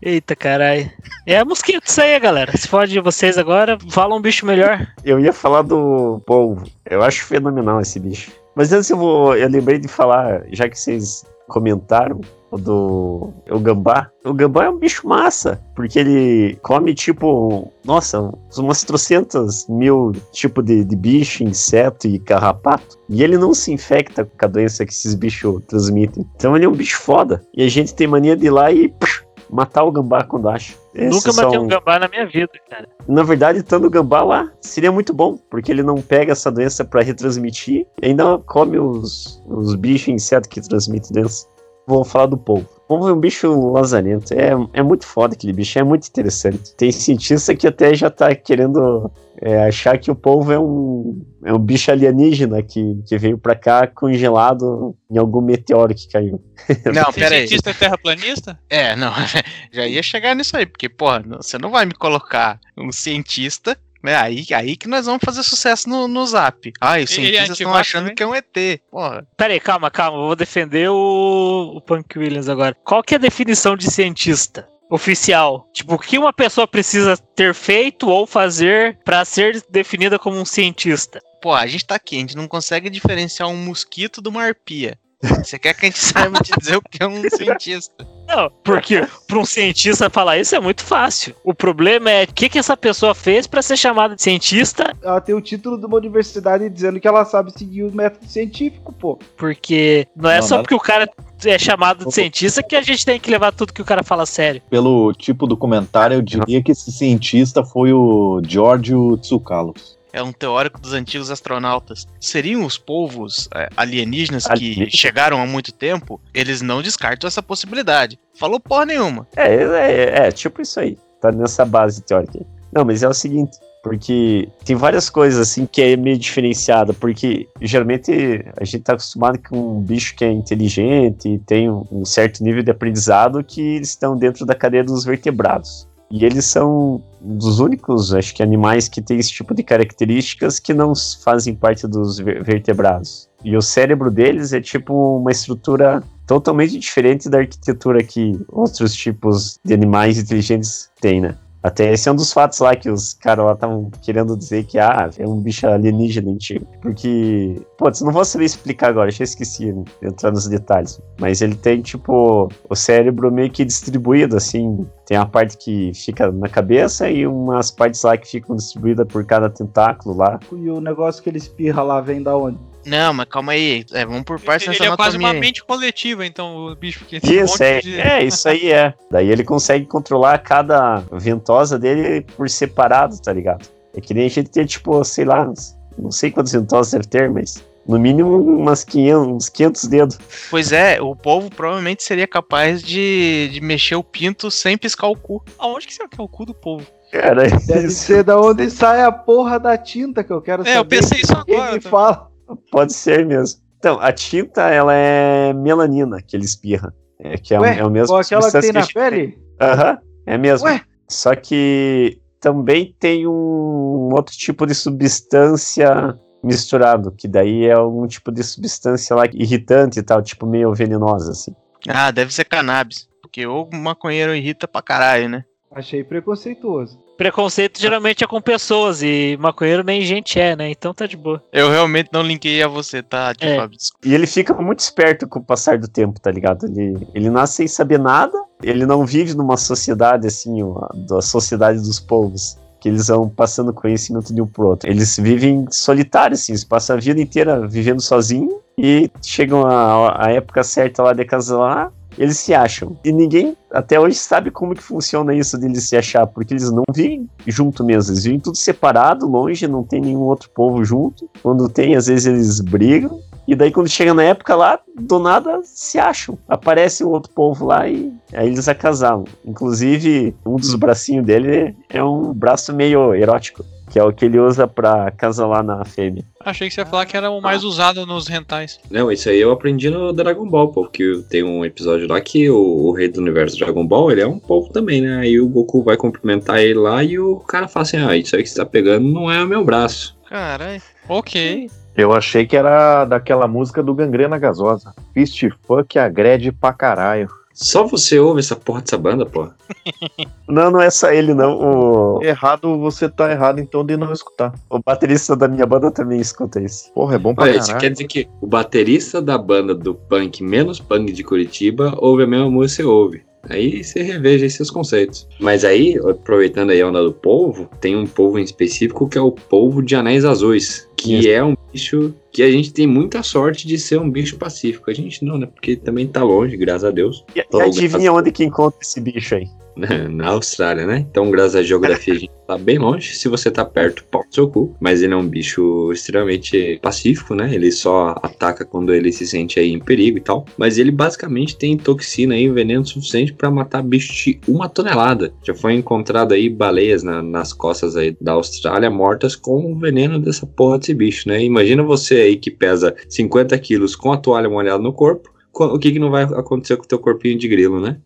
Eita, 0.03 0.35
caralho. 0.35 0.91
É 1.27 1.45
mosquito 1.45 1.87
isso 1.87 2.01
aí, 2.01 2.19
galera. 2.19 2.57
Se 2.57 2.67
fode 2.67 2.93
de 2.93 3.01
vocês 3.01 3.37
agora, 3.37 3.79
fala 3.91 4.15
um 4.15 4.21
bicho 4.21 4.47
melhor. 4.47 4.87
Eu 5.05 5.21
ia 5.21 5.33
falar 5.33 5.63
do 5.63 6.21
polvo. 6.27 6.65
Eu 6.87 7.03
acho 7.03 7.25
fenomenal 7.25 7.81
esse 7.81 8.01
bicho. 8.01 8.33
Mas 8.57 8.73
antes 8.73 8.89
eu 8.89 8.97
vou. 8.97 9.37
Eu 9.37 9.49
lembrei 9.49 9.79
de 9.79 9.89
falar, 9.89 10.43
já 10.51 10.69
que 10.69 10.79
vocês 10.79 11.25
comentaram, 11.49 12.21
do. 12.59 13.31
O 13.51 13.59
gambá. 13.59 14.11
O 14.25 14.33
gambá 14.33 14.65
é 14.65 14.71
um 14.71 14.79
bicho 14.79 15.07
massa. 15.07 15.61
Porque 15.75 15.99
ele 15.99 16.59
come 16.63 16.95
tipo. 16.95 17.71
Nossa, 17.85 18.33
umas 18.57 18.83
trocentas 18.83 19.67
mil 19.69 20.13
tipos 20.33 20.65
de, 20.65 20.85
de 20.85 20.97
bicho, 20.97 21.45
inseto 21.45 22.09
e 22.09 22.19
carrapato. 22.19 22.99
E 23.09 23.23
ele 23.23 23.37
não 23.37 23.55
se 23.55 23.73
infecta 23.73 24.25
com 24.25 24.47
a 24.47 24.49
doença 24.49 24.85
que 24.85 24.93
esses 24.93 25.15
bichos 25.15 25.63
transmitem. 25.67 26.27
Então 26.37 26.57
ele 26.57 26.65
é 26.65 26.69
um 26.69 26.73
bicho 26.73 26.99
foda. 26.99 27.43
E 27.55 27.63
a 27.63 27.69
gente 27.69 27.95
tem 27.95 28.07
mania 28.07 28.37
de 28.37 28.47
ir 28.47 28.51
lá 28.51 28.73
e. 28.73 28.89
psh, 28.89 29.25
matar 29.51 29.85
o 29.85 29.91
gambá 29.93 30.23
quando 30.25 30.49
acha. 30.49 30.75
Nunca 30.95 31.33
matei 31.33 31.53
são- 31.55 31.65
um 31.65 31.69
gambá 31.69 31.99
na 31.99 32.09
minha 32.09 32.27
vida, 32.27 32.51
cara. 32.69 32.89
na 33.09 33.23
verdade, 33.23 33.59
estando 33.59 33.87
o 33.87 33.91
gambá 33.91 34.23
lá, 34.23 34.51
seria 34.61 34.91
muito 34.93 35.13
bom, 35.13 35.37
porque 35.51 35.71
ele 35.73 35.83
não 35.83 35.97
pega 35.97 36.33
essa 36.33 36.51
doença 36.51 36.85
pra 36.85 37.03
retransmitir 37.03 37.87
e 38.03 38.07
ainda 38.07 38.39
come 38.47 38.79
os, 38.79 39.43
os 39.47 39.75
bichos 39.75 40.09
insetos 40.09 40.49
que 40.49 40.61
transmitem 40.61 41.11
doença. 41.13 41.47
Vou 41.87 42.05
falar 42.05 42.27
do 42.27 42.37
polvo. 42.37 42.69
O 42.85 42.89
polvo 42.89 43.09
é 43.09 43.13
um 43.13 43.19
bicho 43.19 43.71
lazarento. 43.73 44.33
É, 44.35 44.51
é 44.75 44.83
muito 44.83 45.05
foda 45.07 45.35
aquele 45.35 45.53
bicho, 45.53 45.77
é 45.79 45.83
muito 45.83 46.07
interessante. 46.07 46.75
Tem 46.77 46.93
cientista 46.93 47.55
que 47.55 47.67
até 47.67 47.95
já 47.95 48.09
tá 48.11 48.33
querendo 48.35 49.11
é, 49.41 49.65
achar 49.67 49.99
que 49.99 50.11
o 50.11 50.15
polvo 50.15 50.53
é 50.53 50.59
um, 50.59 51.25
é 51.45 51.53
um 51.53 51.59
bicho 51.59 51.91
alienígena 51.91 52.63
que, 52.63 53.03
que 53.07 53.17
veio 53.17 53.39
pra 53.39 53.55
cá 53.55 53.87
congelado 53.87 54.95
em 55.11 55.17
algum 55.19 55.41
meteoro 55.41 55.95
que 55.95 56.09
caiu. 56.09 56.43
Não, 56.93 57.05
Tem 57.05 57.15
pera 57.23 57.35
aí. 57.37 57.49
cientista 57.49 57.73
terraplanista? 57.75 58.59
É, 58.69 58.95
não, 58.95 59.13
já 59.73 59.87
ia 59.87 60.03
chegar 60.03 60.35
nisso 60.35 60.57
aí, 60.57 60.67
porque, 60.67 60.89
porra, 60.89 61.21
não- 61.27 61.39
você 61.43 61.57
não 61.59 61.71
vai 61.71 61.87
me 61.87 61.95
colocar 61.95 62.61
um 62.77 62.93
cientista, 62.93 63.77
né? 64.03 64.15
Aí, 64.17 64.45
aí 64.55 64.77
que 64.77 64.87
nós 64.89 65.07
vamos 65.07 65.21
fazer 65.25 65.43
sucesso 65.43 65.89
no, 65.89 66.07
no 66.07 66.25
zap. 66.27 66.73
Ai, 66.81 67.05
os 67.05 67.11
Ele 67.13 67.29
é 67.29 67.31
cientistas 67.31 67.61
estão 67.61 67.75
achando 67.75 68.03
também? 68.05 68.15
que 68.15 68.23
é 68.23 68.27
um 68.27 68.35
ET. 68.35 68.81
Porra, 68.91 69.27
Pera 69.37 69.53
aí, 69.53 69.61
calma, 69.61 69.91
calma. 69.91 70.19
Eu 70.19 70.27
vou 70.27 70.37
defender 70.37 70.89
o, 70.91 71.73
o 71.77 71.81
Punk 71.81 72.19
Williams 72.19 72.49
agora. 72.49 72.75
Qual 72.85 73.03
que 73.03 73.15
é 73.15 73.17
a 73.17 73.21
definição 73.21 73.77
de 73.77 73.91
cientista? 73.91 74.69
Oficial. 74.91 75.69
Tipo, 75.73 75.95
o 75.95 75.99
que 75.99 76.19
uma 76.19 76.33
pessoa 76.33 76.67
precisa 76.67 77.17
ter 77.17 77.55
feito 77.55 78.09
ou 78.09 78.27
fazer 78.27 78.99
pra 79.05 79.25
ser 79.25 79.65
definida 79.71 80.19
como 80.19 80.37
um 80.37 80.45
cientista? 80.45 81.21
pô, 81.41 81.55
a 81.55 81.67
gente 81.67 81.87
tá 81.87 81.95
aqui, 81.95 82.17
a 82.17 82.21
gente 82.21 82.37
não 82.37 82.47
consegue 82.47 82.91
diferenciar 82.91 83.49
um 83.49 83.57
mosquito 83.57 84.21
de 84.21 84.29
uma 84.29 84.43
arpia. 84.43 84.99
Você 85.23 85.59
quer 85.59 85.75
que 85.75 85.87
a 85.87 85.89
gente 85.89 85.99
saiba 86.03 86.39
te 86.41 86.51
dizer 86.59 86.77
o 86.77 86.83
que 86.83 87.03
é 87.03 87.07
um 87.07 87.23
cientista? 87.29 88.07
Não, 88.27 88.51
porque 88.65 89.07
pra 89.27 89.39
um 89.39 89.45
cientista 89.45 90.09
falar 90.09 90.39
isso 90.39 90.55
é 90.55 90.61
muito 90.61 90.83
fácil. 90.85 91.35
O 91.45 91.53
problema 91.53 92.11
é 92.11 92.25
o 92.25 92.27
que, 92.33 92.49
que 92.49 92.59
essa 92.59 92.77
pessoa 92.77 93.15
fez 93.15 93.47
pra 93.47 93.61
ser 93.61 93.77
chamada 93.77 94.15
de 94.15 94.23
cientista, 94.23 94.95
Ela 95.03 95.21
tem 95.21 95.35
o 95.35 95.41
título 95.41 95.77
de 95.79 95.85
uma 95.85 95.97
universidade 95.97 96.69
dizendo 96.71 97.01
que 97.01 97.09
ela 97.09 97.25
sabe 97.25 97.53
seguir 97.53 97.83
o 97.85 97.93
método 97.95 98.27
científico, 98.27 98.93
pô. 98.93 99.19
porque 99.37 100.07
não 100.17 100.31
é 100.31 100.37
Não, 100.41 100.43
só 100.43 100.55
nada. 100.57 100.63
porque 100.63 100.75
o 100.75 100.81
cara 100.81 101.11
é 101.45 101.59
chamado 101.59 102.07
de 102.07 102.15
cientista 102.15 102.63
que 102.63 102.77
a 102.77 102.83
gente 102.83 103.05
tem 103.05 103.19
que 103.19 103.31
levar 103.31 103.53
tudo 103.53 103.73
que 103.73 103.83
o 103.83 103.85
cara 103.85 104.03
fala 104.03 104.23
a 104.23 104.27
sério. 104.27 104.63
Pelo 104.71 105.13
tipo 105.15 105.47
do 105.47 105.57
comentário, 105.57 106.15
eu 106.17 106.23
diria 106.23 106.63
que 106.63 106.73
esse 106.73 106.93
cientista 106.93 107.65
foi 107.65 107.93
o 107.93 108.41
Giorgio 108.47 109.17
Tsoukalos. 109.19 109.99
É 110.13 110.23
um 110.23 110.33
teórico 110.33 110.81
dos 110.81 110.93
antigos 110.93 111.31
astronautas. 111.31 112.07
Seriam 112.21 112.65
os 112.65 112.77
povos 112.77 113.49
é, 113.55 113.69
alienígenas 113.77 114.47
que 114.47 114.91
chegaram 114.91 115.41
há 115.41 115.47
muito 115.47 115.73
tempo? 115.73 116.21
Eles 116.35 116.61
não 116.61 116.83
descartam 116.83 117.29
essa 117.29 117.43
possibilidade. 117.43 118.19
Falou 118.35 118.59
porra 118.59 118.87
nenhuma. 118.87 119.27
É, 119.37 119.55
é, 119.55 120.27
é, 120.27 120.33
tipo 120.33 120.63
isso 120.63 120.81
aí. 120.81 120.99
Tá 121.21 121.31
nessa 121.31 121.65
base 121.65 122.03
teórica. 122.03 122.39
aí. 122.39 122.47
Não, 122.73 122.85
mas 122.85 123.03
é 123.03 123.09
o 123.09 123.15
seguinte, 123.15 123.59
porque 123.83 124.49
tem 124.65 124.77
várias 124.77 125.09
coisas 125.09 125.41
assim 125.41 125.67
que 125.67 125.81
é 125.83 125.97
meio 125.97 126.19
diferenciada, 126.19 126.93
porque 126.93 127.49
geralmente 127.61 128.13
a 128.57 128.65
gente 128.65 128.83
tá 128.83 128.93
acostumado 128.93 129.39
com 129.49 129.79
um 129.79 129.81
bicho 129.81 130.15
que 130.15 130.25
é 130.25 130.31
inteligente 130.31 131.29
e 131.29 131.39
tem 131.39 131.71
um, 131.71 131.85
um 131.91 132.05
certo 132.05 132.45
nível 132.45 132.63
de 132.63 132.71
aprendizado 132.71 133.43
que 133.43 133.61
eles 133.61 133.89
estão 133.89 134.17
dentro 134.17 134.45
da 134.45 134.55
cadeia 134.55 134.85
dos 134.85 135.05
vertebrados. 135.05 135.89
E 136.11 136.25
eles 136.25 136.45
são 136.45 137.01
um 137.23 137.37
dos 137.37 137.61
únicos, 137.61 138.13
acho 138.13 138.35
que, 138.35 138.43
animais 138.43 138.89
que 138.89 139.01
têm 139.01 139.19
esse 139.19 139.31
tipo 139.31 139.55
de 139.55 139.63
características 139.63 140.59
que 140.59 140.75
não 140.75 140.93
fazem 141.23 141.55
parte 141.55 141.87
dos 141.87 142.19
ver- 142.19 142.43
vertebrados. 142.43 143.29
E 143.45 143.57
o 143.57 143.63
cérebro 143.63 144.11
deles 144.11 144.53
é 144.53 144.61
tipo 144.61 145.19
uma 145.19 145.31
estrutura 145.31 146.03
totalmente 146.27 146.79
diferente 146.79 147.29
da 147.29 147.39
arquitetura 147.39 148.03
que 148.03 148.39
outros 148.49 148.95
tipos 148.95 149.59
de 149.65 149.73
animais 149.73 150.19
inteligentes 150.19 150.91
têm, 151.01 151.21
né? 151.21 151.37
Até 151.63 151.93
esse 151.93 152.09
é 152.09 152.13
um 152.13 152.17
dos 152.17 152.33
fatos 152.33 152.59
lá 152.61 152.75
que 152.75 152.89
os 152.89 153.13
caras 153.13 153.45
lá 153.45 153.53
estavam 153.53 153.91
querendo 154.03 154.37
dizer 154.37 154.65
que 154.65 154.79
ah, 154.79 155.11
é 155.19 155.27
um 155.27 155.41
bicho 155.41 155.67
alienígena 155.67 156.31
antigo. 156.31 156.67
Porque, 156.81 157.61
putz, 157.77 158.01
não 158.01 158.13
vou 158.13 158.25
saber 158.25 158.47
explicar 158.47 158.89
agora, 158.89 159.11
já 159.11 159.25
esqueci 159.25 159.73
né, 159.73 159.85
entrar 160.03 160.31
nos 160.31 160.49
detalhes. 160.49 161.01
Mas 161.21 161.43
ele 161.43 161.55
tem, 161.55 161.83
tipo, 161.83 162.49
o 162.69 162.75
cérebro 162.75 163.31
meio 163.31 163.51
que 163.51 163.65
distribuído, 163.65 164.37
assim. 164.37 164.87
Tem 165.05 165.17
a 165.17 165.27
parte 165.27 165.59
que 165.59 165.93
fica 165.95 166.31
na 166.31 166.49
cabeça 166.49 167.11
e 167.11 167.27
umas 167.27 167.71
partes 167.71 168.03
lá 168.03 168.17
que 168.17 168.29
ficam 168.29 168.57
distribuídas 168.57 169.07
por 169.07 169.25
cada 169.25 169.51
tentáculo 169.51 170.17
lá. 170.17 170.39
E 170.53 170.71
o 170.71 170.81
negócio 170.81 171.23
que 171.23 171.29
ele 171.29 171.39
espirra 171.39 171.83
lá 171.83 172.01
vem 172.01 172.23
da 172.23 172.37
onde? 172.37 172.59
Não, 172.85 173.13
mas 173.13 173.27
calma 173.29 173.53
aí. 173.53 173.85
É, 173.93 174.05
vamos 174.07 174.23
por 174.23 174.41
partes 174.41 174.67
Ele 174.69 174.79
nessa 174.79 174.93
é 174.93 174.97
quase 174.97 175.17
uma 175.19 175.31
aí. 175.33 175.41
mente 175.41 175.63
coletiva, 175.65 176.25
então, 176.25 176.57
o 176.57 176.75
bicho. 176.75 177.01
Porque 177.01 177.21
tem 177.21 177.41
um 177.41 177.45
Isso, 177.45 177.53
monte 177.53 177.63
é, 177.65 177.81
de- 177.81 178.01
é, 178.01 178.25
isso 178.25 178.49
aí 178.49 178.71
é. 178.73 178.95
Daí 179.11 179.29
ele 179.31 179.45
consegue 179.45 179.85
controlar 179.87 180.39
cada 180.39 181.03
ventosa 181.13 181.79
dele 181.79 182.23
por 182.37 182.49
separado, 182.49 183.21
tá 183.21 183.33
ligado? 183.33 183.69
É 183.95 184.01
que 184.01 184.15
nem 184.15 184.27
a 184.27 184.31
gente 184.31 184.49
tem, 184.51 184.65
tipo, 184.65 185.03
sei 185.05 185.25
lá, 185.25 185.51
não 185.99 186.11
sei 186.11 186.31
quantas 186.31 186.53
ventosas 186.53 186.93
deve 186.93 187.07
ter, 187.07 187.29
mas 187.31 187.63
no 187.87 187.99
mínimo 187.99 188.37
umas 188.37 188.85
500, 188.85 189.27
uns 189.29 189.49
500 189.49 189.85
dedos. 189.89 190.19
Pois 190.49 190.71
é, 190.73 191.01
o 191.03 191.15
povo 191.17 191.51
provavelmente 191.51 192.03
seria 192.03 192.27
capaz 192.27 192.83
de, 192.83 193.49
de 193.53 193.61
mexer 193.61 193.97
o 193.97 194.05
pinto 194.05 194.51
sem 194.51 194.79
piscar 194.79 195.09
o 195.09 195.17
cu. 195.17 195.43
Aonde 195.59 195.87
que 195.87 195.95
você 195.95 196.07
quer 196.09 196.23
o 196.23 196.29
cu 196.29 196.47
do 196.47 196.55
povo? 196.55 196.87
Cara, 197.11 197.49
Deve 197.67 197.89
isso 197.89 198.05
ser 198.05 198.23
da 198.23 198.41
onde 198.41 198.71
sai 198.71 199.03
a 199.03 199.11
porra 199.11 199.59
da 199.59 199.77
tinta 199.77 200.23
que 200.23 200.33
eu 200.33 200.41
quero 200.41 200.63
saber. 200.63 200.77
É, 200.77 200.79
eu 200.79 200.85
pensei 200.85 201.19
isso 201.21 201.33
agora. 201.33 201.67
também. 201.67 201.81
fala. 201.81 202.30
Pode 202.71 202.93
ser 202.93 203.25
mesmo. 203.27 203.61
Então, 203.79 203.99
a 204.01 204.13
tinta, 204.13 204.69
ela 204.69 204.95
é 204.95 205.53
melanina 205.53 206.21
que 206.23 206.37
ele 206.37 206.45
espirra. 206.45 206.93
É, 207.19 207.37
que 207.37 207.55
é, 207.55 207.59
o- 207.59 207.63
Ué, 207.63 207.79
é 207.79 207.85
o 207.85 207.91
mesmo 207.91 208.07
igual 208.07 208.21
aquela 208.21 208.51
que 208.51 208.61
tem 208.61 208.73
na 208.73 208.81
a 208.81 208.83
gente 208.83 208.95
pele? 208.95 209.39
Aham, 209.61 209.99
é 210.27 210.39
mesmo. 210.39 210.67
Ué? 210.69 210.83
Só 211.09 211.35
que 211.35 212.19
também 212.41 212.95
tem 212.99 213.27
um 213.27 214.11
outro 214.13 214.35
tipo 214.35 214.67
de 214.67 214.75
substância 214.75 216.19
misturado, 216.43 217.13
que 217.13 217.29
daí 217.29 217.67
é 217.67 217.73
algum 217.73 218.07
tipo 218.07 218.33
de 218.33 218.43
substância 218.43 219.15
lá 219.15 219.25
irritante 219.33 219.99
e 219.99 220.03
tal, 220.03 220.23
tipo 220.23 220.47
meio 220.47 220.73
venenosa, 220.75 221.33
assim. 221.33 221.55
Ah, 221.89 222.11
deve 222.11 222.33
ser 222.33 222.45
cannabis. 222.45 223.09
Porque 223.23 223.47
o 223.47 223.69
maconheiro 223.73 224.35
irrita 224.35 224.67
pra 224.67 224.83
caralho, 224.83 225.29
né? 225.29 225.45
Achei 225.73 226.03
preconceituoso. 226.03 226.99
Preconceito 227.21 227.79
geralmente 227.79 228.25
é 228.25 228.27
com 228.27 228.41
pessoas 228.41 229.03
e 229.03 229.37
maconheiro 229.39 229.85
nem 229.85 230.01
gente 230.01 230.41
é, 230.41 230.57
né? 230.57 230.71
Então 230.71 230.95
tá 230.95 231.07
de 231.07 231.19
boa. 231.19 231.43
Eu 231.53 231.69
realmente 231.69 232.09
não 232.11 232.23
linkei 232.23 232.63
a 232.63 232.67
você, 232.67 233.03
tá, 233.03 233.35
tio 233.35 233.47
É. 233.47 233.57
Fábio? 233.57 233.77
E 234.03 234.15
ele 234.15 234.27
fica 234.27 234.55
muito 234.55 234.79
esperto 234.79 235.29
com 235.29 235.39
o 235.39 235.45
passar 235.45 235.77
do 235.77 235.87
tempo, 235.87 236.19
tá 236.19 236.31
ligado? 236.31 236.65
Ele, 236.65 237.07
ele 237.15 237.29
nasce 237.29 237.57
sem 237.57 237.69
saber 237.69 237.99
nada, 237.99 238.33
ele 238.63 238.87
não 238.87 239.05
vive 239.05 239.35
numa 239.35 239.59
sociedade 239.59 240.27
assim, 240.27 240.63
ó, 240.63 240.89
da 241.07 241.21
sociedade 241.21 241.79
dos 241.81 242.01
povos. 242.01 242.57
Que 242.81 242.89
eles 242.89 243.09
vão 243.09 243.29
passando 243.29 243.75
conhecimento 243.75 244.33
de 244.33 244.41
um 244.41 244.47
pro 244.47 244.69
outro. 244.69 244.89
Eles 244.89 245.19
vivem 245.19 245.67
solitários, 245.71 246.41
assim, 246.41 246.53
eles 246.53 246.65
passam 246.65 246.97
a 246.97 246.99
vida 246.99 247.21
inteira 247.21 247.69
vivendo 247.69 248.01
sozinho 248.01 248.63
e 248.79 249.11
chegam 249.21 249.67
a, 249.67 250.27
a 250.27 250.33
época 250.33 250.65
certa 250.65 251.03
lá 251.03 251.13
de 251.13 251.27
casar, 251.27 251.93
eles 252.19 252.39
se 252.39 252.55
acham. 252.55 252.97
E 253.05 253.13
ninguém 253.13 253.57
até 253.71 253.99
hoje 253.99 254.17
sabe 254.17 254.51
como 254.51 254.75
que 254.75 254.83
funciona 254.83 255.35
isso 255.35 255.57
deles 255.57 255.89
se 255.89 255.97
achar, 255.97 256.27
porque 256.27 256.55
eles 256.55 256.71
não 256.71 256.83
vivem 256.93 257.29
junto 257.47 257.85
mesmo, 257.85 258.13
eles 258.13 258.25
vivem 258.25 258.41
tudo 258.41 258.57
separado, 258.57 259.27
longe, 259.27 259.67
não 259.67 259.85
tem 259.85 260.01
nenhum 260.01 260.21
outro 260.21 260.51
povo 260.51 260.85
junto. 260.85 261.29
Quando 261.43 261.69
tem, 261.69 261.97
às 261.97 262.07
vezes 262.07 262.27
eles 262.27 262.61
brigam. 262.61 263.21
E 263.47 263.55
daí 263.57 263.73
quando 263.73 263.89
chega 263.89 264.15
na 264.15 264.23
época 264.23 264.55
lá, 264.55 264.79
do 264.97 265.19
nada 265.19 265.61
se 265.65 265.99
acham. 265.99 266.39
Aparece 266.49 267.05
um 267.05 267.09
outro 267.09 267.33
povo 267.33 267.67
lá 267.67 267.89
e 267.89 268.13
aí 268.33 268.47
eles 268.49 268.69
acasalam. 268.69 269.25
Inclusive, 269.45 270.37
um 270.47 270.57
dos 270.57 270.75
bracinhos 270.77 271.27
dele 271.27 271.75
é 271.89 272.03
um 272.03 272.33
braço 272.33 272.73
meio 272.73 273.13
erótico, 273.15 273.65
que 273.91 273.99
é 273.99 274.05
o 274.05 274.13
que 274.13 274.25
ele 274.25 274.39
usa 274.39 274.67
pra 274.67 275.09
acasalar 275.09 275.63
na 275.63 275.85
fêmea. 275.85 276.25
Achei 276.43 276.69
que 276.69 276.75
você 276.75 276.81
ia 276.81 276.87
falar 276.87 277.05
que 277.05 277.17
era 277.17 277.29
o 277.29 277.41
mais 277.41 277.65
usado 277.65 278.07
nos 278.07 278.29
rentais. 278.29 278.79
Não, 278.91 279.11
isso 279.11 279.29
aí 279.29 279.41
eu 279.41 279.51
aprendi 279.51 279.91
no 279.91 280.13
Dragon 280.13 280.49
Ball, 280.49 280.69
pô, 280.69 280.85
porque 280.85 281.23
tem 281.29 281.43
um 281.43 281.65
episódio 281.65 282.09
lá 282.09 282.21
que 282.21 282.49
o, 282.49 282.57
o 282.57 282.93
rei 282.93 283.09
do 283.09 283.21
universo 283.21 283.59
Dragon 283.59 283.87
Ball, 283.87 284.13
ele 284.13 284.23
é 284.23 284.27
um 284.27 284.39
povo 284.39 284.71
também, 284.73 285.03
né? 285.03 285.19
Aí 285.19 285.41
o 285.41 285.49
Goku 285.49 285.83
vai 285.83 285.97
cumprimentar 285.97 286.61
ele 286.61 286.79
lá 286.79 287.03
e 287.03 287.19
o 287.19 287.41
cara 287.41 287.69
fala 287.69 287.83
assim, 287.83 287.99
ah, 287.99 288.17
isso 288.17 288.37
aí 288.37 288.43
que 288.43 288.49
você 288.49 288.57
tá 288.57 288.65
pegando 288.65 289.07
não 289.09 289.31
é 289.31 289.43
o 289.43 289.47
meu 289.47 289.65
braço. 289.65 290.17
Caralho. 290.29 290.81
Ok. 291.09 291.69
Eu 291.97 292.13
achei 292.13 292.47
que 292.47 292.57
era 292.57 293.05
daquela 293.05 293.49
música 293.49 293.83
do 293.83 293.95
Gangrena 293.95 294.39
Gasosa. 294.39 294.95
Fist 295.13 295.43
fuck 295.67 295.99
agrede 295.99 296.53
pra 296.53 296.73
caralho. 296.73 297.29
Só 297.53 297.85
você 297.87 298.19
ouve 298.19 298.41
essa 298.41 298.57
porra 298.57 298.81
dessa 298.81 298.97
banda, 298.97 299.27
pô. 299.27 299.49
Não, 300.49 300.71
não 300.71 300.81
é 300.81 300.91
só 300.91 301.13
ele, 301.13 301.33
não. 301.33 301.59
O, 301.59 302.23
Errado, 302.25 302.77
você 302.79 303.09
tá 303.09 303.31
errado 303.31 303.61
então 303.61 303.85
de 303.85 303.97
não 303.97 304.13
escutar. 304.13 304.53
o 304.69 304.81
baterista 304.81 305.37
da 305.37 305.47
minha 305.47 305.65
banda 305.65 305.93
também 305.93 306.21
escuta 306.21 306.61
isso. 306.61 306.91
Porra, 306.93 307.15
é 307.15 307.19
bom 307.19 307.33
pra 307.35 307.45
Olha, 307.45 307.53
isso 307.59 307.69
caralho. 307.69 307.81
quer 307.81 307.91
dizer 307.93 308.05
que 308.09 308.29
o 308.41 308.47
baterista 308.49 309.23
da 309.23 309.39
banda 309.39 309.75
do 309.75 309.95
punk 309.95 310.43
menos 310.43 310.81
punk 310.81 311.13
de 311.13 311.23
Curitiba 311.23 311.95
ouve 311.99 312.25
a 312.25 312.27
mesma 312.27 312.51
música 312.51 312.83
que 312.83 312.89
você 312.89 312.89
ouve. 312.89 313.23
Aí 313.49 313.83
você 313.83 314.03
reveja 314.03 314.45
aí 314.45 314.51
seus 314.51 314.71
conceitos. 314.71 315.27
Mas 315.39 315.65
aí, 315.65 315.97
aproveitando 316.09 316.71
aí 316.71 316.81
a 316.83 316.87
onda 316.89 317.03
do 317.03 317.13
polvo, 317.13 317.71
tem 317.81 317.97
um 317.97 318.07
polvo 318.07 318.39
em 318.39 318.43
específico 318.43 319.09
que 319.09 319.17
é 319.17 319.21
o 319.21 319.33
polvo 319.33 319.81
de 319.83 319.95
anéis 319.97 320.25
azuis. 320.25 320.89
Que 321.01 321.19
Isso. 321.19 321.29
é 321.31 321.43
um 321.43 321.57
bicho 321.73 322.15
que 322.31 322.43
a 322.43 322.51
gente 322.51 322.73
tem 322.75 322.87
muita 322.87 323.23
sorte 323.23 323.67
de 323.67 323.79
ser 323.79 323.99
um 323.99 324.11
bicho 324.11 324.37
pacífico. 324.37 324.91
A 324.91 324.95
gente 324.95 325.25
não, 325.25 325.39
né? 325.39 325.47
Porque 325.47 325.75
também 325.75 326.07
tá 326.07 326.23
longe, 326.23 326.57
graças 326.59 326.85
a 326.85 326.91
Deus. 326.91 327.25
E, 327.35 327.39
e 327.39 327.61
adivinha 327.63 328.13
onde 328.13 328.31
que 328.31 328.45
encontra 328.45 328.79
esse 328.83 329.01
bicho 329.01 329.35
aí? 329.35 329.47
Na 330.11 330.29
Austrália, 330.31 330.87
né? 330.87 331.07
Então, 331.11 331.31
graças 331.31 331.57
à 331.57 331.63
geografia, 331.63 332.13
a 332.15 332.19
gente 332.19 332.31
tá 332.47 332.59
bem 332.59 332.77
longe. 332.79 333.15
Se 333.15 333.29
você 333.29 333.51
tá 333.51 333.65
perto, 333.65 334.05
pau 334.11 334.23
no 334.27 334.35
seu 334.35 334.49
cu. 334.49 334.77
Mas 334.81 335.01
ele 335.01 335.15
é 335.15 335.17
um 335.17 335.27
bicho 335.27 335.91
extremamente 335.93 336.79
pacífico, 336.83 337.35
né? 337.35 337.55
Ele 337.55 337.71
só 337.73 338.15
ataca 338.23 338.65
quando 338.65 338.93
ele 338.93 339.11
se 339.13 339.27
sente 339.27 339.59
aí 339.59 339.73
em 339.73 339.79
perigo 339.79 340.19
e 340.19 340.21
tal. 340.21 340.45
Mas 340.59 340.77
ele 340.77 340.91
basicamente 340.91 341.57
tem 341.57 341.77
toxina 341.79 342.35
aí, 342.35 342.49
veneno 342.51 342.85
suficiente 342.85 343.33
pra 343.33 343.51
matar 343.51 343.83
bicho 343.83 344.13
de 344.13 344.41
uma 344.47 344.69
tonelada. 344.69 345.33
Já 345.43 345.55
foi 345.55 345.75
encontrado 345.75 346.33
aí 346.35 346.49
baleias 346.51 347.03
na- 347.03 347.23
nas 347.23 347.53
costas 347.53 347.97
aí 347.97 348.15
da 348.21 348.33
Austrália 348.33 348.91
mortas 348.91 349.35
com 349.37 349.73
o 349.73 349.79
veneno 349.79 350.19
dessa 350.19 350.47
porra 350.47 350.79
desse 350.91 350.95
bicho, 350.95 351.29
né? 351.29 351.43
Imagina 351.43 351.83
você 351.83 352.15
aí 352.17 352.37
que 352.37 352.51
pesa 352.51 352.95
50 353.09 353.59
quilos 353.59 353.95
com 353.97 354.13
a 354.13 354.17
toalha 354.17 354.49
molhada 354.49 354.83
no 354.83 354.93
corpo. 354.93 355.33
co- 355.53 355.67
O 355.67 355.79
que, 355.79 355.93
que 355.93 355.99
não 355.99 356.11
vai 356.11 356.25
acontecer 356.25 356.77
com 356.77 356.85
o 356.85 356.89
teu 356.89 356.99
corpinho 356.99 357.39
de 357.39 357.49
grilo, 357.49 357.81
né? 357.81 357.99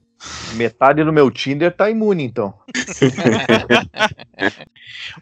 Metade 0.54 1.02
do 1.02 1.12
meu 1.12 1.30
Tinder 1.30 1.72
tá 1.74 1.90
imune, 1.90 2.24
então. 2.24 2.54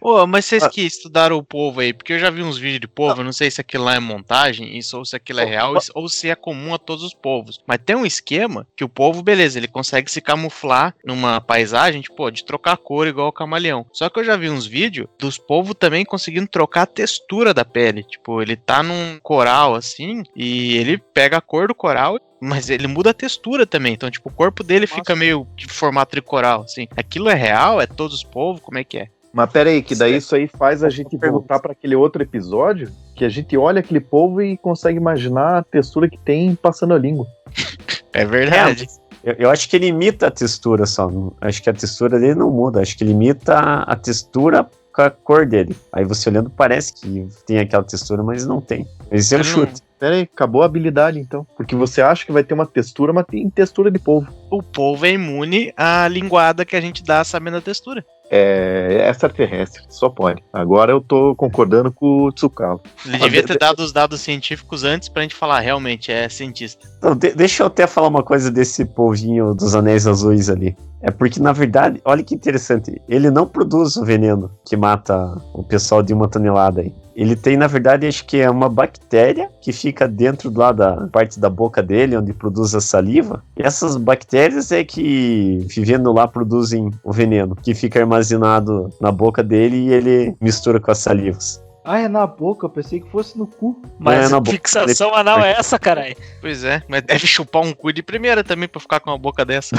Ô, 0.01 0.27
mas 0.27 0.45
vocês 0.45 0.67
que 0.69 0.83
estudaram 0.83 1.37
o 1.37 1.45
povo 1.45 1.81
aí, 1.81 1.93
porque 1.93 2.13
eu 2.15 2.19
já 2.19 2.31
vi 2.31 2.43
uns 2.43 2.59
vídeos 2.59 2.81
de 2.81 2.89
povo, 2.89 3.21
eu 3.21 3.25
não 3.25 3.33
sei 3.33 3.51
se 3.51 3.61
aquilo 3.61 3.85
lá 3.85 3.95
é 3.95 4.01
montagem, 4.01 4.77
isso, 4.77 4.99
ou 4.99 5.05
se 5.05 5.17
aquilo 5.17 5.41
é 5.41 5.45
real, 5.45 5.77
isso- 5.77 5.93
ou 5.95 6.09
se 6.09 6.29
é 6.29 6.35
comum 6.35 6.75
a 6.75 6.79
todos 6.79 7.05
os 7.05 7.15
povos. 7.15 7.61
Mas 7.67 7.79
tem 7.85 7.97
um 7.97 8.07
esquema 8.07 8.67
que 8.77 8.85
o 8.85 8.89
povo, 8.89 9.23
beleza, 9.23 9.59
ele 9.59 9.69
consegue 9.69 10.11
se 10.11 10.21
camuflar 10.21 10.95
numa 11.05 11.41
paisagem, 11.41 12.03
tipo, 12.03 12.31
de 12.31 12.45
trocar 12.45 12.77
cor 12.77 13.07
igual 13.07 13.29
o 13.29 13.33
camaleão. 13.33 13.87
Só 13.93 14.09
que 14.09 14.21
eu 14.21 14.25
já 14.25 14.37
vi 14.37 14.51
uns 14.51 14.67
vídeos 14.67 15.09
dos 15.19 15.39
povos 15.39 15.75
também 15.79 16.05
conseguindo 16.05 16.49
trocar 16.49 16.83
a 16.83 16.87
textura 16.87 17.55
da 17.55 17.65
pele. 17.65 18.03
Tipo, 18.05 18.43
ele 18.43 18.57
tá 18.57 18.83
num 18.83 19.19
coral 19.23 19.75
assim, 19.75 20.23
e 20.37 20.77
ele 20.77 20.99
pega 20.99 21.39
a 21.39 21.41
cor 21.41 21.69
do 21.69 21.75
coral 21.75 22.19
mas 22.43 22.69
ele 22.69 22.89
muda 22.89 23.11
a 23.11 23.15
textura 23.15 23.65
também. 23.65 23.95
Então, 23.95 24.11
tipo, 24.11 24.29
o 24.29 24.33
corpo 24.33 24.65
dele 24.65 24.85
fica 24.87 25.15
meio 25.15 25.47
de 25.55 25.69
formato 25.69 26.17
de 26.17 26.21
coral, 26.21 26.63
assim. 26.63 26.89
Aquilo 26.97 27.29
é 27.31 27.35
real? 27.35 27.81
É 27.81 27.87
todos 27.87 28.17
os 28.17 28.25
povos? 28.25 28.61
Como 28.61 28.79
é 28.79 28.85
que 28.85 28.99
é? 28.99 29.07
Mas 29.33 29.51
pera 29.51 29.71
aí, 29.71 29.81
que 29.81 29.95
daí 29.95 30.17
isso 30.17 30.35
aí 30.35 30.49
faz 30.49 30.83
a 30.83 30.91
gente 30.91 31.17
voltar 31.17 31.61
pra 31.61 31.73
aquele 31.73 31.95
outro 31.95 32.21
episódio 32.21 32.91
que 33.15 33.25
a 33.25 33.29
gente 33.29 33.57
olha 33.57 33.79
aquele 33.79 34.01
povo 34.01 34.43
e 34.43 34.59
consegue 34.59 34.99
imaginar 34.99 35.59
a 35.59 35.63
textura 35.63 36.11
que 36.11 36.19
tem 36.19 36.55
passando 36.57 36.95
a 36.95 36.99
língua. 36.99 37.27
É 38.15 38.27
verdade. 38.27 38.89
Eu, 39.25 39.35
eu 39.39 39.51
acho 39.51 39.67
que 39.71 39.75
ele 39.75 39.87
imita 39.87 40.27
a 40.27 40.31
textura 40.31 40.85
só. 40.85 41.11
Acho 41.41 41.63
que 41.63 41.71
a 41.71 41.73
textura 41.73 42.21
dele 42.21 42.35
não 42.35 42.51
muda. 42.51 42.83
Acho 42.83 42.95
que 42.95 43.03
ele 43.03 43.13
imita 43.13 43.59
a, 43.59 43.97
textura 43.97 44.69
com 44.95 45.01
a 45.01 45.09
cor 45.09 45.47
dele. 45.47 45.75
Aí 45.91 46.05
você 46.05 46.29
olhando 46.29 46.51
parece 46.51 46.93
que 46.93 47.27
tem 47.47 47.59
aquela 47.59 47.83
textura, 47.83 48.23
mas 48.23 48.45
não 48.45 48.61
tem. 48.61 48.87
Mas 49.11 49.25
isso 49.25 49.35
é 49.35 49.39
um 49.39 49.41
não- 49.41 49.47
chute. 49.47 49.81
Pera 50.03 50.17
aí, 50.17 50.23
acabou 50.23 50.63
a 50.63 50.67
habilidade 50.67 51.21
então. 51.21 51.47
Porque 51.57 51.77
você 51.77 52.03
acha 52.03 52.27
que 52.27 52.33
vai 52.33 52.43
ter 52.43 52.55
uma 52.55 52.67
textura, 52.67 53.13
mas 53.13 53.25
tem 53.25 53.49
textura 53.49 53.89
de 53.89 54.01
polvo. 54.01 54.27
O 54.51 54.61
povo 54.61 55.07
é 55.07 55.13
imune 55.13 55.73
à 55.77 56.09
linguada 56.09 56.65
que 56.65 56.75
a 56.75 56.81
gente 56.81 57.05
dá 57.05 57.23
sabendo 57.23 57.59
a 57.59 57.61
textura. 57.61 58.05
É 58.29 59.07
extraterrestre, 59.09 59.85
só 59.89 60.09
pode. 60.09 60.43
Agora 60.53 60.91
eu 60.91 61.01
tô 61.01 61.37
concordando 61.37 61.93
com 61.93 62.25
o 62.25 62.33
Tsukalo. 62.33 62.81
Ele 63.07 63.17
devia 63.17 63.45
ter 63.45 63.57
dado 63.57 63.79
os 63.79 63.93
dados 63.93 64.21
científicos 64.21 64.83
antes 64.83 65.09
pra 65.09 65.23
gente 65.23 65.37
falar, 65.37 65.61
realmente, 65.61 66.11
é 66.11 66.29
cientista. 66.29 66.89
Não, 67.01 67.15
de- 67.15 67.35
deixa 67.37 67.63
eu 67.63 67.69
até 67.69 67.87
falar 67.87 68.09
uma 68.09 68.25
coisa 68.25 68.51
desse 68.51 68.85
povinho 68.85 69.55
dos 69.55 69.73
anéis 69.77 70.09
azuis 70.09 70.51
ali. 70.51 70.77
É 71.01 71.13
porque, 71.13 71.39
na 71.39 71.53
verdade, 71.53 72.01
olha 72.05 72.25
que 72.25 72.35
interessante, 72.35 73.01
ele 73.09 73.31
não 73.31 73.47
produz 73.47 73.95
o 73.97 74.05
veneno 74.05 74.51
que 74.65 74.77
mata 74.77 75.41
o 75.55 75.63
pessoal 75.63 76.03
de 76.03 76.13
uma 76.13 76.27
tonelada 76.27 76.81
aí. 76.81 76.93
Ele 77.15 77.37
tem, 77.37 77.57
na 77.57 77.67
verdade, 77.67 78.07
acho 78.07 78.25
que 78.27 78.39
é 78.39 78.49
uma 78.49 78.69
bactéria 78.69 79.49
que 79.61 79.73
fica 79.73 80.09
dentro 80.09 80.53
lá 80.55 80.73
da 80.73 81.09
parte 81.09 81.39
da 81.39 81.51
boca 81.51 81.83
dele, 81.83 82.17
onde 82.17 82.33
produz 82.33 82.75
a 82.75 82.81
saliva. 82.81 83.43
E 83.57 83.63
essas 83.63 83.97
bactérias 83.97 84.73
é 84.73 84.83
que, 84.83 85.67
vivendo 85.69 86.13
lá, 86.13 86.27
produzem 86.27 86.91
o 87.05 87.13
veneno, 87.13 87.57
que 87.57 87.75
fica 87.75 88.01
armazenado 88.01 88.91
na 89.01 89.13
boca 89.13 89.43
dele 89.43 89.77
e 89.77 89.93
ele 89.93 90.35
mistura 90.41 90.81
com 90.81 90.91
as 90.91 90.99
salivas. 90.99 91.63
Ah, 91.85 91.99
é 91.99 92.07
na 92.09 92.27
boca, 92.27 92.67
eu 92.67 92.71
pensei 92.71 93.01
que 93.01 93.11
fosse 93.11 93.37
no 93.37 93.47
cu. 93.47 93.83
Mas 93.99 94.27
É, 94.27 94.29
na 94.31 94.37
a 94.37 94.41
boca. 94.41 94.53
fixação 94.53 95.13
anal 95.15 95.41
é 95.41 95.53
essa, 95.53 95.79
caralho. 95.81 96.15
Pois 96.41 96.63
é, 96.63 96.81
mas 96.89 97.03
deve 97.03 97.27
chupar 97.27 97.63
um 97.63 97.73
cu 97.73 97.93
de 97.93 98.03
primeira 98.05 98.45
também 98.45 98.69
pra 98.69 98.81
ficar 98.81 99.01
com 99.01 99.11
uma 99.11 99.19
boca 99.19 99.45
dessa. 99.45 99.75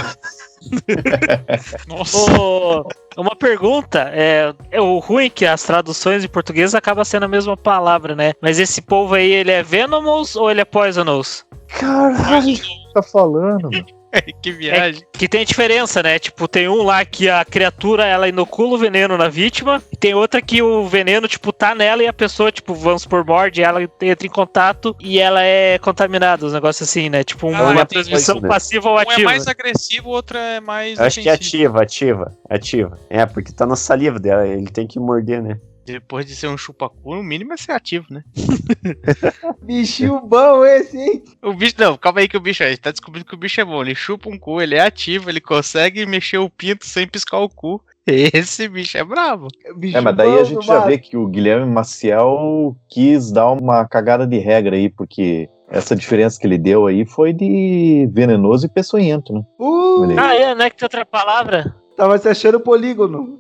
Nossa. 1.88 2.18
Ô, 2.18 2.86
uma 3.18 3.36
pergunta, 3.36 4.10
é, 4.14 4.54
é 4.72 4.82
o 4.82 5.00
ruim 5.00 5.30
que 5.30 5.46
as 5.46 5.64
traduções 5.64 6.24
em 6.24 6.28
português 6.28 6.76
acaba 6.76 7.06
sendo 7.06 7.24
a 7.24 7.28
mesma 7.28 7.56
palavra, 7.56 8.16
né? 8.16 8.34
Mas 8.42 8.60
esse 8.60 8.82
povo 8.82 9.16
aí, 9.16 9.32
ele 9.32 9.52
é 9.52 9.64
Venomous 9.64 10.36
ou 10.36 10.50
ele 10.52 10.62
é 10.62 10.66
Poisonous? 10.66 11.46
Caralho, 11.68 12.54
o 12.54 12.58
que 12.60 12.94
tá 12.94 13.02
falando, 13.02 13.72
mano? 13.72 13.86
que 14.42 14.52
viagem. 14.52 15.02
Que 15.12 15.28
tem 15.28 15.46
diferença, 15.46 16.04
né? 16.04 16.20
Tipo, 16.20 16.48
tem 16.48 16.68
um 16.68 16.84
lá 16.84 17.04
que 17.06 17.30
a 17.30 17.44
criatura, 17.44 18.06
ela 18.06 18.28
inocula 18.28 18.76
o 18.76 18.78
veneno 18.78 19.18
na 19.18 19.28
vítima, 19.30 19.82
e 19.92 19.98
tem 19.98 20.14
outra 20.14 20.42
que 20.42 20.62
o 20.62 20.86
veneno, 20.88 21.28
tipo, 21.28 21.52
tá 21.52 21.74
nela 21.74 22.04
e 22.04 22.08
a 22.08 22.14
pessoa, 22.14 22.52
tipo, 22.52 22.74
vamos 22.74 23.06
por 23.06 23.26
morde, 23.26 23.62
ela 23.64 23.82
entra 24.02 24.28
em 24.28 24.30
contato 24.30 24.96
e 25.00 25.20
ela 25.20 25.44
é 25.44 25.78
contaminada, 25.80 26.46
os 26.46 26.54
negócios 26.54 26.88
assim, 26.88 27.10
né? 27.10 27.24
Tipo, 27.24 27.48
uma, 27.48 27.60
Ah, 27.60 27.72
uma 27.72 27.86
transmissão 27.86 28.40
Né? 28.40 28.48
passiva 28.48 28.90
ou 28.90 28.96
Um 28.96 29.00
é 29.00 29.04
ativa. 29.04 29.30
mais 29.30 29.48
agressivo, 29.48 30.10
o 30.10 30.12
outro 30.12 30.38
é 30.38 30.60
mais. 30.60 31.00
Eu 31.00 31.06
acho 31.06 31.22
que 31.22 31.30
é 31.30 31.34
ativa, 31.34 31.82
ativa, 31.82 32.38
ativa. 32.50 33.00
É, 33.10 33.26
porque 33.26 33.52
tá 33.52 33.66
na 33.66 33.76
saliva 33.76 34.20
dela, 34.20 34.46
ele 34.48 34.68
tem 34.70 34.86
que 34.88 35.00
morder, 35.00 35.42
né? 35.42 35.58
Depois 35.86 36.26
de 36.26 36.36
ser 36.36 36.48
um 36.48 36.58
chupacu, 36.58 37.16
no 37.16 37.24
mínimo 37.24 37.54
é 37.54 37.58
ser 37.58 37.74
ativo, 37.74 38.06
né? 38.10 38.24
Bichinho 39.62 40.22
bom 40.22 40.64
esse, 40.66 40.98
hein? 40.98 41.24
O 41.42 41.54
bicho, 41.54 41.76
não, 41.78 41.98
calma 41.98 42.22
aí 42.22 42.28
que 42.28 42.38
o 42.38 42.42
bicho, 42.42 42.64
a 42.64 42.70
gente 42.70 42.80
tá 42.80 42.92
descobrindo 42.92 43.26
que 43.26 43.36
o 43.36 43.38
bicho 43.38 43.60
é 43.60 43.66
bom. 43.66 43.82
Ele 43.82 43.94
chupa 43.94 44.30
um 44.30 44.40
cu, 44.40 44.62
ele 44.62 44.76
é 44.76 44.82
ativo, 44.82 45.30
ele 45.30 45.42
consegue 45.42 46.06
mexer 46.06 46.38
o 46.38 46.50
pinto 46.50 46.86
sem 46.86 47.08
piscar 47.08 47.40
o 47.40 47.50
cu. 47.50 47.82
Esse 48.06 48.68
bicho 48.68 48.98
é 48.98 49.04
bravo. 49.04 49.48
Bicho 49.78 49.98
É, 49.98 50.02
mas 50.02 50.16
daí 50.16 50.32
bom, 50.32 50.40
a 50.40 50.44
gente 50.44 50.66
já 50.66 50.80
vê 50.80 50.98
que 50.98 51.16
o 51.16 51.28
Guilherme 51.28 51.72
Maciel 51.72 52.76
quis 52.90 53.32
dar 53.32 53.52
uma 53.52 53.86
cagada 53.88 54.28
de 54.28 54.38
regra 54.38 54.76
aí, 54.76 54.90
porque 54.90 55.50
essa 55.70 55.96
diferença 55.96 56.40
que 56.40 56.46
ele 56.46 56.58
deu 56.58 56.86
aí 56.86 57.06
foi 57.06 57.34
de 57.34 58.10
venenoso 58.12 58.66
e 58.66 58.70
peçonhento, 58.70 59.34
né? 59.34 59.42
Uh, 59.60 60.06
Ah, 60.18 60.36
é, 60.36 60.54
né? 60.54 60.70
Que 60.70 60.78
tem 60.78 60.86
outra 60.86 61.06
palavra. 61.06 61.76
tava 61.96 62.18
se 62.18 62.28
achando 62.28 62.60
polígono. 62.60 63.40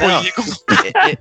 Não, 0.00 0.20
é, 0.84 1.18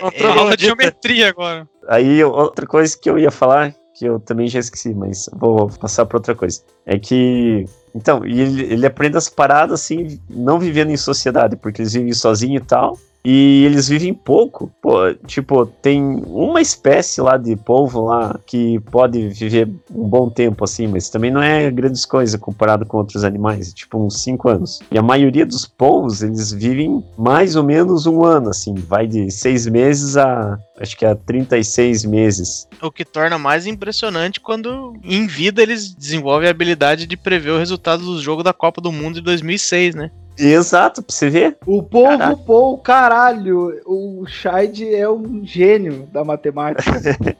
Não 0.00 0.08
É 0.08 0.38
aula 0.38 0.56
de 0.56 0.66
geometria 0.66 1.28
agora. 1.28 1.68
Aí 1.88 2.22
outra 2.24 2.66
coisa 2.66 2.96
que 2.98 3.08
eu 3.08 3.18
ia 3.18 3.30
falar, 3.30 3.74
que 3.94 4.06
eu 4.06 4.18
também 4.18 4.48
já 4.48 4.58
esqueci, 4.58 4.94
mas 4.94 5.28
vou 5.34 5.68
passar 5.68 6.06
pra 6.06 6.18
outra 6.18 6.34
coisa. 6.34 6.60
É 6.86 6.98
que. 6.98 7.64
Então, 7.94 8.24
ele, 8.24 8.62
ele 8.62 8.86
aprende 8.86 9.16
as 9.16 9.28
paradas 9.28 9.80
assim, 9.80 10.18
não 10.30 10.58
vivendo 10.58 10.90
em 10.90 10.96
sociedade, 10.96 11.56
porque 11.56 11.82
eles 11.82 11.92
vivem 11.92 12.12
sozinhos 12.12 12.62
e 12.62 12.66
tal. 12.66 12.98
E 13.24 13.64
eles 13.64 13.88
vivem 13.88 14.12
pouco. 14.12 14.70
Pô, 14.80 15.14
tipo, 15.26 15.66
tem 15.66 16.02
uma 16.26 16.60
espécie 16.60 17.20
lá 17.20 17.36
de 17.36 17.54
polvo 17.56 18.04
lá 18.06 18.38
que 18.46 18.80
pode 18.90 19.28
viver 19.28 19.68
um 19.94 20.08
bom 20.08 20.28
tempo, 20.28 20.64
assim, 20.64 20.86
mas 20.86 21.08
também 21.08 21.30
não 21.30 21.42
é 21.42 21.70
grandes 21.70 22.04
coisas 22.04 22.38
comparado 22.40 22.84
com 22.84 22.96
outros 22.96 23.22
animais, 23.22 23.72
tipo 23.72 23.98
uns 23.98 24.22
5 24.22 24.48
anos. 24.48 24.80
E 24.90 24.98
a 24.98 25.02
maioria 25.02 25.46
dos 25.46 25.66
polvos, 25.66 26.22
eles 26.22 26.52
vivem 26.52 27.02
mais 27.16 27.54
ou 27.54 27.62
menos 27.62 28.06
um 28.06 28.24
ano, 28.24 28.50
assim, 28.50 28.74
vai 28.74 29.06
de 29.06 29.30
seis 29.30 29.66
meses 29.66 30.16
a 30.16 30.58
acho 30.80 30.96
que 30.96 31.06
a 31.06 31.14
36 31.14 32.04
meses. 32.04 32.66
o 32.82 32.90
que 32.90 33.04
torna 33.04 33.38
mais 33.38 33.66
impressionante 33.66 34.40
quando 34.40 34.94
em 35.04 35.26
vida 35.26 35.62
eles 35.62 35.94
desenvolvem 35.94 36.48
a 36.48 36.50
habilidade 36.50 37.06
de 37.06 37.16
prever 37.16 37.50
o 37.50 37.58
resultado 37.58 38.04
do 38.04 38.20
jogo 38.20 38.42
da 38.42 38.52
Copa 38.52 38.80
do 38.80 38.90
Mundo 38.90 39.14
de 39.14 39.20
2006, 39.20 39.94
né? 39.94 40.10
Exato, 40.38 41.02
pra 41.02 41.14
você 41.14 41.28
ver. 41.30 41.56
O 41.66 41.82
povo 41.82 42.18
Caraca. 42.18 42.36
Paul, 42.38 42.78
caralho. 42.78 43.80
O 43.86 44.24
Scheid 44.26 44.94
é 44.94 45.08
um 45.08 45.42
gênio 45.44 46.08
da 46.12 46.24
matemática. 46.24 46.90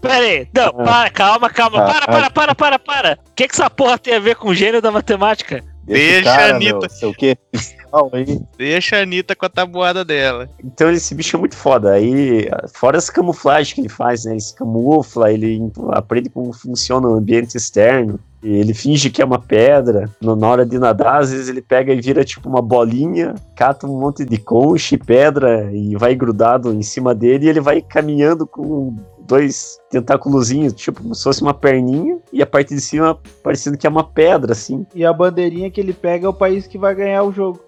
Pera 0.00 0.24
aí, 0.24 0.48
não, 0.54 0.66
Ah. 0.78 0.84
para, 0.84 1.10
calma, 1.10 1.50
calma, 1.50 1.78
Ah, 1.82 1.86
para, 1.92 2.06
para, 2.06 2.30
para, 2.30 2.54
para, 2.54 2.78
para. 2.78 3.18
O 3.30 3.34
que, 3.34 3.48
que 3.48 3.54
essa 3.54 3.68
porra 3.68 3.98
tem 3.98 4.14
a 4.14 4.20
ver 4.20 4.36
com 4.36 4.48
o 4.48 4.54
gênio 4.54 4.80
da 4.80 4.90
matemática? 4.92 5.64
Esse 5.88 6.12
Deixa 6.22 6.32
a 6.32 6.36
cara, 6.36 6.54
Anitta. 6.56 6.78
meu, 6.80 6.90
sei 6.90 7.08
o 7.08 7.14
quê? 7.14 7.36
Deixa 8.58 8.96
a 8.96 9.02
Anitta 9.02 9.34
com 9.34 9.46
a 9.46 9.48
tabuada 9.48 10.04
dela. 10.04 10.48
Então 10.62 10.90
esse 10.90 11.14
bicho 11.14 11.36
é 11.36 11.40
muito 11.40 11.56
foda. 11.56 11.92
Aí, 11.92 12.48
fora 12.74 12.98
as 12.98 13.08
camuflagens 13.08 13.72
que 13.72 13.80
ele 13.80 13.88
faz, 13.88 14.24
né? 14.24 14.32
Ele 14.32 14.40
se 14.40 14.54
camufla, 14.54 15.32
ele 15.32 15.60
aprende 15.92 16.28
como 16.28 16.52
funciona 16.52 17.08
o 17.08 17.14
ambiente 17.14 17.56
externo. 17.56 18.18
E 18.46 18.58
ele 18.58 18.72
finge 18.72 19.10
que 19.10 19.20
é 19.20 19.24
uma 19.24 19.40
pedra. 19.40 20.08
Na 20.22 20.48
hora 20.48 20.64
de 20.64 20.78
nadar, 20.78 21.20
às 21.20 21.32
vezes 21.32 21.48
ele 21.48 21.60
pega 21.60 21.92
e 21.92 22.00
vira 22.00 22.24
tipo 22.24 22.48
uma 22.48 22.62
bolinha, 22.62 23.34
cata 23.56 23.88
um 23.88 23.98
monte 23.98 24.24
de 24.24 24.38
concha 24.38 24.94
e 24.94 24.98
pedra 24.98 25.68
e 25.72 25.96
vai 25.96 26.14
grudado 26.14 26.72
em 26.72 26.80
cima 26.80 27.12
dele 27.12 27.46
e 27.46 27.48
ele 27.48 27.60
vai 27.60 27.82
caminhando 27.82 28.46
com 28.46 28.94
dois 29.26 29.80
tentáculozinhos, 29.90 30.72
tipo 30.74 31.02
como 31.02 31.12
se 31.12 31.24
fosse 31.24 31.42
uma 31.42 31.52
perninha, 31.52 32.20
e 32.32 32.40
a 32.40 32.46
parte 32.46 32.72
de 32.72 32.80
cima 32.80 33.18
parecendo 33.42 33.76
que 33.76 33.84
é 33.84 33.90
uma 33.90 34.04
pedra, 34.04 34.52
assim. 34.52 34.86
e 34.94 35.04
a 35.04 35.12
bandeirinha 35.12 35.68
que 35.68 35.80
ele 35.80 35.92
pega 35.92 36.26
é 36.26 36.28
o 36.28 36.32
país 36.32 36.68
que 36.68 36.78
vai 36.78 36.94
ganhar 36.94 37.24
o 37.24 37.32
jogo. 37.32 37.58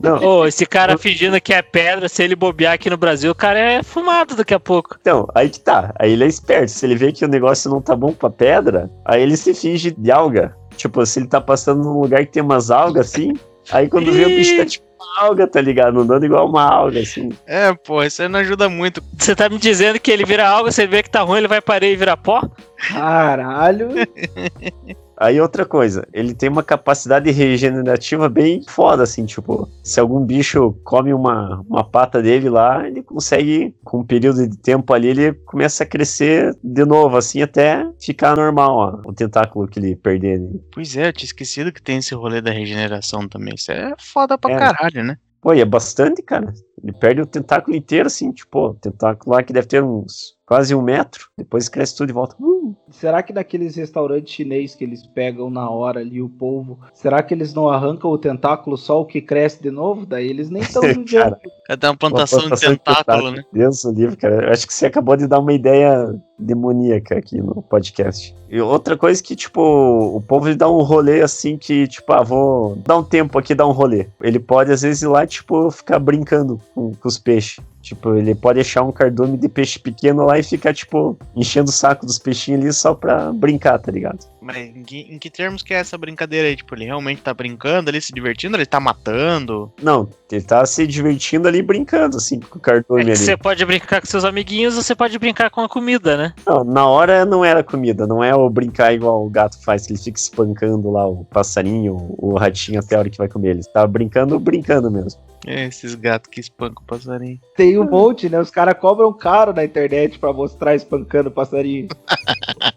Não, 0.00 0.22
Ô, 0.22 0.46
esse 0.46 0.66
cara 0.66 0.98
fingindo 0.98 1.40
que 1.40 1.52
é 1.52 1.62
pedra, 1.62 2.08
se 2.08 2.22
ele 2.22 2.36
bobear 2.36 2.74
aqui 2.74 2.90
no 2.90 2.96
Brasil, 2.96 3.30
o 3.30 3.34
cara 3.34 3.58
é 3.58 3.82
fumado 3.82 4.34
daqui 4.36 4.54
a 4.54 4.60
pouco. 4.60 4.96
Então, 5.00 5.26
aí 5.34 5.48
que 5.48 5.60
tá. 5.60 5.92
Aí 5.98 6.12
ele 6.12 6.24
é 6.24 6.26
esperto. 6.26 6.70
Se 6.70 6.84
ele 6.86 6.96
vê 6.96 7.12
que 7.12 7.24
o 7.24 7.28
negócio 7.28 7.70
não 7.70 7.80
tá 7.80 7.94
bom 7.96 8.12
pra 8.12 8.30
pedra, 8.30 8.90
aí 9.04 9.22
ele 9.22 9.36
se 9.36 9.54
finge 9.54 9.90
de 9.90 10.10
alga. 10.10 10.54
Tipo, 10.76 11.04
se 11.04 11.18
ele 11.18 11.26
tá 11.26 11.40
passando 11.40 11.82
num 11.82 12.00
lugar 12.00 12.24
que 12.24 12.32
tem 12.32 12.42
umas 12.42 12.70
algas 12.70 13.08
assim, 13.08 13.34
aí 13.70 13.88
quando 13.88 14.12
vê 14.12 14.24
o 14.24 14.28
bicho 14.28 14.56
tá 14.56 14.64
tipo 14.64 14.86
uma 15.00 15.24
alga, 15.26 15.46
tá 15.46 15.60
ligado? 15.60 16.00
Andando 16.00 16.24
igual 16.24 16.48
uma 16.48 16.62
alga, 16.62 17.00
assim. 17.00 17.30
É, 17.46 17.72
pô, 17.72 18.02
isso 18.02 18.22
aí 18.22 18.28
não 18.28 18.38
ajuda 18.38 18.68
muito. 18.68 19.02
Você 19.18 19.34
tá 19.34 19.48
me 19.48 19.58
dizendo 19.58 19.98
que 19.98 20.10
ele 20.10 20.24
vira 20.24 20.48
algo, 20.48 20.70
você 20.70 20.86
vê 20.86 21.02
que 21.02 21.10
tá 21.10 21.22
ruim, 21.22 21.38
ele 21.38 21.48
vai 21.48 21.60
parar 21.60 21.86
e 21.86 21.96
virar 21.96 22.16
pó? 22.16 22.42
Caralho. 22.88 23.88
Aí 25.20 25.38
outra 25.38 25.66
coisa, 25.66 26.08
ele 26.14 26.32
tem 26.32 26.48
uma 26.48 26.62
capacidade 26.62 27.30
regenerativa 27.30 28.26
bem 28.26 28.62
foda, 28.66 29.02
assim, 29.02 29.26
tipo, 29.26 29.68
se 29.84 30.00
algum 30.00 30.24
bicho 30.24 30.72
come 30.82 31.12
uma, 31.12 31.62
uma 31.68 31.84
pata 31.84 32.22
dele 32.22 32.48
lá, 32.48 32.88
ele 32.88 33.02
consegue, 33.02 33.76
com 33.84 33.98
um 33.98 34.04
período 34.04 34.48
de 34.48 34.56
tempo 34.56 34.94
ali, 34.94 35.08
ele 35.08 35.34
começa 35.34 35.84
a 35.84 35.86
crescer 35.86 36.56
de 36.64 36.86
novo, 36.86 37.18
assim, 37.18 37.42
até 37.42 37.86
ficar 38.00 38.34
normal, 38.34 39.02
ó, 39.04 39.10
o 39.10 39.12
tentáculo 39.12 39.68
que 39.68 39.78
ele 39.78 39.94
perder 39.94 40.36
ali. 40.36 40.62
Pois 40.72 40.96
é, 40.96 41.08
eu 41.08 41.12
tinha 41.12 41.26
esquecido 41.26 41.70
que 41.70 41.82
tem 41.82 41.98
esse 41.98 42.14
rolê 42.14 42.40
da 42.40 42.50
regeneração 42.50 43.28
também. 43.28 43.54
Isso 43.54 43.70
é 43.70 43.94
foda 43.98 44.38
pra 44.38 44.54
É. 44.54 44.56
caralho, 44.56 45.04
né? 45.04 45.18
Pô, 45.42 45.54
e 45.54 45.60
é 45.60 45.64
bastante, 45.64 46.22
cara. 46.22 46.52
Ele 46.82 46.92
perde 46.92 47.22
o 47.22 47.26
tentáculo 47.26 47.74
inteiro, 47.76 48.06
assim, 48.06 48.30
tipo, 48.30 48.68
o 48.68 48.74
tentáculo 48.74 49.34
lá 49.34 49.42
que 49.42 49.52
deve 49.52 49.66
ter 49.66 49.82
uns 49.82 50.34
quase 50.46 50.74
um 50.74 50.82
metro. 50.82 51.28
Depois 51.36 51.68
cresce 51.68 51.96
tudo 51.96 52.08
de 52.08 52.12
volta. 52.12 52.36
Uh, 52.38 52.59
Será 52.90 53.22
que 53.22 53.32
naqueles 53.32 53.76
restaurantes 53.76 54.34
chinês 54.34 54.74
que 54.74 54.84
eles 54.84 55.06
pegam 55.06 55.48
na 55.48 55.70
hora 55.70 56.00
ali 56.00 56.20
o 56.20 56.28
polvo, 56.28 56.78
será 56.92 57.22
que 57.22 57.32
eles 57.32 57.54
não 57.54 57.68
arrancam 57.68 58.10
o 58.10 58.18
tentáculo 58.18 58.76
só 58.76 59.00
o 59.00 59.04
que 59.04 59.20
cresce 59.20 59.62
de 59.62 59.70
novo? 59.70 60.04
Daí 60.04 60.28
eles 60.28 60.50
nem 60.50 60.62
estão 60.62 60.82
judiando. 60.82 61.36
Cadê 61.66 61.86
uma 61.86 61.96
plantação, 61.96 62.46
uma 62.46 62.56
de 62.56 62.60
tentáculo, 62.60 63.30
né? 63.30 63.44
Deus 63.52 63.84
o 63.84 63.92
livre, 63.92 64.16
cara. 64.16 64.46
Eu 64.46 64.50
acho 64.50 64.66
que 64.66 64.74
você 64.74 64.86
acabou 64.86 65.16
de 65.16 65.28
dar 65.28 65.38
uma 65.38 65.52
ideia 65.52 66.12
demoníaca 66.36 67.16
aqui 67.16 67.40
no 67.40 67.62
podcast. 67.62 68.34
E 68.48 68.60
outra 68.60 68.96
coisa 68.96 69.22
que, 69.22 69.36
tipo, 69.36 69.60
o 69.60 70.20
povo 70.20 70.48
ele 70.48 70.56
dá 70.56 70.68
um 70.68 70.82
rolê 70.82 71.22
assim 71.22 71.56
que, 71.56 71.86
tipo, 71.86 72.12
ah, 72.12 72.22
vou 72.22 72.74
dar 72.84 72.96
um 72.96 73.04
tempo 73.04 73.38
aqui, 73.38 73.54
dar 73.54 73.68
um 73.68 73.72
rolê. 73.72 74.08
Ele 74.20 74.40
pode, 74.40 74.72
às 74.72 74.82
vezes, 74.82 75.02
ir 75.02 75.06
lá, 75.06 75.24
tipo, 75.26 75.70
ficar 75.70 76.00
brincando 76.00 76.60
com, 76.74 76.92
com 76.92 77.08
os 77.08 77.18
peixes. 77.18 77.62
Tipo, 77.82 78.14
ele 78.14 78.34
pode 78.34 78.60
achar 78.60 78.82
um 78.82 78.92
cardume 78.92 79.38
de 79.38 79.48
peixe 79.48 79.78
pequeno 79.78 80.24
lá 80.26 80.38
e 80.38 80.42
ficar, 80.42 80.74
tipo, 80.74 81.16
enchendo 81.34 81.70
o 81.70 81.72
saco 81.72 82.04
dos 82.04 82.18
peixinhos 82.18 82.60
ali 82.60 82.72
só 82.72 82.94
pra 82.94 83.32
brincar, 83.32 83.78
tá 83.78 83.90
ligado? 83.90 84.18
Mas 84.40 84.56
em 84.56 84.82
que, 84.82 85.00
em 85.00 85.18
que 85.18 85.30
termos 85.30 85.62
que 85.62 85.72
é 85.72 85.78
essa 85.78 85.96
brincadeira 85.96 86.48
aí? 86.48 86.56
Tipo, 86.56 86.74
ele 86.74 86.84
realmente 86.84 87.22
tá 87.22 87.32
brincando 87.32 87.88
ali, 87.88 88.00
se 88.00 88.12
divertindo? 88.12 88.56
Ele 88.56 88.66
tá 88.66 88.78
matando? 88.78 89.72
Não, 89.82 90.08
ele 90.30 90.42
tá 90.42 90.64
se 90.66 90.86
divertindo 90.86 91.48
ali 91.48 91.62
brincando, 91.62 92.18
assim, 92.18 92.38
com 92.40 92.58
o 92.58 92.60
cardume 92.60 93.00
É 93.00 93.04
que 93.04 93.10
ali. 93.12 93.18
você 93.18 93.36
pode 93.36 93.64
brincar 93.64 94.00
com 94.00 94.06
seus 94.06 94.24
amiguinhos, 94.24 94.74
você 94.74 94.94
pode 94.94 95.18
brincar 95.18 95.50
com 95.50 95.62
a 95.62 95.68
comida, 95.68 96.16
né? 96.16 96.34
Não, 96.46 96.62
na 96.64 96.86
hora 96.86 97.24
não 97.24 97.44
era 97.44 97.62
comida, 97.62 98.06
não 98.06 98.22
é 98.22 98.34
o 98.34 98.48
brincar 98.50 98.92
igual 98.92 99.24
o 99.24 99.30
gato 99.30 99.58
faz, 99.62 99.86
que 99.86 99.92
ele 99.92 100.00
fica 100.00 100.18
espancando 100.18 100.90
lá 100.90 101.06
o 101.06 101.24
passarinho, 101.24 102.14
o 102.18 102.36
ratinho 102.36 102.78
até 102.78 102.96
a 102.96 102.98
hora 103.00 103.10
que 103.10 103.18
vai 103.18 103.28
comer. 103.28 103.50
Ele 103.50 103.62
tava 103.72 103.86
brincando, 103.86 104.38
brincando 104.38 104.90
mesmo. 104.90 105.20
É, 105.46 105.66
esses 105.66 105.94
gatos 105.94 106.30
que 106.30 106.40
espancam 106.40 106.82
o 106.82 106.86
passarinho. 106.86 107.40
Tem 107.56 107.78
um 107.78 107.88
monte, 107.88 108.28
né? 108.28 108.38
Os 108.38 108.50
caras 108.50 108.74
cobram 108.78 109.12
caro 109.12 109.52
na 109.52 109.64
internet 109.64 110.18
pra 110.18 110.32
mostrar 110.32 110.74
espancando 110.74 111.28
o 111.28 111.32
passarinho. 111.32 111.88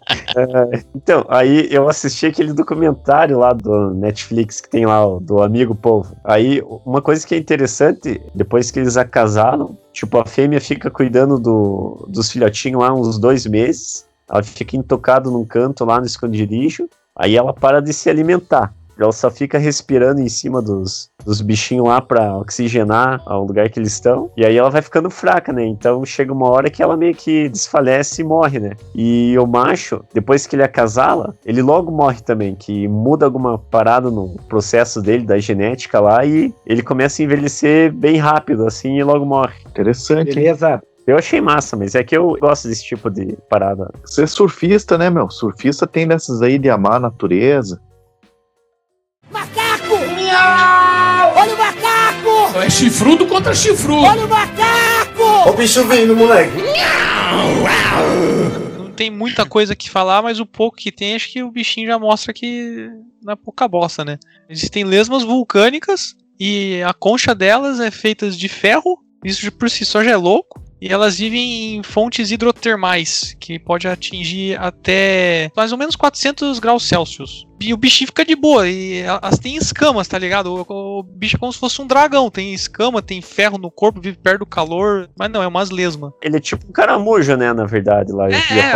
Então, 0.94 1.24
aí 1.28 1.68
eu 1.70 1.88
assisti 1.88 2.26
aquele 2.26 2.52
documentário 2.52 3.38
lá 3.38 3.52
do 3.52 3.90
Netflix 3.94 4.60
que 4.60 4.68
tem 4.68 4.84
lá, 4.84 5.06
o 5.06 5.20
do 5.20 5.42
Amigo 5.42 5.74
Povo. 5.74 6.16
Aí, 6.24 6.60
uma 6.84 7.00
coisa 7.00 7.24
que 7.24 7.34
é 7.34 7.38
interessante, 7.38 8.20
depois 8.34 8.70
que 8.70 8.80
eles 8.80 8.96
acasaram, 8.96 9.78
tipo, 9.92 10.18
a 10.18 10.26
fêmea 10.26 10.60
fica 10.60 10.90
cuidando 10.90 11.38
do, 11.38 12.06
dos 12.08 12.32
filhotinhos 12.32 12.82
lá 12.82 12.92
uns 12.92 13.18
dois 13.18 13.46
meses. 13.46 14.06
Ela 14.28 14.42
fica 14.42 14.76
intocada 14.76 15.30
num 15.30 15.44
canto 15.44 15.84
lá 15.84 16.00
no 16.00 16.06
esconderijo. 16.06 16.88
Aí 17.16 17.36
ela 17.36 17.52
para 17.52 17.80
de 17.80 17.92
se 17.92 18.10
alimentar. 18.10 18.74
Ela 18.98 19.12
só 19.12 19.30
fica 19.30 19.58
respirando 19.58 20.20
em 20.20 20.28
cima 20.28 20.62
dos, 20.62 21.10
dos 21.24 21.40
bichinhos 21.40 21.86
lá 21.86 22.00
pra 22.00 22.36
oxigenar 22.38 23.22
o 23.26 23.44
lugar 23.44 23.68
que 23.68 23.78
eles 23.78 23.92
estão. 23.92 24.30
E 24.36 24.44
aí 24.44 24.56
ela 24.56 24.70
vai 24.70 24.82
ficando 24.82 25.10
fraca, 25.10 25.52
né? 25.52 25.64
Então 25.64 26.04
chega 26.04 26.32
uma 26.32 26.48
hora 26.48 26.70
que 26.70 26.82
ela 26.82 26.96
meio 26.96 27.14
que 27.14 27.48
desfalece 27.48 28.22
e 28.22 28.24
morre, 28.24 28.60
né? 28.60 28.72
E 28.94 29.36
o 29.38 29.46
macho, 29.46 30.04
depois 30.12 30.46
que 30.46 30.56
ele 30.56 30.62
acasala, 30.62 31.34
ele 31.44 31.62
logo 31.62 31.90
morre 31.90 32.20
também, 32.20 32.54
que 32.54 32.86
muda 32.88 33.24
alguma 33.24 33.58
parada 33.58 34.10
no 34.10 34.36
processo 34.48 35.00
dele, 35.00 35.24
da 35.24 35.38
genética 35.38 36.00
lá, 36.00 36.24
e 36.24 36.54
ele 36.66 36.82
começa 36.82 37.22
a 37.22 37.24
envelhecer 37.24 37.92
bem 37.92 38.16
rápido, 38.16 38.66
assim, 38.66 38.98
e 38.98 39.04
logo 39.04 39.24
morre. 39.24 39.54
Interessante. 39.66 40.34
Beleza. 40.34 40.82
Eu 41.06 41.18
achei 41.18 41.40
massa, 41.40 41.76
mas 41.76 41.94
é 41.94 42.02
que 42.02 42.16
eu 42.16 42.34
gosto 42.40 42.66
desse 42.66 42.84
tipo 42.84 43.10
de 43.10 43.36
parada. 43.50 43.90
Você 44.04 44.22
é 44.22 44.26
surfista, 44.26 44.96
né, 44.96 45.10
meu? 45.10 45.28
Surfista 45.28 45.86
tem 45.86 46.08
dessas 46.08 46.40
aí 46.40 46.58
de 46.58 46.70
amar 46.70 46.94
a 46.94 47.00
natureza. 47.00 47.78
Macaco! 49.34 49.94
Olha 51.36 51.54
o 51.54 51.58
macaco! 51.58 52.58
É 52.64 52.70
chifrudo 52.70 53.26
contra 53.26 53.52
chifrudo. 53.52 54.04
Olha 54.04 54.24
o 54.24 54.28
macaco! 54.28 55.50
O 55.50 55.52
bicho 55.54 55.84
vindo, 55.88 56.16
moleque. 56.16 56.56
Não 58.78 58.92
tem 58.92 59.10
muita 59.10 59.44
coisa 59.44 59.74
que 59.74 59.90
falar, 59.90 60.22
mas 60.22 60.38
o 60.38 60.46
pouco 60.46 60.76
que 60.76 60.92
tem, 60.92 61.16
acho 61.16 61.32
que 61.32 61.42
o 61.42 61.50
bichinho 61.50 61.88
já 61.88 61.98
mostra 61.98 62.32
que 62.32 62.88
não 63.20 63.32
é 63.32 63.36
pouca 63.36 63.66
bosta, 63.66 64.04
né? 64.04 64.20
Existem 64.48 64.84
lesmas 64.84 65.24
vulcânicas 65.24 66.14
e 66.38 66.80
a 66.86 66.94
concha 66.94 67.34
delas 67.34 67.80
é 67.80 67.90
feita 67.90 68.30
de 68.30 68.48
ferro. 68.48 69.00
Isso 69.24 69.50
por 69.50 69.68
si 69.68 69.84
só 69.84 70.04
já 70.04 70.12
é 70.12 70.16
louco. 70.16 70.62
E 70.84 70.92
elas 70.92 71.16
vivem 71.16 71.76
em 71.76 71.82
fontes 71.82 72.30
hidrotermais, 72.30 73.34
que 73.40 73.58
pode 73.58 73.88
atingir 73.88 74.60
até 74.60 75.50
mais 75.56 75.72
ou 75.72 75.78
menos 75.78 75.96
400 75.96 76.58
graus 76.58 76.86
Celsius. 76.86 77.46
E 77.58 77.72
o 77.72 77.76
bichinho 77.78 78.08
fica 78.08 78.22
de 78.22 78.36
boa, 78.36 78.68
e 78.68 78.98
elas 78.98 79.38
têm 79.38 79.56
escamas, 79.56 80.06
tá 80.06 80.18
ligado? 80.18 80.66
O, 80.68 80.98
o 80.98 81.02
bicho 81.02 81.36
é 81.36 81.38
como 81.38 81.50
se 81.50 81.58
fosse 81.58 81.80
um 81.80 81.86
dragão, 81.86 82.30
tem 82.30 82.52
escama, 82.52 83.00
tem 83.00 83.22
ferro 83.22 83.56
no 83.56 83.70
corpo, 83.70 83.98
vive 83.98 84.18
perto 84.18 84.40
do 84.40 84.46
calor, 84.46 85.08
mas 85.18 85.30
não, 85.30 85.42
é 85.42 85.46
umas 85.46 85.70
lesmas. 85.70 86.12
Ele 86.22 86.36
é 86.36 86.40
tipo 86.40 86.66
um 86.68 86.72
caramujo, 86.72 87.34
né, 87.34 87.54
na 87.54 87.64
verdade, 87.64 88.12
lá. 88.12 88.28
É, 88.28 88.34
é, 88.34 88.72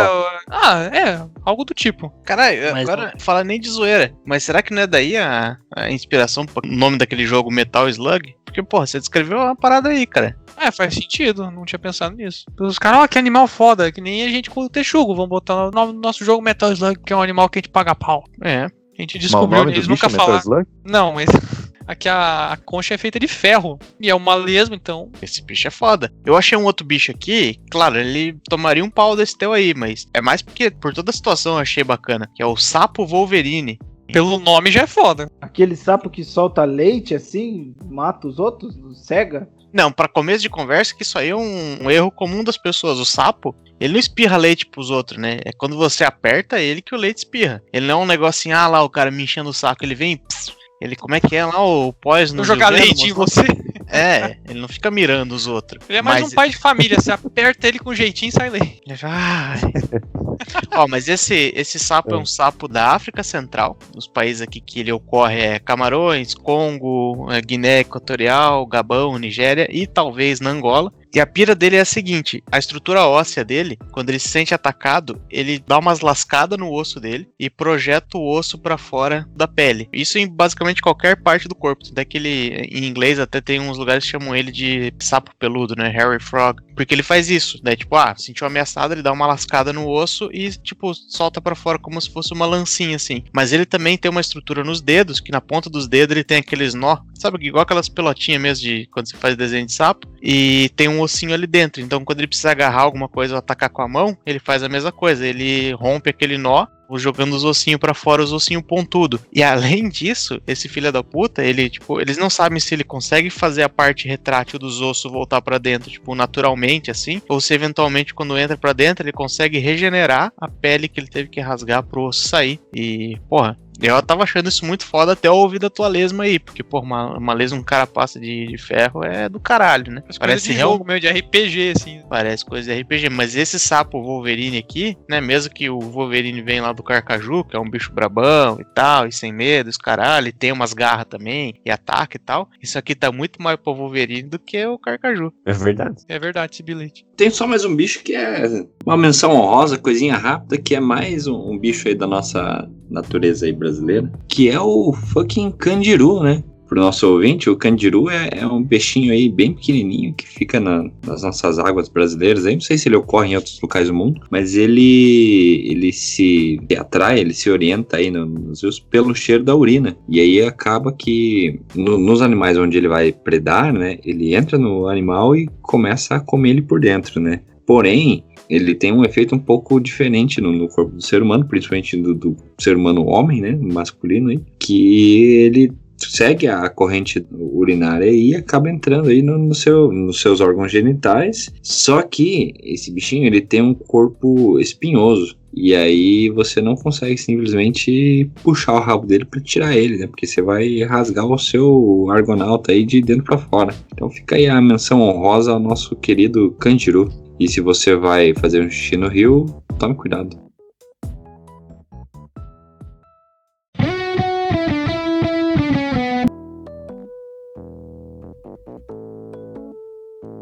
ah, 0.49 0.83
é, 0.91 1.21
algo 1.45 1.63
do 1.63 1.75
tipo. 1.75 2.09
Caralho, 2.25 2.71
Mas 2.71 2.89
agora 2.89 3.13
fala 3.19 3.43
nem 3.43 3.59
de 3.59 3.69
zoeira. 3.69 4.11
Mas 4.25 4.43
será 4.43 4.63
que 4.63 4.73
não 4.73 4.81
é 4.81 4.87
daí 4.87 5.15
a, 5.15 5.57
a 5.75 5.91
inspiração 5.91 6.43
pro 6.43 6.67
nome 6.67 6.97
daquele 6.97 7.27
jogo 7.27 7.51
Metal 7.51 7.87
Slug? 7.87 8.33
Porque, 8.43 8.63
porra, 8.63 8.87
você 8.87 8.97
descreveu 8.97 9.37
uma 9.37 9.55
parada 9.55 9.89
aí, 9.89 10.07
cara. 10.07 10.35
É, 10.59 10.71
faz 10.71 10.93
sentido, 10.93 11.49
não 11.49 11.65
tinha 11.65 11.79
pensado 11.79 12.15
nisso. 12.15 12.45
Os 12.59 12.77
caras, 12.77 12.99
ó, 12.99 13.07
que 13.07 13.17
animal 13.17 13.47
foda, 13.47 13.91
que 13.91 14.01
nem 14.01 14.23
a 14.23 14.29
gente 14.29 14.49
com 14.49 14.61
o 14.61 14.69
Texugo, 14.69 15.15
vamos 15.15 15.29
botar 15.29 15.71
no 15.71 15.93
nosso 15.93 16.25
jogo 16.25 16.43
Metal 16.43 16.71
Slug, 16.73 16.99
que 17.05 17.13
é 17.13 17.15
um 17.15 17.21
animal 17.21 17.49
que 17.49 17.59
a 17.59 17.61
gente 17.61 17.71
paga 17.71 17.95
pau. 17.95 18.23
É. 18.43 18.65
A 18.65 19.01
gente 19.01 19.17
descobriu, 19.17 19.69
eles 19.69 19.87
nunca 19.87 20.07
é 20.07 20.09
Metal 20.09 20.25
falaram. 20.25 20.43
Slug? 20.43 20.67
Não, 20.83 21.13
mas 21.13 21.29
aqui 21.87 22.09
a, 22.09 22.51
a 22.51 22.57
concha 22.57 22.93
é 22.93 22.97
feita 22.97 23.17
de 23.19 23.27
ferro. 23.27 23.79
E 24.01 24.09
é 24.09 24.15
uma 24.15 24.35
lesma, 24.35 24.75
então. 24.75 25.09
Esse 25.21 25.41
bicho 25.41 25.67
é 25.67 25.71
foda. 25.71 26.11
Eu 26.25 26.35
achei 26.35 26.57
um 26.57 26.65
outro 26.65 26.85
bicho 26.85 27.11
aqui, 27.11 27.57
claro, 27.71 27.97
ele 27.97 28.37
tomaria 28.49 28.83
um 28.83 28.89
pau 28.89 29.15
desse 29.15 29.37
teu 29.37 29.53
aí, 29.53 29.73
mas 29.73 30.05
é 30.13 30.21
mais 30.21 30.41
porque 30.41 30.69
por 30.69 30.93
toda 30.93 31.09
a 31.09 31.13
situação 31.13 31.53
eu 31.53 31.59
achei 31.59 31.83
bacana, 31.83 32.29
que 32.35 32.43
é 32.43 32.45
o 32.45 32.57
sapo 32.57 33.05
Wolverine. 33.05 33.79
Pelo 34.11 34.39
nome 34.39 34.71
já 34.71 34.81
é 34.81 34.87
foda. 34.87 35.29
Aquele 35.39 35.75
sapo 35.75 36.09
que 36.09 36.23
solta 36.23 36.63
leite 36.63 37.13
assim, 37.13 37.75
mata 37.85 38.27
os 38.27 38.39
outros, 38.39 38.75
cega. 39.05 39.47
Não, 39.73 39.91
pra 39.91 40.07
começo 40.07 40.41
de 40.41 40.49
conversa, 40.49 40.95
que 40.95 41.03
isso 41.03 41.17
aí 41.17 41.29
é 41.29 41.35
um, 41.35 41.83
um 41.83 41.91
erro 41.91 42.11
comum 42.11 42.43
das 42.43 42.57
pessoas. 42.57 42.97
O 42.99 43.05
sapo, 43.05 43.55
ele 43.79 43.93
não 43.93 43.99
espirra 43.99 44.37
leite 44.37 44.65
pros 44.65 44.89
outros, 44.89 45.19
né? 45.19 45.39
É 45.45 45.51
quando 45.51 45.77
você 45.77 46.03
aperta 46.03 46.59
ele 46.59 46.81
que 46.81 46.95
o 46.95 46.97
leite 46.97 47.19
espirra. 47.19 47.61
Ele 47.71 47.87
não 47.87 48.01
é 48.01 48.03
um 48.03 48.07
negocinho, 48.07 48.55
ah 48.55 48.67
lá, 48.67 48.83
o 48.83 48.89
cara 48.89 49.11
me 49.11 49.23
enchendo 49.23 49.49
o 49.49 49.53
saco, 49.53 49.83
ele 49.83 49.95
vem. 49.95 50.17
pss, 50.17 50.51
ele, 50.81 50.95
como 50.95 51.15
é 51.15 51.19
que 51.19 51.35
é 51.35 51.45
lá, 51.45 51.63
o 51.63 51.93
pós 51.93 52.31
no 52.31 52.43
jogar 52.43 52.69
leite 52.69 53.07
em 53.07 53.13
você. 53.13 53.43
É, 53.89 54.37
ele 54.49 54.59
não 54.59 54.67
fica 54.67 54.89
mirando 54.91 55.33
os 55.33 55.47
outros. 55.47 55.83
Ele 55.89 55.97
é 55.97 56.01
mais 56.01 56.21
Mas- 56.21 56.31
um 56.31 56.35
pai 56.35 56.49
de 56.49 56.57
família. 56.57 56.99
Você 56.99 57.11
aperta 57.11 57.67
ele 57.67 57.79
com 57.79 57.93
jeitinho 57.93 58.29
e 58.29 58.31
sai 58.31 58.49
fala, 58.49 59.13
"Ai." 59.13 59.59
Ó, 60.71 60.87
mas 60.87 61.07
esse, 61.07 61.51
esse 61.55 61.77
sapo 61.77 62.15
é. 62.15 62.17
um 62.17 62.25
sapo 62.25 62.67
da 62.67 62.91
África 62.91 63.23
Central. 63.23 63.77
Os 63.95 64.07
países 64.07 64.41
aqui 64.41 64.61
que 64.61 64.79
ele 64.79 64.91
ocorre 64.91 65.39
é 65.39 65.59
Camarões, 65.59 66.33
Congo, 66.33 67.27
eh, 67.31 67.41
Guiné 67.41 67.79
Equatorial, 67.81 68.65
Gabão, 68.65 69.17
Nigéria 69.17 69.67
e 69.69 69.85
talvez 69.85 70.39
na 70.39 70.49
Angola. 70.51 70.93
E 71.13 71.19
a 71.19 71.25
pira 71.25 71.55
dele 71.55 71.75
é 71.75 71.81
a 71.81 71.85
seguinte: 71.85 72.43
a 72.51 72.59
estrutura 72.59 73.05
óssea 73.05 73.43
dele, 73.43 73.77
quando 73.91 74.09
ele 74.09 74.19
se 74.19 74.29
sente 74.29 74.53
atacado, 74.53 75.21
ele 75.29 75.59
dá 75.65 75.77
umas 75.77 76.01
lascadas 76.01 76.57
no 76.57 76.71
osso 76.71 76.99
dele 76.99 77.27
e 77.39 77.49
projeta 77.49 78.17
o 78.17 78.29
osso 78.31 78.57
pra 78.57 78.77
fora 78.77 79.27
da 79.35 79.47
pele. 79.47 79.89
Isso 79.91 80.17
em 80.17 80.27
basicamente 80.27 80.81
qualquer 80.81 81.21
parte 81.21 81.47
do 81.47 81.55
corpo. 81.55 81.83
Até 81.91 82.05
que 82.05 82.17
ele, 82.17 82.67
em 82.71 82.85
inglês, 82.85 83.19
até 83.19 83.41
tem 83.41 83.59
uns 83.59 83.77
lugares 83.77 84.03
que 84.03 84.11
chamam 84.11 84.35
ele 84.35 84.51
de 84.51 84.93
sapo 84.99 85.31
peludo, 85.37 85.75
né? 85.75 85.89
Harry 85.89 86.21
Frog. 86.21 86.61
Porque 86.75 86.93
ele 86.93 87.03
faz 87.03 87.29
isso, 87.29 87.59
né? 87.63 87.75
Tipo, 87.75 87.95
ah, 87.95 88.15
sentiu 88.17 88.47
ameaçado, 88.47 88.93
ele 88.93 89.01
dá 89.01 89.11
uma 89.11 89.27
lascada 89.27 89.73
no 89.73 89.89
osso 89.89 90.29
e, 90.31 90.49
tipo, 90.51 90.93
solta 90.93 91.41
pra 91.41 91.55
fora 91.55 91.77
como 91.77 91.99
se 91.99 92.09
fosse 92.09 92.33
uma 92.33 92.45
lancinha, 92.45 92.95
assim. 92.95 93.23
Mas 93.33 93.51
ele 93.51 93.65
também 93.65 93.97
tem 93.97 94.09
uma 94.09 94.21
estrutura 94.21 94.63
nos 94.63 94.81
dedos, 94.81 95.19
que 95.19 95.31
na 95.31 95.41
ponta 95.41 95.69
dos 95.69 95.87
dedos 95.87 96.15
ele 96.15 96.23
tem 96.23 96.37
aqueles 96.37 96.73
nó, 96.73 96.97
sabe? 97.15 97.45
Igual 97.45 97.63
aquelas 97.63 97.89
pelotinhas 97.89 98.41
mesmo 98.41 98.63
de 98.63 98.87
quando 98.91 99.09
você 99.09 99.17
faz 99.17 99.35
desenho 99.35 99.65
de 99.65 99.73
sapo. 99.73 100.07
E 100.21 100.69
tem 100.75 100.87
um 100.87 100.98
ossinho 101.01 101.33
ali 101.33 101.47
dentro. 101.47 101.81
Então, 101.81 102.03
quando 102.03 102.19
ele 102.19 102.27
precisa 102.27 102.51
agarrar 102.51 102.81
alguma 102.81 103.07
coisa 103.07 103.33
ou 103.33 103.39
atacar 103.39 103.69
com 103.69 103.81
a 103.81 103.87
mão, 103.87 104.17
ele 104.25 104.39
faz 104.39 104.63
a 104.63 104.69
mesma 104.69 104.91
coisa. 104.91 105.25
Ele 105.25 105.73
rompe 105.73 106.09
aquele 106.09 106.37
nó 106.37 106.67
jogando 106.97 107.33
os 107.33 107.43
ossinhos 107.43 107.79
pra 107.79 107.93
fora, 107.93 108.23
os 108.23 108.31
ossinhos 108.31 108.63
pontudo. 108.63 109.19
E 109.31 109.43
além 109.43 109.89
disso, 109.89 110.41
esse 110.47 110.67
filho 110.67 110.91
da 110.91 111.03
puta, 111.03 111.43
ele, 111.43 111.69
tipo, 111.69 111.99
eles 112.01 112.17
não 112.17 112.29
sabem 112.29 112.59
se 112.59 112.73
ele 112.73 112.83
consegue 112.83 113.29
fazer 113.29 113.63
a 113.63 113.69
parte 113.69 114.07
retrátil 114.07 114.57
dos 114.57 114.81
ossos 114.81 115.11
voltar 115.11 115.41
pra 115.41 115.57
dentro, 115.57 115.91
tipo, 115.91 116.15
naturalmente, 116.15 116.89
assim, 116.89 117.21
ou 117.29 117.39
se 117.39 117.53
eventualmente 117.53 118.13
quando 118.13 118.37
entra 118.37 118.57
pra 118.57 118.73
dentro 118.73 119.05
ele 119.05 119.11
consegue 119.11 119.59
regenerar 119.59 120.31
a 120.39 120.47
pele 120.47 120.87
que 120.87 120.99
ele 120.99 121.07
teve 121.07 121.29
que 121.29 121.41
rasgar 121.41 121.83
pro 121.83 122.03
osso 122.03 122.27
sair. 122.27 122.59
E, 122.73 123.17
porra, 123.29 123.57
eu 123.87 124.01
tava 124.01 124.23
achando 124.23 124.49
isso 124.49 124.65
muito 124.65 124.85
foda 124.85 125.13
até 125.13 125.27
eu 125.27 125.35
ouvir 125.35 125.59
da 125.59 125.69
tua 125.69 125.87
lesma 125.87 126.23
aí, 126.23 126.39
porque, 126.39 126.63
pô, 126.63 126.79
uma, 126.79 127.17
uma 127.17 127.33
lesma, 127.33 127.57
um 127.57 127.63
carapaça 127.63 128.19
de, 128.19 128.47
de 128.47 128.57
ferro 128.57 129.03
é 129.03 129.29
do 129.29 129.39
caralho, 129.39 129.91
né? 129.91 130.03
Parece 130.19 130.47
de 130.49 130.53
real- 130.53 130.71
jogo 130.73 130.85
meio 130.85 130.99
de 130.99 131.07
RPG, 131.07 131.73
assim. 131.75 132.01
Parece 132.09 132.45
coisa 132.45 132.73
de 132.73 132.81
RPG, 132.81 133.09
mas 133.09 133.35
esse 133.35 133.59
sapo 133.59 134.01
Wolverine 134.01 134.57
aqui, 134.57 134.97
né? 135.09 135.21
Mesmo 135.21 135.53
que 135.53 135.69
o 135.69 135.79
Wolverine 135.79 136.41
vem 136.41 136.61
lá 136.61 136.73
do 136.73 136.83
Carcaju, 136.83 137.43
que 137.43 137.55
é 137.55 137.59
um 137.59 137.69
bicho 137.69 137.91
brabão 137.93 138.59
e 138.59 138.65
tal, 138.65 139.07
e 139.07 139.11
sem 139.11 139.31
medo, 139.31 139.69
os 139.69 139.77
caralho, 139.77 140.27
e 140.27 140.31
tem 140.31 140.51
umas 140.51 140.73
garras 140.73 141.05
também, 141.09 141.53
e 141.65 141.71
ataca 141.71 142.17
e 142.17 142.19
tal. 142.19 142.49
Isso 142.61 142.77
aqui 142.77 142.95
tá 142.95 143.11
muito 143.11 143.41
mais 143.41 143.57
pro 143.57 143.73
Wolverine 143.75 144.23
do 144.29 144.39
que 144.39 144.65
o 144.65 144.77
Carcaju. 144.77 145.31
É 145.45 145.53
verdade. 145.53 145.95
É 146.07 146.19
verdade 146.19 146.53
esse 146.53 146.63
bilhete. 146.63 147.05
Tem 147.15 147.29
só 147.29 147.45
mais 147.47 147.65
um 147.65 147.75
bicho 147.75 148.01
que 148.03 148.15
é 148.15 148.43
uma 148.85 148.97
menção 148.97 149.31
honrosa, 149.35 149.77
coisinha 149.77 150.15
rápida, 150.15 150.57
que 150.57 150.75
é 150.75 150.79
mais 150.79 151.27
um, 151.27 151.51
um 151.51 151.57
bicho 151.57 151.87
aí 151.87 151.95
da 151.95 152.07
nossa 152.07 152.69
natureza 152.89 153.45
aí 153.45 153.53
brasileira, 153.53 154.11
que 154.27 154.49
é 154.49 154.59
o 154.59 154.91
fucking 154.93 155.51
candiru, 155.51 156.21
né? 156.23 156.43
Pro 156.67 156.79
nosso 156.79 157.11
ouvinte, 157.11 157.49
o 157.49 157.57
candiru 157.57 158.11
é, 158.11 158.29
é 158.31 158.45
um 158.45 158.63
peixinho 158.63 159.11
aí 159.11 159.27
bem 159.27 159.53
pequenininho 159.53 160.13
que 160.13 160.27
fica 160.27 160.59
na- 160.59 160.87
nas 161.03 161.23
nossas 161.23 161.57
águas 161.57 161.89
brasileiras. 161.89 162.45
Aí 162.45 162.53
não 162.53 162.61
sei 162.61 162.77
se 162.77 162.87
ele 162.87 162.95
ocorre 162.95 163.29
em 163.31 163.35
outros 163.35 163.59
locais 163.59 163.87
do 163.87 163.93
mundo, 163.95 164.21
mas 164.29 164.55
ele 164.55 165.63
ele 165.67 165.91
se 165.91 166.59
atrai, 166.77 167.19
ele 167.21 167.33
se 167.33 167.49
orienta 167.49 167.97
aí 167.97 168.11
no- 168.11 168.25
nos 168.27 168.61
rios 168.61 168.79
pelo 168.79 169.15
cheiro 169.15 169.43
da 169.43 169.55
urina. 169.55 169.97
E 170.07 170.19
aí 170.19 170.41
acaba 170.43 170.93
que 170.93 171.59
no- 171.75 171.97
nos 171.97 172.21
animais 172.21 172.55
onde 172.55 172.77
ele 172.77 172.87
vai 172.87 173.11
predar, 173.11 173.73
né? 173.73 173.97
Ele 174.05 174.35
entra 174.35 174.55
no 174.59 174.87
animal 174.87 175.35
e 175.35 175.49
começa 175.63 176.15
a 176.17 176.19
comer 176.19 176.51
ele 176.51 176.61
por 176.61 176.79
dentro, 176.79 177.19
né? 177.19 177.41
Porém, 177.65 178.23
ele 178.49 178.73
tem 178.73 178.91
um 178.91 179.05
efeito 179.05 179.35
um 179.35 179.39
pouco 179.39 179.79
diferente 179.79 180.41
no, 180.41 180.51
no 180.51 180.67
corpo 180.67 180.95
do 180.95 181.03
ser 181.03 181.21
humano, 181.21 181.45
principalmente 181.45 181.95
do, 181.95 182.15
do 182.15 182.35
ser 182.57 182.75
humano 182.75 183.05
homem, 183.05 183.41
né, 183.41 183.57
masculino 183.61 184.29
aí, 184.29 184.39
que 184.57 185.23
ele 185.35 185.71
segue 185.97 186.47
a 186.47 186.69
corrente 186.69 187.25
urinária 187.31 188.09
e 188.09 188.33
acaba 188.33 188.69
entrando 188.69 189.09
aí 189.09 189.21
no, 189.21 189.37
no 189.37 189.53
seu, 189.53 189.91
nos 189.91 190.21
seus 190.21 190.39
órgãos 190.39 190.71
genitais. 190.71 191.51
Só 191.61 192.01
que 192.01 192.53
esse 192.63 192.91
bichinho 192.91 193.27
ele 193.27 193.41
tem 193.41 193.61
um 193.61 193.73
corpo 193.73 194.59
espinhoso. 194.59 195.37
E 195.53 195.75
aí 195.75 196.29
você 196.29 196.61
não 196.61 196.75
consegue 196.75 197.17
simplesmente 197.17 198.29
puxar 198.43 198.73
o 198.73 198.79
rabo 198.79 199.05
dele 199.05 199.25
para 199.25 199.41
tirar 199.41 199.75
ele, 199.75 199.97
né? 199.97 200.07
Porque 200.07 200.27
você 200.27 200.41
vai 200.41 200.79
rasgar 200.83 201.25
o 201.25 201.37
seu 201.37 202.07
argonauta 202.09 202.71
aí 202.71 202.85
de 202.85 203.01
dentro 203.01 203.23
para 203.23 203.37
fora. 203.37 203.75
Então 203.91 204.09
fica 204.09 204.35
aí 204.35 204.47
a 204.47 204.61
menção 204.61 205.01
honrosa 205.01 205.51
ao 205.51 205.59
nosso 205.59 205.95
querido 205.95 206.51
Candiru. 206.59 207.11
E 207.39 207.47
se 207.47 207.61
você 207.61 207.95
vai 207.95 208.33
fazer 208.33 208.61
um 208.61 208.69
xixi 208.69 208.97
no 208.97 209.07
rio, 209.07 209.45
tome 209.79 209.95
cuidado. 209.95 210.37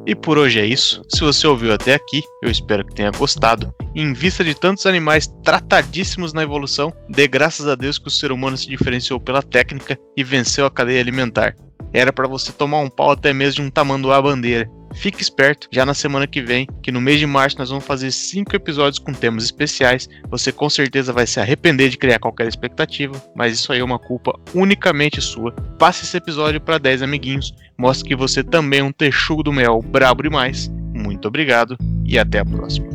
E 0.08 0.16
por 0.16 0.38
hoje 0.38 0.60
é 0.60 0.66
isso. 0.66 1.04
Se 1.10 1.20
você 1.20 1.45
ouviu 1.45 1.74
até 1.74 1.93
aqui, 1.93 2.24
eu 2.41 2.50
espero 2.50 2.86
que 2.86 2.95
tenha 2.95 3.12
gostado. 3.12 3.76
Em 3.93 4.14
vista 4.14 4.41
de 4.41 4.56
tantos 4.56 4.86
animais 4.86 5.28
tratadíssimos 5.43 6.32
na 6.32 6.43
evolução, 6.43 6.93
dê 7.10 7.28
graças 7.28 7.68
a 7.68 7.76
Deus 7.76 8.00
que 8.00 8.08
o 8.08 8.12
ser 8.12 8.32
humano 8.32 8.58
se 8.58 8.68
diferenciou 8.68 9.20
pela 9.20 9.43
técnica 9.43 10.00
e 10.16 10.24
venceu 10.24 10.66
a 10.66 10.72
cadeia 10.72 11.02
alimentar. 11.02 11.56
Era 11.93 12.11
para 12.11 12.28
você 12.28 12.51
tomar 12.51 12.80
um 12.80 12.89
pau 12.89 13.11
até 13.11 13.34
mesmo 13.34 13.55
de 13.55 13.67
um 13.67 13.69
tamanduá 13.69 14.21
bandeira. 14.21 14.69
Fique 14.93 15.21
esperto, 15.21 15.67
já 15.71 15.86
na 15.86 15.93
semana 15.93 16.25
que 16.25 16.41
vem, 16.41 16.67
que 16.82 16.91
no 16.91 16.99
mês 16.99 17.19
de 17.19 17.28
março 17.28 17.57
nós 17.59 17.69
vamos 17.69 17.86
fazer 17.86 18.11
cinco 18.11 18.55
episódios 18.55 18.99
com 18.99 19.13
temas 19.13 19.43
especiais. 19.43 20.09
Você 20.30 20.51
com 20.51 20.69
certeza 20.69 21.13
vai 21.13 21.28
se 21.28 21.39
arrepender 21.39 21.89
de 21.89 21.97
criar 21.97 22.19
qualquer 22.19 22.47
expectativa, 22.47 23.13
mas 23.36 23.53
isso 23.53 23.71
aí 23.71 23.80
é 23.80 23.84
uma 23.84 23.99
culpa 23.99 24.38
unicamente 24.55 25.21
sua. 25.21 25.51
Passe 25.78 26.03
esse 26.03 26.17
episódio 26.17 26.59
para 26.59 26.78
10 26.78 27.03
amiguinhos, 27.03 27.53
mostre 27.78 28.07
que 28.09 28.15
você 28.15 28.43
também 28.43 28.80
é 28.80 28.84
um 28.84 28.91
texugo 28.91 29.43
do 29.43 29.53
mel 29.53 29.82
brabo 29.82 30.23
demais. 30.23 30.71
Muito 30.93 31.28
obrigado 31.28 31.78
e 32.03 32.17
até 32.17 32.39
a 32.39 32.45
próxima. 32.45 32.88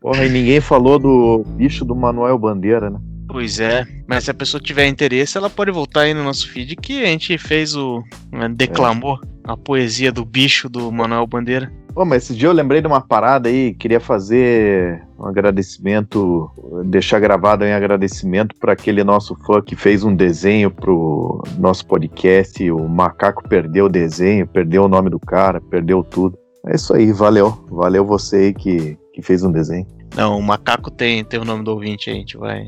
Porra, 0.00 0.24
e 0.24 0.28
ninguém 0.28 0.60
falou 0.60 0.98
do 0.98 1.44
bicho 1.56 1.84
do 1.84 1.94
Manuel 1.94 2.38
Bandeira, 2.38 2.90
né? 2.90 2.98
Pois 3.32 3.58
é, 3.58 3.86
mas 4.06 4.24
se 4.24 4.30
a 4.30 4.34
pessoa 4.34 4.60
tiver 4.60 4.86
interesse, 4.86 5.38
ela 5.38 5.48
pode 5.48 5.70
voltar 5.70 6.02
aí 6.02 6.12
no 6.12 6.22
nosso 6.22 6.50
feed 6.50 6.76
que 6.76 7.02
a 7.02 7.06
gente 7.06 7.38
fez 7.38 7.74
o. 7.74 8.04
né, 8.30 8.46
declamou 8.46 9.18
a 9.42 9.56
poesia 9.56 10.12
do 10.12 10.22
bicho 10.22 10.68
do 10.68 10.92
Manuel 10.92 11.26
Bandeira. 11.26 11.72
Pô, 11.94 12.04
mas 12.04 12.24
esse 12.24 12.34
dia 12.34 12.48
eu 12.48 12.52
lembrei 12.52 12.82
de 12.82 12.86
uma 12.86 13.00
parada 13.00 13.48
aí, 13.48 13.72
queria 13.72 14.00
fazer 14.00 15.02
um 15.18 15.26
agradecimento, 15.26 16.50
deixar 16.84 17.20
gravado 17.20 17.64
em 17.64 17.72
agradecimento 17.72 18.54
para 18.60 18.74
aquele 18.74 19.02
nosso 19.02 19.34
fã 19.46 19.62
que 19.62 19.74
fez 19.74 20.04
um 20.04 20.14
desenho 20.14 20.70
pro 20.70 21.42
nosso 21.58 21.86
podcast. 21.86 22.70
O 22.70 22.86
macaco 22.86 23.48
perdeu 23.48 23.86
o 23.86 23.90
desenho, 23.90 24.46
perdeu 24.46 24.84
o 24.84 24.88
nome 24.88 25.08
do 25.08 25.18
cara, 25.18 25.58
perdeu 25.58 26.04
tudo. 26.04 26.38
É 26.66 26.74
isso 26.74 26.94
aí, 26.94 27.10
valeu. 27.12 27.64
Valeu 27.70 28.04
você 28.04 28.36
aí 28.36 28.54
que, 28.54 28.98
que 29.14 29.22
fez 29.22 29.42
um 29.42 29.50
desenho. 29.50 29.86
Não, 30.14 30.38
o 30.38 30.42
macaco 30.42 30.90
tem, 30.90 31.24
tem 31.24 31.40
o 31.40 31.46
nome 31.46 31.64
do 31.64 31.70
ouvinte 31.70 32.10
aí, 32.10 32.16
a 32.16 32.18
gente 32.18 32.36
vai 32.36 32.66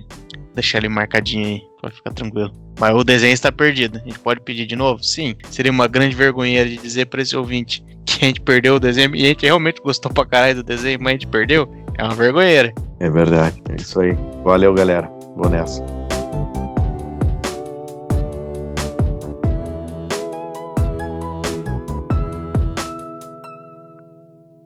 deixar 0.55 0.78
ele 0.78 0.88
marcadinho 0.88 1.46
aí, 1.46 1.62
pode 1.80 1.96
ficar 1.96 2.12
tranquilo. 2.12 2.52
Mas 2.78 2.94
o 2.94 3.05
desenho 3.05 3.32
está 3.32 3.52
perdido. 3.52 3.98
A 3.98 4.09
gente 4.09 4.18
pode 4.18 4.40
pedir 4.40 4.66
de 4.66 4.76
novo? 4.76 5.02
Sim. 5.02 5.34
Seria 5.50 5.70
uma 5.70 5.86
grande 5.86 6.14
vergonha 6.14 6.64
de 6.64 6.76
dizer 6.76 7.07
para 7.07 7.22
esse 7.22 7.36
ouvinte 7.36 7.84
que 8.05 8.24
a 8.24 8.28
gente 8.28 8.40
perdeu 8.40 8.76
o 8.76 8.80
desenho 8.80 9.14
e 9.14 9.24
a 9.24 9.28
gente 9.28 9.44
realmente 9.44 9.80
gostou 9.80 10.12
pra 10.12 10.26
caralho 10.26 10.57
do 10.57 10.62
desenho, 10.62 10.98
mas 11.00 11.09
a 11.09 11.12
gente 11.12 11.26
perdeu. 11.26 11.68
É 11.96 12.02
uma 12.02 12.14
vergonheira. 12.14 12.72
É 12.98 13.09
verdade, 13.09 13.61
é 13.70 13.76
isso 13.80 14.00
aí. 14.00 14.16
Valeu, 14.42 14.74
galera. 14.74 15.09
Vou 15.36 15.48
nessa. 15.48 16.03